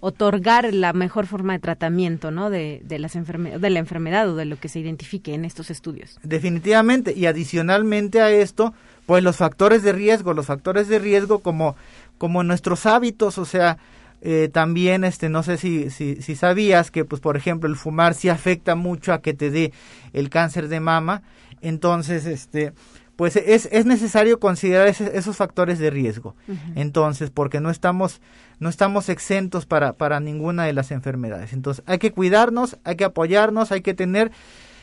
otorgar 0.00 0.72
la 0.72 0.94
mejor 0.94 1.26
forma 1.26 1.52
de 1.52 1.58
tratamiento, 1.58 2.30
¿no? 2.30 2.48
De, 2.48 2.80
de 2.84 2.98
las 2.98 3.12
de 3.12 3.70
la 3.70 3.78
enfermedad 3.78 4.30
o 4.30 4.34
de 4.34 4.46
lo 4.46 4.56
que 4.56 4.70
se 4.70 4.80
identifique 4.80 5.34
en 5.34 5.44
estos 5.44 5.70
estudios. 5.70 6.18
Definitivamente 6.22 7.12
y 7.14 7.26
adicionalmente 7.26 8.22
a 8.22 8.30
esto, 8.30 8.72
pues 9.04 9.22
los 9.22 9.36
factores 9.36 9.82
de 9.82 9.92
riesgo, 9.92 10.32
los 10.32 10.46
factores 10.46 10.88
de 10.88 10.98
riesgo 10.98 11.40
como 11.40 11.76
como 12.16 12.42
nuestros 12.42 12.84
hábitos, 12.86 13.38
o 13.38 13.44
sea, 13.44 13.78
eh, 14.22 14.50
también 14.52 15.04
este 15.04 15.28
no 15.30 15.42
sé 15.42 15.56
si, 15.56 15.88
si, 15.90 16.20
si, 16.20 16.36
sabías 16.36 16.90
que 16.90 17.06
pues 17.06 17.22
por 17.22 17.36
ejemplo 17.36 17.68
el 17.68 17.76
fumar 17.76 18.14
sí 18.14 18.28
afecta 18.28 18.74
mucho 18.74 19.14
a 19.14 19.22
que 19.22 19.32
te 19.32 19.50
dé 19.50 19.72
el 20.12 20.28
cáncer 20.28 20.68
de 20.68 20.80
mama. 20.80 21.22
Entonces 21.62 22.26
este 22.26 22.72
pues 23.16 23.36
es, 23.36 23.68
es 23.70 23.84
necesario 23.84 24.40
considerar 24.40 24.88
esos 24.88 25.36
factores 25.36 25.78
de 25.78 25.90
riesgo. 25.90 26.34
Entonces 26.74 27.30
porque 27.30 27.60
no 27.60 27.70
estamos 27.70 28.20
no 28.58 28.68
estamos 28.68 29.08
exentos 29.08 29.64
para 29.64 29.94
para 29.94 30.20
ninguna 30.20 30.64
de 30.64 30.74
las 30.74 30.90
enfermedades. 30.90 31.54
Entonces 31.54 31.82
hay 31.86 31.98
que 31.98 32.12
cuidarnos 32.12 32.78
hay 32.84 32.96
que 32.96 33.04
apoyarnos 33.04 33.72
hay 33.72 33.80
que 33.80 33.94
tener 33.94 34.32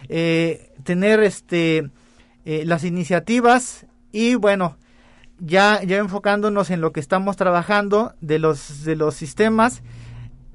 eh, 0.10 0.72
tener 0.84 1.20
este 1.22 1.90
eh, 2.46 2.64
las 2.66 2.84
iniciativas 2.84 3.86
y 4.12 4.34
bueno 4.36 4.78
ya, 5.40 5.82
ya 5.84 5.98
enfocándonos 5.98 6.70
en 6.70 6.82
lo 6.82 6.92
que 6.92 7.00
estamos 7.00 7.38
trabajando 7.38 8.14
de 8.22 8.40
los, 8.40 8.84
de 8.84 8.96
los 8.96 9.16
sistemas, 9.16 9.84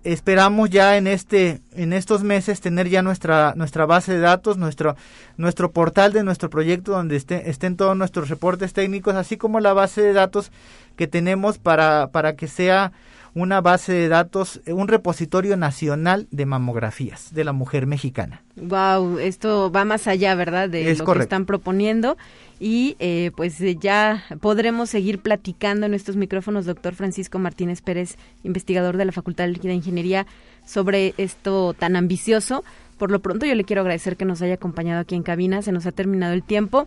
esperamos 0.04 0.70
ya 0.70 0.96
en 0.96 1.06
este 1.06 1.60
en 1.72 1.92
estos 1.92 2.24
meses 2.24 2.60
tener 2.60 2.88
ya 2.88 3.02
nuestra 3.02 3.54
nuestra 3.56 3.86
base 3.86 4.12
de 4.12 4.18
datos 4.18 4.56
nuestro 4.56 4.96
nuestro 5.36 5.70
portal 5.70 6.12
de 6.12 6.24
nuestro 6.24 6.50
proyecto 6.50 6.92
donde 6.92 7.14
esté, 7.14 7.48
estén 7.50 7.76
todos 7.76 7.96
nuestros 7.96 8.28
reportes 8.28 8.72
técnicos 8.72 9.14
así 9.14 9.36
como 9.36 9.60
la 9.60 9.72
base 9.72 10.02
de 10.02 10.12
datos 10.12 10.50
que 10.96 11.06
tenemos 11.06 11.58
para 11.58 12.08
para 12.08 12.34
que 12.34 12.48
sea 12.48 12.92
una 13.34 13.60
base 13.60 13.92
de 13.92 14.08
datos 14.08 14.60
un 14.66 14.88
repositorio 14.88 15.56
nacional 15.56 16.26
de 16.30 16.46
mamografías 16.46 17.32
de 17.32 17.44
la 17.44 17.52
mujer 17.52 17.86
mexicana. 17.86 18.42
Wow 18.56 19.18
esto 19.18 19.70
va 19.70 19.84
más 19.84 20.06
allá 20.06 20.34
verdad 20.34 20.68
de 20.68 20.94
lo 20.94 21.04
que 21.04 21.20
están 21.20 21.46
proponiendo. 21.46 22.16
Y 22.60 22.94
eh, 23.00 23.32
pues 23.34 23.60
eh, 23.60 23.76
ya 23.80 24.24
podremos 24.40 24.90
seguir 24.90 25.18
platicando 25.20 25.86
en 25.86 25.94
estos 25.94 26.14
micrófonos, 26.14 26.64
doctor 26.64 26.94
Francisco 26.94 27.38
Martínez 27.40 27.82
Pérez, 27.82 28.16
investigador 28.44 28.96
de 28.96 29.04
la 29.04 29.12
Facultad 29.12 29.48
de 29.48 29.74
Ingeniería, 29.74 30.26
sobre 30.64 31.14
esto 31.16 31.74
tan 31.74 31.96
ambicioso. 31.96 32.62
Por 32.98 33.10
lo 33.10 33.20
pronto 33.20 33.46
yo 33.46 33.56
le 33.56 33.64
quiero 33.64 33.82
agradecer 33.82 34.16
que 34.16 34.24
nos 34.24 34.42
haya 34.42 34.54
acompañado 34.54 35.00
aquí 35.00 35.16
en 35.16 35.24
cabina, 35.24 35.62
se 35.62 35.72
nos 35.72 35.86
ha 35.86 35.92
terminado 35.92 36.34
el 36.34 36.44
tiempo 36.44 36.86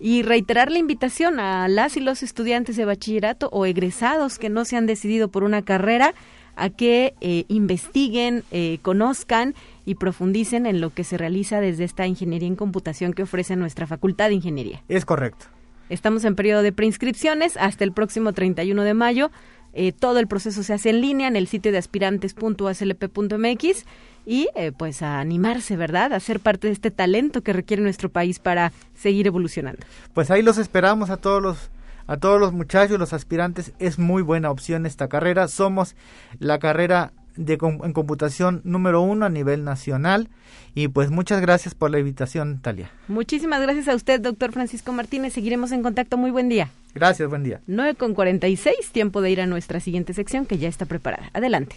y 0.00 0.22
reiterar 0.22 0.70
la 0.70 0.78
invitación 0.78 1.40
a 1.40 1.68
las 1.68 1.96
y 1.96 2.00
los 2.00 2.22
estudiantes 2.22 2.76
de 2.76 2.84
bachillerato 2.84 3.48
o 3.52 3.66
egresados 3.66 4.38
que 4.38 4.50
no 4.50 4.64
se 4.64 4.76
han 4.76 4.86
decidido 4.86 5.28
por 5.28 5.44
una 5.44 5.62
carrera 5.62 6.14
a 6.56 6.70
que 6.70 7.14
eh, 7.20 7.46
investiguen, 7.48 8.44
conozcan 8.82 9.54
y 9.84 9.96
profundicen 9.96 10.66
en 10.66 10.80
lo 10.80 10.90
que 10.90 11.02
se 11.02 11.18
realiza 11.18 11.60
desde 11.60 11.82
esta 11.82 12.06
ingeniería 12.06 12.46
en 12.46 12.54
computación 12.54 13.12
que 13.12 13.24
ofrece 13.24 13.56
nuestra 13.56 13.88
Facultad 13.88 14.28
de 14.28 14.34
Ingeniería. 14.34 14.84
Es 14.88 15.04
correcto. 15.04 15.46
Estamos 15.88 16.24
en 16.24 16.34
periodo 16.34 16.62
de 16.62 16.72
preinscripciones 16.72 17.56
hasta 17.56 17.84
el 17.84 17.92
próximo 17.92 18.32
31 18.32 18.82
de 18.82 18.94
mayo. 18.94 19.30
Eh, 19.74 19.92
todo 19.92 20.18
el 20.18 20.26
proceso 20.28 20.62
se 20.62 20.72
hace 20.72 20.90
en 20.90 21.00
línea 21.00 21.28
en 21.28 21.36
el 21.36 21.46
sitio 21.46 21.72
de 21.72 21.78
aspirantes.aslp.mx 21.78 23.84
y 24.26 24.48
eh, 24.54 24.72
pues 24.76 25.02
a 25.02 25.20
animarse, 25.20 25.76
¿verdad? 25.76 26.12
A 26.12 26.20
ser 26.20 26.40
parte 26.40 26.68
de 26.68 26.72
este 26.72 26.90
talento 26.90 27.42
que 27.42 27.52
requiere 27.52 27.82
nuestro 27.82 28.08
país 28.08 28.38
para 28.38 28.72
seguir 28.94 29.26
evolucionando. 29.26 29.84
Pues 30.12 30.30
ahí 30.30 30.42
los 30.42 30.58
esperamos 30.58 31.10
a 31.10 31.16
todos 31.16 31.42
los 31.42 31.70
a 32.06 32.18
todos 32.18 32.38
los 32.38 32.52
muchachos, 32.52 32.98
los 32.98 33.12
aspirantes. 33.12 33.72
Es 33.78 33.98
muy 33.98 34.22
buena 34.22 34.50
opción 34.50 34.86
esta 34.86 35.08
carrera. 35.08 35.48
Somos 35.48 35.96
la 36.38 36.58
carrera 36.58 37.12
de, 37.36 37.58
en 37.60 37.92
computación 37.92 38.60
número 38.64 39.00
uno 39.00 39.26
a 39.26 39.30
nivel 39.30 39.64
nacional. 39.64 40.28
Y 40.74 40.88
pues 40.88 41.10
muchas 41.10 41.40
gracias 41.40 41.74
por 41.74 41.90
la 41.90 41.98
invitación, 41.98 42.60
Talia. 42.60 42.90
Muchísimas 43.08 43.62
gracias 43.62 43.88
a 43.88 43.94
usted, 43.94 44.20
doctor 44.20 44.52
Francisco 44.52 44.92
Martínez. 44.92 45.32
Seguiremos 45.32 45.72
en 45.72 45.82
contacto. 45.82 46.16
Muy 46.16 46.30
buen 46.30 46.48
día. 46.48 46.70
Gracias, 46.94 47.28
buen 47.28 47.42
día. 47.42 47.60
9 47.66 47.94
con 47.94 48.14
46, 48.14 48.90
tiempo 48.92 49.20
de 49.20 49.30
ir 49.30 49.40
a 49.40 49.46
nuestra 49.46 49.80
siguiente 49.80 50.12
sección 50.14 50.46
que 50.46 50.58
ya 50.58 50.68
está 50.68 50.86
preparada. 50.86 51.30
Adelante. 51.32 51.76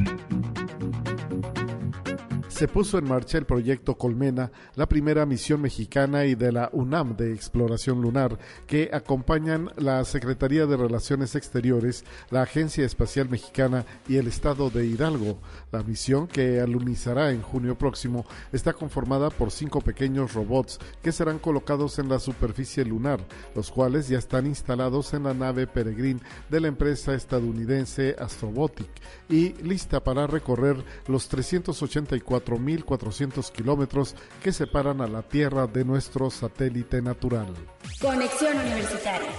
se 2.61 2.67
puso 2.67 2.99
en 2.99 3.09
marcha 3.09 3.39
el 3.39 3.47
proyecto 3.47 3.97
Colmena, 3.97 4.51
la 4.75 4.87
primera 4.87 5.25
misión 5.25 5.61
mexicana 5.61 6.25
y 6.25 6.35
de 6.35 6.51
la 6.51 6.69
UNAM 6.73 7.17
de 7.17 7.33
exploración 7.33 7.99
lunar, 8.03 8.37
que 8.67 8.91
acompañan 8.93 9.71
la 9.77 10.05
Secretaría 10.05 10.67
de 10.67 10.77
Relaciones 10.77 11.33
Exteriores, 11.33 12.05
la 12.29 12.43
Agencia 12.43 12.85
Espacial 12.85 13.29
Mexicana 13.29 13.83
y 14.07 14.17
el 14.17 14.27
Estado 14.27 14.69
de 14.69 14.85
Hidalgo. 14.85 15.39
La 15.71 15.81
misión, 15.81 16.27
que 16.27 16.61
alunizará 16.61 17.31
en 17.31 17.41
junio 17.41 17.75
próximo, 17.79 18.27
está 18.51 18.73
conformada 18.73 19.31
por 19.31 19.49
cinco 19.49 19.81
pequeños 19.81 20.35
robots 20.35 20.77
que 21.01 21.11
serán 21.11 21.39
colocados 21.39 21.97
en 21.97 22.09
la 22.09 22.19
superficie 22.19 22.85
lunar, 22.85 23.21
los 23.55 23.71
cuales 23.71 24.07
ya 24.07 24.19
están 24.19 24.45
instalados 24.45 25.15
en 25.15 25.23
la 25.23 25.33
nave 25.33 25.65
Peregrine 25.65 26.19
de 26.51 26.59
la 26.59 26.67
empresa 26.67 27.15
estadounidense 27.15 28.15
Astrobotic 28.19 28.91
y 29.29 29.53
lista 29.63 30.03
para 30.03 30.27
recorrer 30.27 30.77
los 31.07 31.27
384 31.27 32.50
4.400 32.57 33.51
kilómetros 33.51 34.15
que 34.43 34.51
separan 34.51 35.01
a 35.01 35.07
la 35.07 35.21
Tierra 35.21 35.67
de 35.67 35.85
nuestro 35.85 36.29
satélite 36.29 37.01
natural. 37.01 37.53
Conexión 38.01 38.57
Universitaria. 38.57 39.29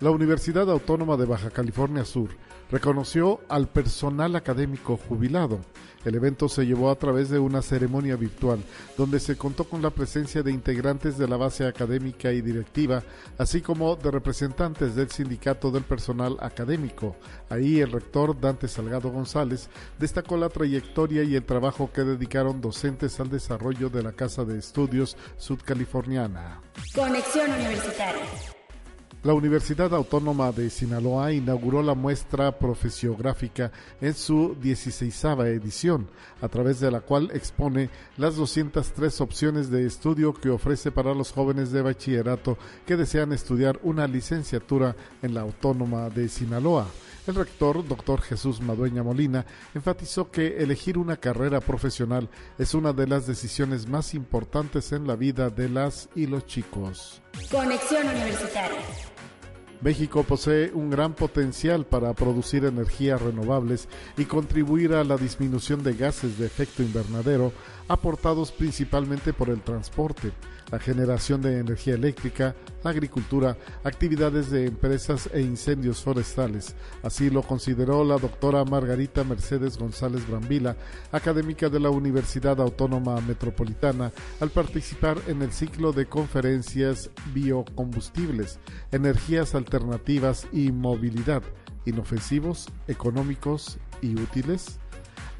La 0.00 0.10
Universidad 0.10 0.70
Autónoma 0.70 1.16
de 1.16 1.26
Baja 1.26 1.50
California 1.50 2.04
Sur 2.04 2.30
reconoció 2.70 3.40
al 3.48 3.68
personal 3.68 4.36
académico 4.36 4.96
jubilado. 4.96 5.60
El 6.04 6.14
evento 6.14 6.48
se 6.48 6.64
llevó 6.64 6.90
a 6.90 6.96
través 6.96 7.28
de 7.28 7.38
una 7.38 7.60
ceremonia 7.60 8.16
virtual, 8.16 8.60
donde 8.96 9.20
se 9.20 9.36
contó 9.36 9.64
con 9.64 9.82
la 9.82 9.90
presencia 9.90 10.42
de 10.42 10.50
integrantes 10.50 11.18
de 11.18 11.28
la 11.28 11.36
base 11.36 11.66
académica 11.66 12.32
y 12.32 12.40
directiva, 12.40 13.02
así 13.36 13.60
como 13.60 13.96
de 13.96 14.10
representantes 14.10 14.94
del 14.94 15.10
sindicato 15.10 15.70
del 15.70 15.82
personal 15.82 16.38
académico. 16.40 17.16
Ahí 17.50 17.80
el 17.80 17.92
rector 17.92 18.38
Dante 18.40 18.66
Salgado 18.66 19.10
González 19.10 19.68
destacó 19.98 20.38
la 20.38 20.48
trayectoria 20.48 21.22
y 21.22 21.36
el 21.36 21.44
trabajo 21.44 21.90
que 21.92 22.02
dedicaron 22.02 22.62
docentes 22.62 23.20
al 23.20 23.28
desarrollo 23.28 23.90
de 23.90 24.02
la 24.02 24.12
Casa 24.12 24.44
de 24.44 24.58
Estudios 24.58 25.18
Sudcaliforniana. 25.36 26.62
Conexión 26.94 27.50
Universitaria. 27.52 28.59
La 29.22 29.34
Universidad 29.34 29.92
Autónoma 29.92 30.50
de 30.50 30.70
Sinaloa 30.70 31.30
inauguró 31.30 31.82
la 31.82 31.92
muestra 31.92 32.58
profesiográfica 32.58 33.70
en 34.00 34.14
su 34.14 34.56
16 34.58 35.24
edición, 35.44 36.08
a 36.40 36.48
través 36.48 36.80
de 36.80 36.90
la 36.90 37.02
cual 37.02 37.30
expone 37.34 37.90
las 38.16 38.36
203 38.36 39.20
opciones 39.20 39.68
de 39.68 39.84
estudio 39.84 40.32
que 40.32 40.48
ofrece 40.48 40.90
para 40.90 41.12
los 41.12 41.32
jóvenes 41.32 41.70
de 41.70 41.82
bachillerato 41.82 42.56
que 42.86 42.96
desean 42.96 43.34
estudiar 43.34 43.78
una 43.82 44.06
licenciatura 44.06 44.96
en 45.20 45.34
la 45.34 45.42
Autónoma 45.42 46.08
de 46.08 46.26
Sinaloa. 46.30 46.86
El 47.26 47.34
rector, 47.34 47.86
doctor 47.86 48.22
Jesús 48.22 48.62
Madueña 48.62 49.02
Molina, 49.02 49.44
enfatizó 49.74 50.30
que 50.30 50.62
elegir 50.62 50.96
una 50.96 51.18
carrera 51.18 51.60
profesional 51.60 52.30
es 52.58 52.72
una 52.72 52.94
de 52.94 53.06
las 53.06 53.26
decisiones 53.26 53.86
más 53.86 54.14
importantes 54.14 54.92
en 54.92 55.06
la 55.06 55.14
vida 55.14 55.50
de 55.50 55.68
las 55.68 56.08
y 56.14 56.26
los 56.26 56.46
chicos. 56.46 57.20
Conexión 57.50 58.08
Universitaria. 58.08 59.09
México 59.80 60.24
posee 60.24 60.70
un 60.74 60.90
gran 60.90 61.14
potencial 61.14 61.86
para 61.86 62.12
producir 62.12 62.66
energías 62.66 63.20
renovables 63.20 63.88
y 64.18 64.26
contribuir 64.26 64.92
a 64.92 65.04
la 65.04 65.16
disminución 65.16 65.82
de 65.82 65.94
gases 65.94 66.38
de 66.38 66.46
efecto 66.46 66.82
invernadero 66.82 67.52
aportados 67.88 68.52
principalmente 68.52 69.32
por 69.32 69.48
el 69.48 69.62
transporte, 69.62 70.32
la 70.70 70.78
generación 70.78 71.40
de 71.40 71.58
energía 71.58 71.94
eléctrica, 71.94 72.54
agricultura, 72.84 73.56
actividades 73.84 74.50
de 74.50 74.66
empresas 74.66 75.28
e 75.32 75.40
incendios 75.40 76.02
forestales. 76.02 76.74
Así 77.02 77.30
lo 77.30 77.42
consideró 77.42 78.04
la 78.04 78.16
doctora 78.16 78.64
Margarita 78.64 79.24
Mercedes 79.24 79.78
González 79.78 80.26
Brambila, 80.28 80.76
académica 81.12 81.68
de 81.68 81.80
la 81.80 81.90
Universidad 81.90 82.60
Autónoma 82.60 83.20
Metropolitana, 83.20 84.12
al 84.40 84.50
participar 84.50 85.18
en 85.26 85.42
el 85.42 85.52
ciclo 85.52 85.92
de 85.92 86.06
conferencias 86.06 87.10
Biocombustibles, 87.34 88.58
Energías 88.92 89.54
Alternativas 89.54 90.46
y 90.52 90.72
Movilidad, 90.72 91.42
Inofensivos, 91.84 92.68
Económicos 92.88 93.78
y 94.02 94.14
Útiles 94.14 94.80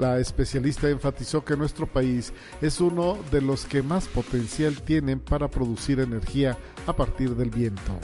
La 0.01 0.19
especialista 0.19 0.89
enfatizó 0.89 1.45
que 1.45 1.59
nuestro 1.59 1.87
país 1.87 2.33
es 2.63 2.81
uno 2.81 3.19
de 3.31 3.43
los 3.43 3.67
que 3.67 3.83
más 3.83 4.09
potencial 4.09 4.81
tienen 4.81 5.21
para 5.21 5.47
producir 5.47 6.01
energía 6.01 6.57
a 6.87 6.97
partir 6.97 7.37
del 7.37 7.51
viento. 7.51 8.01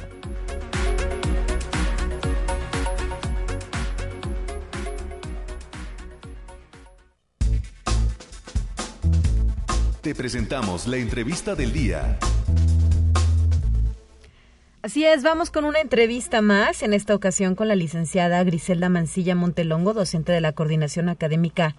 Te 10.02 10.14
presentamos 10.14 10.86
la 10.86 10.98
entrevista 10.98 11.54
del 11.54 11.72
día. 11.72 12.18
Así 14.86 15.04
es, 15.04 15.24
vamos 15.24 15.50
con 15.50 15.64
una 15.64 15.80
entrevista 15.80 16.42
más, 16.42 16.84
en 16.84 16.94
esta 16.94 17.12
ocasión 17.12 17.56
con 17.56 17.66
la 17.66 17.74
licenciada 17.74 18.44
Griselda 18.44 18.88
Mancilla 18.88 19.34
Montelongo, 19.34 19.94
docente 19.94 20.30
de 20.30 20.40
la 20.40 20.52
Coordinación 20.52 21.08
Académica 21.08 21.74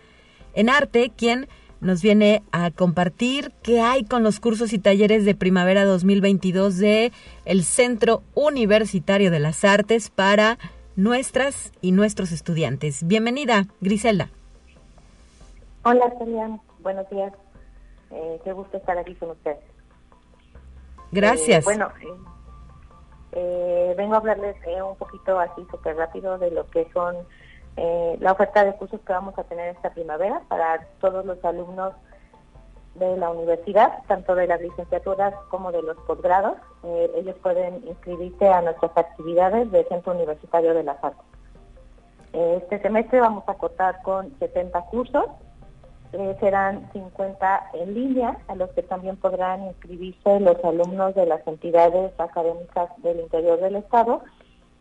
en 0.53 0.69
Arte, 0.69 1.13
quien 1.15 1.47
nos 1.79 2.01
viene 2.01 2.43
a 2.51 2.69
compartir 2.69 3.53
qué 3.63 3.79
hay 3.79 4.03
con 4.03 4.23
los 4.23 4.41
cursos 4.41 4.73
y 4.73 4.79
talleres 4.79 5.23
de 5.23 5.35
primavera 5.35 5.85
2022 5.85 6.79
de 6.79 7.13
el 7.45 7.63
Centro 7.63 8.23
Universitario 8.33 9.31
de 9.31 9.39
las 9.39 9.63
Artes 9.63 10.09
para 10.09 10.57
nuestras 10.97 11.71
y 11.79 11.93
nuestros 11.93 12.33
estudiantes. 12.33 13.07
Bienvenida, 13.07 13.67
Griselda. 13.79 14.31
Hola, 15.85 16.13
Celia. 16.19 16.59
Buenos 16.79 17.09
días. 17.09 17.31
Eh, 18.11 18.41
qué 18.43 18.51
gusto 18.51 18.75
estar 18.75 18.97
aquí 18.97 19.15
con 19.15 19.29
ustedes. 19.29 19.59
Gracias. 21.13 21.61
Eh, 21.61 21.63
bueno, 21.63 21.89
eh, 22.01 22.07
vengo 23.95 24.15
a 24.15 24.17
hablarles 24.17 24.55
un 24.83 24.95
poquito 24.97 25.39
así 25.39 25.65
súper 25.69 25.95
rápido 25.95 26.37
de 26.37 26.51
lo 26.51 26.67
que 26.67 26.89
son 26.93 27.15
la 28.19 28.31
oferta 28.31 28.65
de 28.65 28.75
cursos 28.75 28.99
que 29.01 29.13
vamos 29.13 29.37
a 29.37 29.43
tener 29.43 29.75
esta 29.75 29.91
primavera 29.91 30.41
para 30.47 30.87
todos 30.99 31.25
los 31.25 31.43
alumnos 31.45 31.93
de 32.95 33.15
la 33.17 33.29
universidad, 33.29 33.99
tanto 34.07 34.33
de 34.35 34.47
las 34.47 34.59
licenciaturas 34.59 35.33
como 35.49 35.71
de 35.71 35.83
los 35.83 35.97
posgrados. 36.07 36.57
ellos 37.15 37.35
pueden 37.43 37.87
inscribirse 37.87 38.47
a 38.47 38.61
nuestras 38.61 38.97
actividades 38.97 39.71
del 39.71 39.87
Centro 39.87 40.13
Universitario 40.13 40.73
de 40.73 40.83
las 40.83 41.03
Artes. 41.03 41.25
Este 42.33 42.79
semestre 42.81 43.19
vamos 43.21 43.43
a 43.47 43.53
contar 43.53 44.01
con 44.01 44.37
70 44.39 44.81
cursos 44.85 45.25
eh, 46.13 46.37
serán 46.39 46.89
50 46.93 47.71
en 47.73 47.93
línea, 47.93 48.37
a 48.47 48.55
los 48.55 48.69
que 48.71 48.81
también 48.81 49.17
podrán 49.17 49.65
inscribirse 49.67 50.39
los 50.39 50.63
alumnos 50.63 51.13
de 51.15 51.25
las 51.25 51.45
entidades 51.45 52.17
académicas 52.17 52.89
del 53.03 53.19
interior 53.19 53.59
del 53.59 53.75
Estado. 53.75 54.21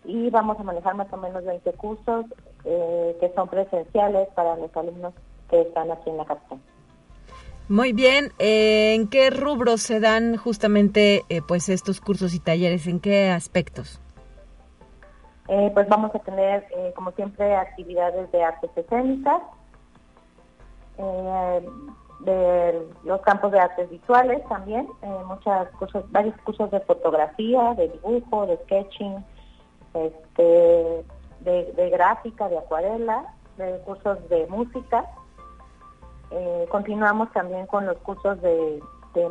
Y 0.04 0.30
vamos 0.30 0.58
a 0.60 0.62
manejar 0.62 0.94
más 0.94 1.12
o 1.12 1.16
menos 1.16 1.44
20 1.44 1.72
cursos 1.72 2.26
eh, 2.64 3.16
que 3.18 3.32
son 3.34 3.48
presenciales 3.48 4.28
para 4.36 4.56
los 4.56 4.74
alumnos 4.76 5.14
que 5.50 5.62
están 5.62 5.90
aquí 5.90 6.10
en 6.10 6.16
la 6.16 6.24
capital. 6.24 6.60
Muy 7.68 7.92
bien, 7.92 8.30
eh, 8.38 8.94
¿en 8.94 9.08
qué 9.08 9.30
rubros 9.30 9.82
se 9.82 9.98
dan 9.98 10.36
justamente 10.36 11.24
pues 11.48 11.68
estos 11.68 12.00
cursos 12.00 12.34
y 12.34 12.38
talleres? 12.38 12.86
¿En 12.86 13.00
qué 13.00 13.30
aspectos? 13.30 14.00
pues 15.74 15.88
vamos 15.88 16.12
a 16.12 16.18
tener, 16.18 16.66
como 16.96 17.12
siempre, 17.12 17.54
actividades 17.54 18.30
de 18.32 18.42
artes 18.42 18.70
escénicas, 18.74 19.40
eh, 20.98 21.68
de 22.20 22.88
los 23.04 23.20
campos 23.22 23.52
de 23.52 23.60
artes 23.60 23.90
visuales 23.90 24.42
también, 24.48 24.88
eh, 25.02 25.18
muchas 25.26 25.68
cosas, 25.72 26.04
varios 26.10 26.34
cursos 26.42 26.70
de 26.70 26.80
fotografía, 26.80 27.74
de 27.74 27.88
dibujo, 27.88 28.46
de 28.46 28.56
sketching, 28.64 29.24
este, 29.94 31.04
de, 31.40 31.90
gráfica, 31.90 32.48
de 32.48 32.58
acuarela, 32.58 33.34
de 33.56 33.78
cursos 33.80 34.18
de 34.28 34.46
música. 34.46 35.06
Eh, 36.30 36.66
continuamos 36.70 37.30
también 37.32 37.66
con 37.66 37.86
los 37.86 37.96
cursos 37.98 38.40
de, 38.42 38.82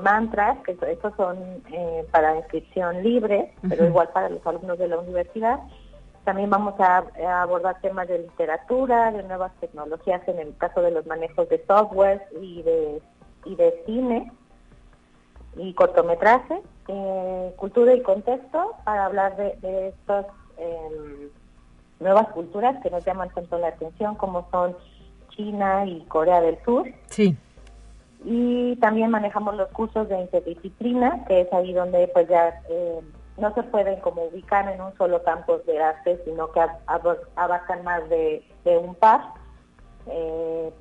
mantras, 0.02 0.58
que 0.64 0.72
estos 0.72 1.14
son 1.16 1.38
eh, 1.72 2.08
para 2.10 2.38
inscripción 2.38 3.04
libre, 3.04 3.54
pero 3.70 3.86
igual 3.86 4.10
para 4.14 4.30
los 4.30 4.46
alumnos 4.48 4.80
de 4.80 4.88
la 4.88 4.98
universidad. 4.98 5.60
También 6.26 6.50
vamos 6.50 6.74
a, 6.80 7.06
abordar 7.42 7.80
temas 7.82 8.08
de 8.08 8.18
literatura, 8.18 9.12
de 9.12 9.22
nuevas 9.24 9.54
tecnologías 9.62 10.28
en 10.28 10.40
el 10.40 10.58
caso 10.58 10.82
de 10.82 10.90
los 10.90 11.06
manejos 11.06 11.48
de 11.50 11.64
software 11.68 12.24
y 12.42 12.64
de, 12.64 13.02
y 13.46 13.56
de 13.56 13.84
cine 13.86 14.32
y 15.56 15.74
cortometraje, 15.74 16.62
eh, 16.88 17.54
cultura 17.58 17.94
y 17.94 18.02
contexto 18.02 18.74
para 18.84 19.06
hablar 19.06 19.38
de, 19.38 19.88
estas 19.90 20.26
em, 20.58 21.30
nuevas 22.00 22.28
culturas 22.30 22.82
que 22.82 22.90
nos 22.90 23.06
llaman 23.06 23.30
tanto 23.30 23.60
la 23.60 23.68
atención 23.68 24.16
como 24.16 24.48
son 24.50 24.76
China 25.30 25.86
y 25.86 26.02
Corea 26.06 26.42
del 26.42 26.58
Sur. 26.66 26.88
Sí. 27.06 27.38
Y 28.24 28.76
también 28.78 29.12
manejamos 29.12 29.56
los 29.56 29.70
cursos 29.70 30.10
de 30.10 30.20
interdisciplina, 30.20 31.24
que 31.26 31.42
es 31.42 31.54
ahí 31.54 31.72
donde 31.72 32.08
pues 32.08 32.28
ya 32.28 32.62
eh, 32.68 33.00
no 33.38 33.54
se 33.54 33.64
pueden 33.64 34.00
como 34.00 34.26
ubicar 34.26 34.72
en 34.72 34.82
un 34.82 34.96
solo 34.98 35.24
campo 35.24 35.60
de 35.60 35.82
arte, 35.82 36.22
sino 36.26 36.52
que 36.52 36.62
abarcan 37.36 37.84
más 37.84 38.08
de, 38.10 38.44
un 38.66 38.96
par 38.96 39.22
eh, 40.08 40.72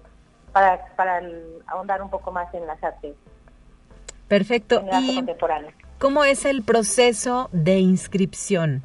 para, 0.53 0.87
para 0.97 1.21
ahondar 1.67 2.03
un 2.03 2.11
poco 2.11 2.31
más 2.31 2.53
en 2.55 2.67
las 2.67 2.83
artes. 2.83 3.17
Perfecto. 4.29 4.83
¿Y 5.01 5.25
cómo 5.99 6.25
es 6.25 6.45
el 6.45 6.63
proceso 6.63 7.49
de 7.53 7.79
inscripción? 7.79 8.83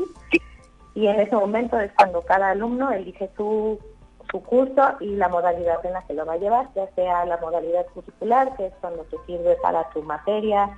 y 0.95 1.07
en 1.07 1.21
ese 1.21 1.37
momento 1.37 1.79
es 1.79 1.93
cuando 1.93 2.23
cada 2.23 2.51
alumno 2.51 2.91
elige 2.91 3.31
su 3.37 3.79
su 4.31 4.43
curso 4.43 4.83
y 5.01 5.17
la 5.17 5.29
modalidad 5.29 5.85
en 5.85 5.93
la 5.93 6.03
que 6.03 6.15
lo 6.15 6.27
va 6.27 6.35
a 6.35 6.39
llevar, 6.39 6.69
ya 6.75 6.89
sea 6.95 7.25
la 7.25 7.39
modalidad 7.39 7.87
curricular, 7.95 8.57
que 8.57 8.67
es 8.67 8.73
cuando 8.81 9.05
te 9.05 9.17
sirve 9.27 9.57
para 9.63 9.89
tu 9.91 10.03
materia, 10.03 10.71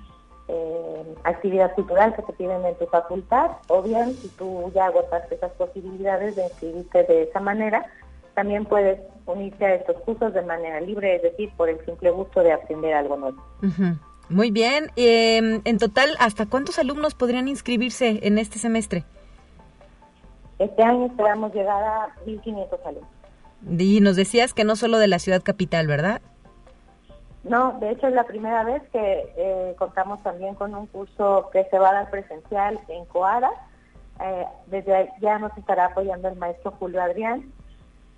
eh, 0.49 1.15
actividad 1.25 1.75
cultural 1.75 2.15
que 2.15 2.23
te 2.23 2.33
piden 2.33 2.65
en 2.65 2.75
tu 2.77 2.87
facultad, 2.87 3.51
o 3.69 3.83
bien 3.83 4.15
si 4.15 4.29
tú 4.29 4.71
ya 4.75 4.87
agotaste 4.87 5.35
esas 5.35 5.53
posibilidades 5.53 6.37
de 6.37 6.45
inscribirte 6.45 7.05
de 7.05 7.23
esa 7.25 7.41
manera, 7.41 7.87
también 8.35 8.65
puedes 8.65 9.01
unirte 9.27 9.65
a 9.65 9.75
estos 9.75 10.01
cursos 10.03 10.33
de 10.33 10.43
manera 10.43 10.81
libre, 10.81 11.17
es 11.17 11.23
decir, 11.23 11.53
por 11.57 11.69
el 11.69 11.85
simple 11.85 12.11
gusto 12.11 12.43
de 12.43 12.53
aprender 12.53 12.95
algo 12.95 13.17
nuevo. 13.17 13.43
Muy 14.29 14.51
bien. 14.51 14.91
Em, 14.97 15.61
en 15.65 15.79
total, 15.79 16.11
¿hasta 16.21 16.47
cuántos 16.47 16.79
alumnos 16.79 17.15
podrían 17.15 17.49
inscribirse 17.49 18.21
en 18.23 18.39
este 18.39 18.59
semestre? 18.59 19.05
Este 20.59 20.83
año 20.83 21.07
esperamos 21.07 21.53
llegar 21.53 21.83
a 21.83 22.09
1.500 22.27 22.79
alumnos. 22.87 23.20
Y 23.69 24.01
nos 24.01 24.17
decías 24.17 24.55
que 24.55 24.65
no 24.65 24.77
solo 24.77 24.99
de 24.99 25.09
la 25.09 25.19
ciudad 25.19 25.43
capital, 25.43 25.87
¿verdad? 25.87 26.21
No, 27.45 27.79
de 27.81 27.91
hecho 27.91 28.07
es 28.07 28.15
la 28.15 28.25
primera 28.25 28.65
vez 28.65 28.83
que 28.93 29.33
eh, 29.37 29.75
contamos 29.79 30.23
también 30.23 30.55
con 30.55 30.75
un 30.75 30.87
curso 30.87 31.49
que 31.53 31.65
se 31.71 31.79
va 31.79 31.91
a 31.91 31.95
dar 31.95 32.11
presencial 32.11 32.79
en 32.89 33.05
Coara. 33.07 33.51
Eh, 34.23 34.45
desde 34.67 35.11
ya 35.21 35.39
nos 35.39 35.57
estará 35.57 35.87
apoyando 35.87 36.29
el 36.29 36.37
maestro 36.37 36.73
Julio 36.73 37.03
Adrián. 37.03 37.51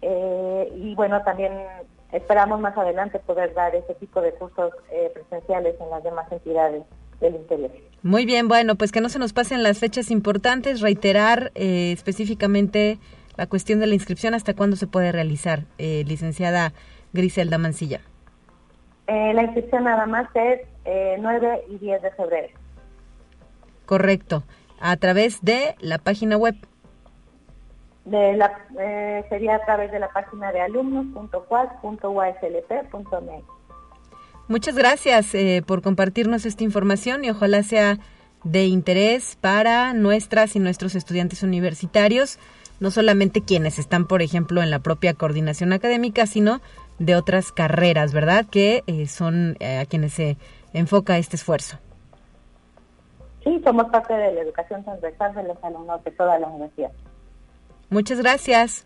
Eh, 0.00 0.72
y 0.76 0.94
bueno, 0.96 1.22
también 1.22 1.52
esperamos 2.10 2.58
más 2.58 2.76
adelante 2.76 3.20
poder 3.20 3.54
dar 3.54 3.74
ese 3.76 3.94
tipo 3.94 4.20
de 4.20 4.32
cursos 4.32 4.72
presenciales 5.14 5.76
en 5.80 5.90
las 5.90 6.02
demás 6.02 6.30
entidades 6.30 6.82
del 7.20 7.36
interior. 7.36 7.70
Muy 8.02 8.26
bien, 8.26 8.48
bueno, 8.48 8.74
pues 8.74 8.90
que 8.90 9.00
no 9.00 9.08
se 9.08 9.20
nos 9.20 9.32
pasen 9.32 9.62
las 9.62 9.78
fechas 9.78 10.10
importantes, 10.10 10.80
reiterar 10.80 11.52
específicamente 11.54 12.98
la 13.36 13.46
cuestión 13.46 13.80
de 13.80 13.86
la 13.86 13.94
inscripción, 13.94 14.34
¿hasta 14.34 14.54
cuándo 14.54 14.76
se 14.76 14.86
puede 14.86 15.12
realizar, 15.12 15.64
eh, 15.78 16.04
licenciada 16.06 16.72
Griselda 17.12 17.58
Mancilla? 17.58 18.00
Eh, 19.06 19.34
la 19.34 19.42
inscripción 19.42 19.84
nada 19.84 20.06
más 20.06 20.28
es 20.34 20.60
9 21.20 21.54
eh, 21.54 21.62
y 21.70 21.78
10 21.78 22.02
de 22.02 22.10
febrero. 22.12 22.48
Correcto. 23.86 24.42
A 24.80 24.96
través 24.96 25.42
de 25.42 25.76
la 25.80 25.98
página 25.98 26.36
web. 26.36 26.56
De 28.04 28.36
la, 28.36 28.52
sería 29.28 29.54
a 29.56 29.64
través 29.64 29.92
de 29.92 30.00
la 30.00 30.12
página 30.12 30.50
de 30.50 30.60
alumnos.cuas.uslp.mx. 30.60 33.44
Muchas 34.48 34.74
gracias 34.74 35.36
por 35.66 35.82
compartirnos 35.82 36.44
esta 36.44 36.64
información 36.64 37.24
y 37.24 37.30
ojalá 37.30 37.62
sea 37.62 37.98
de 38.42 38.64
interés 38.64 39.38
para 39.40 39.94
nuestras 39.94 40.56
y 40.56 40.58
nuestros 40.58 40.96
estudiantes 40.96 41.44
universitarios. 41.44 42.40
No 42.82 42.90
solamente 42.90 43.42
quienes 43.42 43.78
están, 43.78 44.06
por 44.06 44.22
ejemplo, 44.22 44.60
en 44.60 44.68
la 44.70 44.80
propia 44.80 45.14
coordinación 45.14 45.72
académica, 45.72 46.26
sino 46.26 46.60
de 46.98 47.14
otras 47.14 47.52
carreras, 47.52 48.12
¿verdad? 48.12 48.44
Que 48.50 48.82
eh, 48.88 49.06
son 49.06 49.56
eh, 49.60 49.78
a 49.78 49.86
quienes 49.86 50.14
se 50.14 50.36
enfoca 50.72 51.16
este 51.16 51.36
esfuerzo. 51.36 51.78
Sí, 53.44 53.60
somos 53.64 53.88
parte 53.90 54.14
de 54.14 54.32
la 54.32 54.40
educación 54.40 54.82
transversal 54.82 55.32
de 55.32 55.44
los 55.44 55.62
alumnos 55.62 56.02
de 56.02 56.10
toda 56.10 56.40
la 56.40 56.48
universidad. 56.48 56.90
Muchas 57.88 58.18
gracias. 58.18 58.84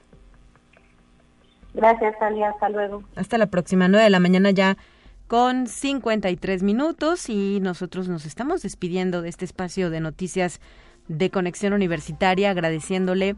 Gracias, 1.72 2.18
Talia. 2.18 2.50
Hasta 2.50 2.68
luego. 2.68 3.02
Hasta 3.16 3.38
la 3.38 3.46
próxima, 3.46 3.88
9 3.88 4.04
de 4.04 4.10
la 4.10 4.20
mañana 4.20 4.50
ya 4.50 4.76
con 5.26 5.68
53 5.68 6.62
minutos 6.62 7.30
y 7.30 7.60
nosotros 7.60 8.08
nos 8.08 8.26
estamos 8.26 8.60
despidiendo 8.60 9.22
de 9.22 9.30
este 9.30 9.46
espacio 9.46 9.88
de 9.88 10.00
noticias 10.00 10.60
de 11.08 11.30
conexión 11.30 11.72
universitaria, 11.72 12.50
agradeciéndole 12.50 13.36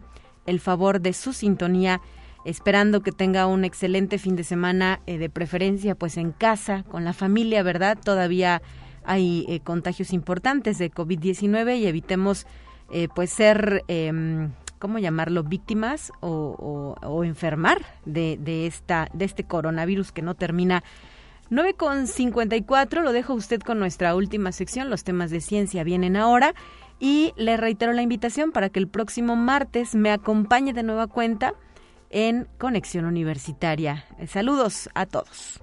el 0.49 0.61
favor 0.61 1.01
de 1.01 1.12
su 1.12 1.32
sintonía, 1.32 2.01
esperando 2.44 3.03
que 3.03 3.12
tenga 3.12 3.46
un 3.46 3.64
excelente 3.64 4.18
fin 4.18 4.34
de 4.34 4.44
semana, 4.44 5.01
eh, 5.07 5.18
de 5.18 5.28
preferencia 5.28 5.94
pues 5.94 6.16
en 6.16 6.32
casa, 6.32 6.84
con 6.90 7.05
la 7.05 7.12
familia, 7.12 7.62
¿verdad? 7.62 7.99
Todavía 8.03 8.62
hay 9.05 9.44
eh, 9.49 9.61
contagios 9.61 10.12
importantes 10.12 10.78
de 10.78 10.90
COVID-19 10.90 11.78
y 11.78 11.86
evitemos 11.86 12.46
eh, 12.90 13.09
pues 13.14 13.30
ser, 13.30 13.84
em, 13.88 14.53
¿cómo 14.78 14.99
llamarlo?, 14.99 15.42
víctimas 15.42 16.12
o, 16.20 16.96
o, 17.03 17.24
enfermar 17.24 17.84
de, 18.07 18.38
de, 18.40 18.66
esta, 18.66 19.09
de 19.12 19.26
este 19.26 19.44
coronavirus 19.44 20.12
que 20.12 20.22
no 20.22 20.34
termina 20.34 20.82
9 21.51 21.74
con 21.74 22.07
54, 22.07 23.03
lo 23.03 23.12
dejo 23.12 23.34
usted 23.34 23.61
con 23.61 23.78
nuestra 23.78 24.14
última 24.14 24.53
sección, 24.53 24.88
los 24.88 25.05
temas 25.05 25.30
de 25.30 25.42
ciencia 25.42 25.84
vienen 25.84 26.16
ahora 26.16 26.55
y 27.01 27.32
le 27.36 27.57
reitero 27.57 27.92
la 27.92 28.03
invitación 28.03 28.53
para 28.53 28.68
que 28.68 28.78
el 28.78 28.88
próximo 28.88 29.36
martes 29.36 29.94
me 29.94 30.11
acompañe 30.11 30.72
de 30.72 30.82
nueva 30.82 31.07
cuenta 31.07 31.55
en 32.11 32.49
Conexión 32.59 33.05
Universitaria. 33.05 34.05
Saludos 34.26 34.88
a 34.94 35.07
todos. 35.07 35.62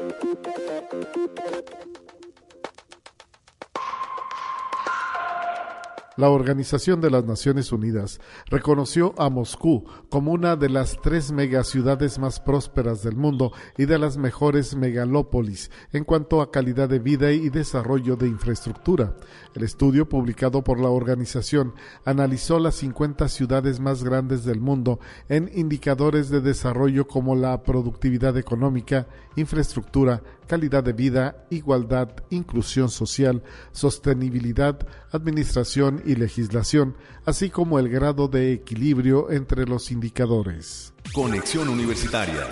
La 6.21 6.29
Organización 6.29 7.01
de 7.01 7.09
las 7.09 7.25
Naciones 7.25 7.71
Unidas 7.71 8.21
reconoció 8.45 9.15
a 9.19 9.31
Moscú 9.31 9.85
como 10.09 10.33
una 10.33 10.55
de 10.55 10.69
las 10.69 11.01
tres 11.01 11.31
megaciudades 11.31 12.19
más 12.19 12.39
prósperas 12.39 13.01
del 13.01 13.15
mundo 13.15 13.51
y 13.75 13.85
de 13.85 13.97
las 13.97 14.17
mejores 14.17 14.75
megalópolis 14.75 15.71
en 15.91 16.03
cuanto 16.03 16.43
a 16.43 16.51
calidad 16.51 16.89
de 16.89 16.99
vida 16.99 17.31
y 17.31 17.49
desarrollo 17.49 18.17
de 18.17 18.27
infraestructura. 18.27 19.15
El 19.55 19.63
estudio 19.63 20.07
publicado 20.07 20.63
por 20.63 20.79
la 20.79 20.89
organización 20.89 21.73
analizó 22.05 22.59
las 22.59 22.75
50 22.75 23.27
ciudades 23.27 23.79
más 23.79 24.03
grandes 24.03 24.45
del 24.45 24.59
mundo 24.59 24.99
en 25.27 25.49
indicadores 25.55 26.29
de 26.29 26.41
desarrollo 26.41 27.07
como 27.07 27.35
la 27.35 27.63
productividad 27.63 28.37
económica, 28.37 29.07
infraestructura, 29.37 30.21
calidad 30.51 30.83
de 30.83 30.91
vida, 30.91 31.45
igualdad, 31.49 32.09
inclusión 32.29 32.89
social, 32.89 33.41
sostenibilidad, 33.71 34.85
administración 35.11 36.01
y 36.05 36.10
legislación, 36.15 36.95
así 37.25 37.49
como 37.49 37.79
el 37.79 37.89
grado 37.89 38.27
de 38.27 38.53
equilibrio 38.53 39.31
entre 39.31 39.65
los 39.65 39.91
indicadores. 39.91 40.93
Conexión 41.13 41.69
Universitaria. 41.69 42.47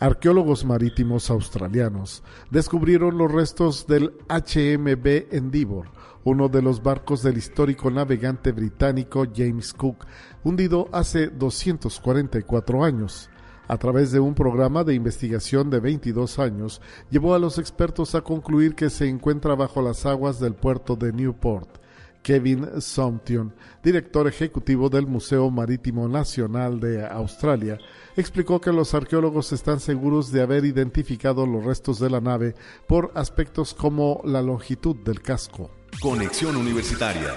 Arqueólogos 0.00 0.64
marítimos 0.64 1.30
australianos 1.30 2.22
descubrieron 2.50 3.16
los 3.16 3.30
restos 3.30 3.86
del 3.86 4.12
HMB 4.28 5.34
Endeavour, 5.34 5.86
uno 6.24 6.48
de 6.48 6.62
los 6.62 6.82
barcos 6.82 7.22
del 7.22 7.38
histórico 7.38 7.90
navegante 7.90 8.52
británico 8.52 9.24
James 9.34 9.72
Cook, 9.72 10.04
hundido 10.42 10.88
hace 10.92 11.28
244 11.28 12.84
años 12.84 13.30
a 13.68 13.78
través 13.78 14.12
de 14.12 14.20
un 14.20 14.34
programa 14.34 14.84
de 14.84 14.94
investigación 14.94 15.70
de 15.70 15.80
22 15.80 16.38
años, 16.38 16.80
llevó 17.10 17.34
a 17.34 17.38
los 17.38 17.58
expertos 17.58 18.14
a 18.14 18.20
concluir 18.20 18.74
que 18.74 18.90
se 18.90 19.08
encuentra 19.08 19.54
bajo 19.54 19.80
las 19.80 20.04
aguas 20.06 20.38
del 20.38 20.54
puerto 20.54 20.96
de 20.96 21.12
Newport. 21.12 21.83
Kevin 22.24 22.80
Somption, 22.80 23.54
director 23.82 24.26
ejecutivo 24.26 24.88
del 24.88 25.06
Museo 25.06 25.50
Marítimo 25.50 26.08
Nacional 26.08 26.80
de 26.80 27.06
Australia, 27.06 27.78
explicó 28.16 28.62
que 28.62 28.72
los 28.72 28.94
arqueólogos 28.94 29.52
están 29.52 29.78
seguros 29.78 30.32
de 30.32 30.40
haber 30.40 30.64
identificado 30.64 31.46
los 31.46 31.62
restos 31.62 32.00
de 32.00 32.08
la 32.08 32.22
nave 32.22 32.54
por 32.88 33.12
aspectos 33.14 33.74
como 33.74 34.22
la 34.24 34.40
longitud 34.40 34.96
del 34.96 35.20
casco. 35.20 35.70
Conexión 36.00 36.56
Universitaria. 36.56 37.34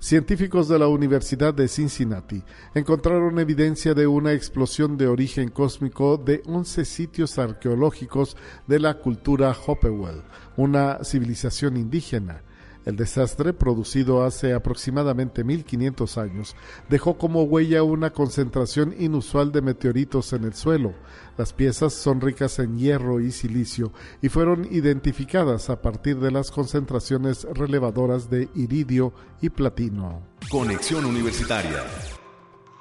Científicos 0.00 0.68
de 0.68 0.78
la 0.78 0.86
Universidad 0.86 1.54
de 1.54 1.66
Cincinnati 1.66 2.44
encontraron 2.74 3.38
evidencia 3.40 3.94
de 3.94 4.06
una 4.06 4.32
explosión 4.32 4.96
de 4.96 5.08
origen 5.08 5.48
cósmico 5.48 6.18
de 6.18 6.42
11 6.46 6.84
sitios 6.84 7.38
arqueológicos 7.38 8.36
de 8.66 8.78
la 8.78 8.98
cultura 8.98 9.56
Hopewell, 9.66 10.22
una 10.56 11.02
civilización 11.02 11.76
indígena. 11.76 12.44
El 12.88 12.96
desastre, 12.96 13.52
producido 13.52 14.24
hace 14.24 14.54
aproximadamente 14.54 15.44
1500 15.44 16.16
años, 16.16 16.56
dejó 16.88 17.18
como 17.18 17.42
huella 17.42 17.82
una 17.82 18.14
concentración 18.14 18.94
inusual 18.98 19.52
de 19.52 19.60
meteoritos 19.60 20.32
en 20.32 20.44
el 20.44 20.54
suelo. 20.54 20.94
Las 21.36 21.52
piezas 21.52 21.92
son 21.92 22.22
ricas 22.22 22.58
en 22.60 22.78
hierro 22.78 23.20
y 23.20 23.30
silicio 23.30 23.92
y 24.22 24.30
fueron 24.30 24.66
identificadas 24.70 25.68
a 25.68 25.82
partir 25.82 26.18
de 26.18 26.30
las 26.30 26.50
concentraciones 26.50 27.46
relevadoras 27.52 28.30
de 28.30 28.48
iridio 28.54 29.12
y 29.42 29.50
platino. 29.50 30.22
Conexión 30.50 31.04
Universitaria. 31.04 31.84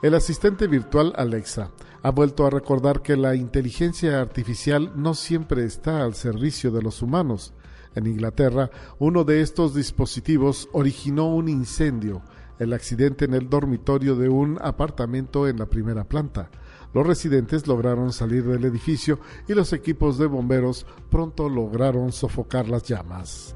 El 0.01 0.15
asistente 0.15 0.67
virtual 0.67 1.11
Alexa 1.17 1.71
ha 2.01 2.11
vuelto 2.11 2.45
a 2.45 2.49
recordar 2.49 3.01
que 3.01 3.17
la 3.17 3.35
inteligencia 3.35 4.21
artificial 4.21 4.93
no 4.95 5.15
siempre 5.15 5.65
está 5.65 6.03
al 6.03 6.15
servicio 6.15 6.71
de 6.71 6.81
los 6.81 7.01
humanos. 7.01 7.53
En 7.97 8.05
Inglaterra, 8.05 8.69
uno 8.99 9.23
de 9.23 9.41
estos 9.41 9.73
dispositivos 9.73 10.69
originó 10.71 11.33
un 11.33 11.49
incendio, 11.49 12.21
el 12.59 12.73
accidente 12.73 13.25
en 13.25 13.33
el 13.33 13.49
dormitorio 13.49 14.15
de 14.15 14.29
un 14.29 14.59
apartamento 14.61 15.47
en 15.47 15.57
la 15.57 15.65
primera 15.65 16.03
planta. 16.03 16.51
Los 16.93 17.07
residentes 17.07 17.65
lograron 17.65 18.13
salir 18.13 18.43
del 18.43 18.65
edificio 18.65 19.19
y 19.47 19.55
los 19.55 19.73
equipos 19.73 20.19
de 20.19 20.27
bomberos 20.27 20.85
pronto 21.09 21.49
lograron 21.49 22.11
sofocar 22.11 22.69
las 22.69 22.83
llamas. 22.83 23.55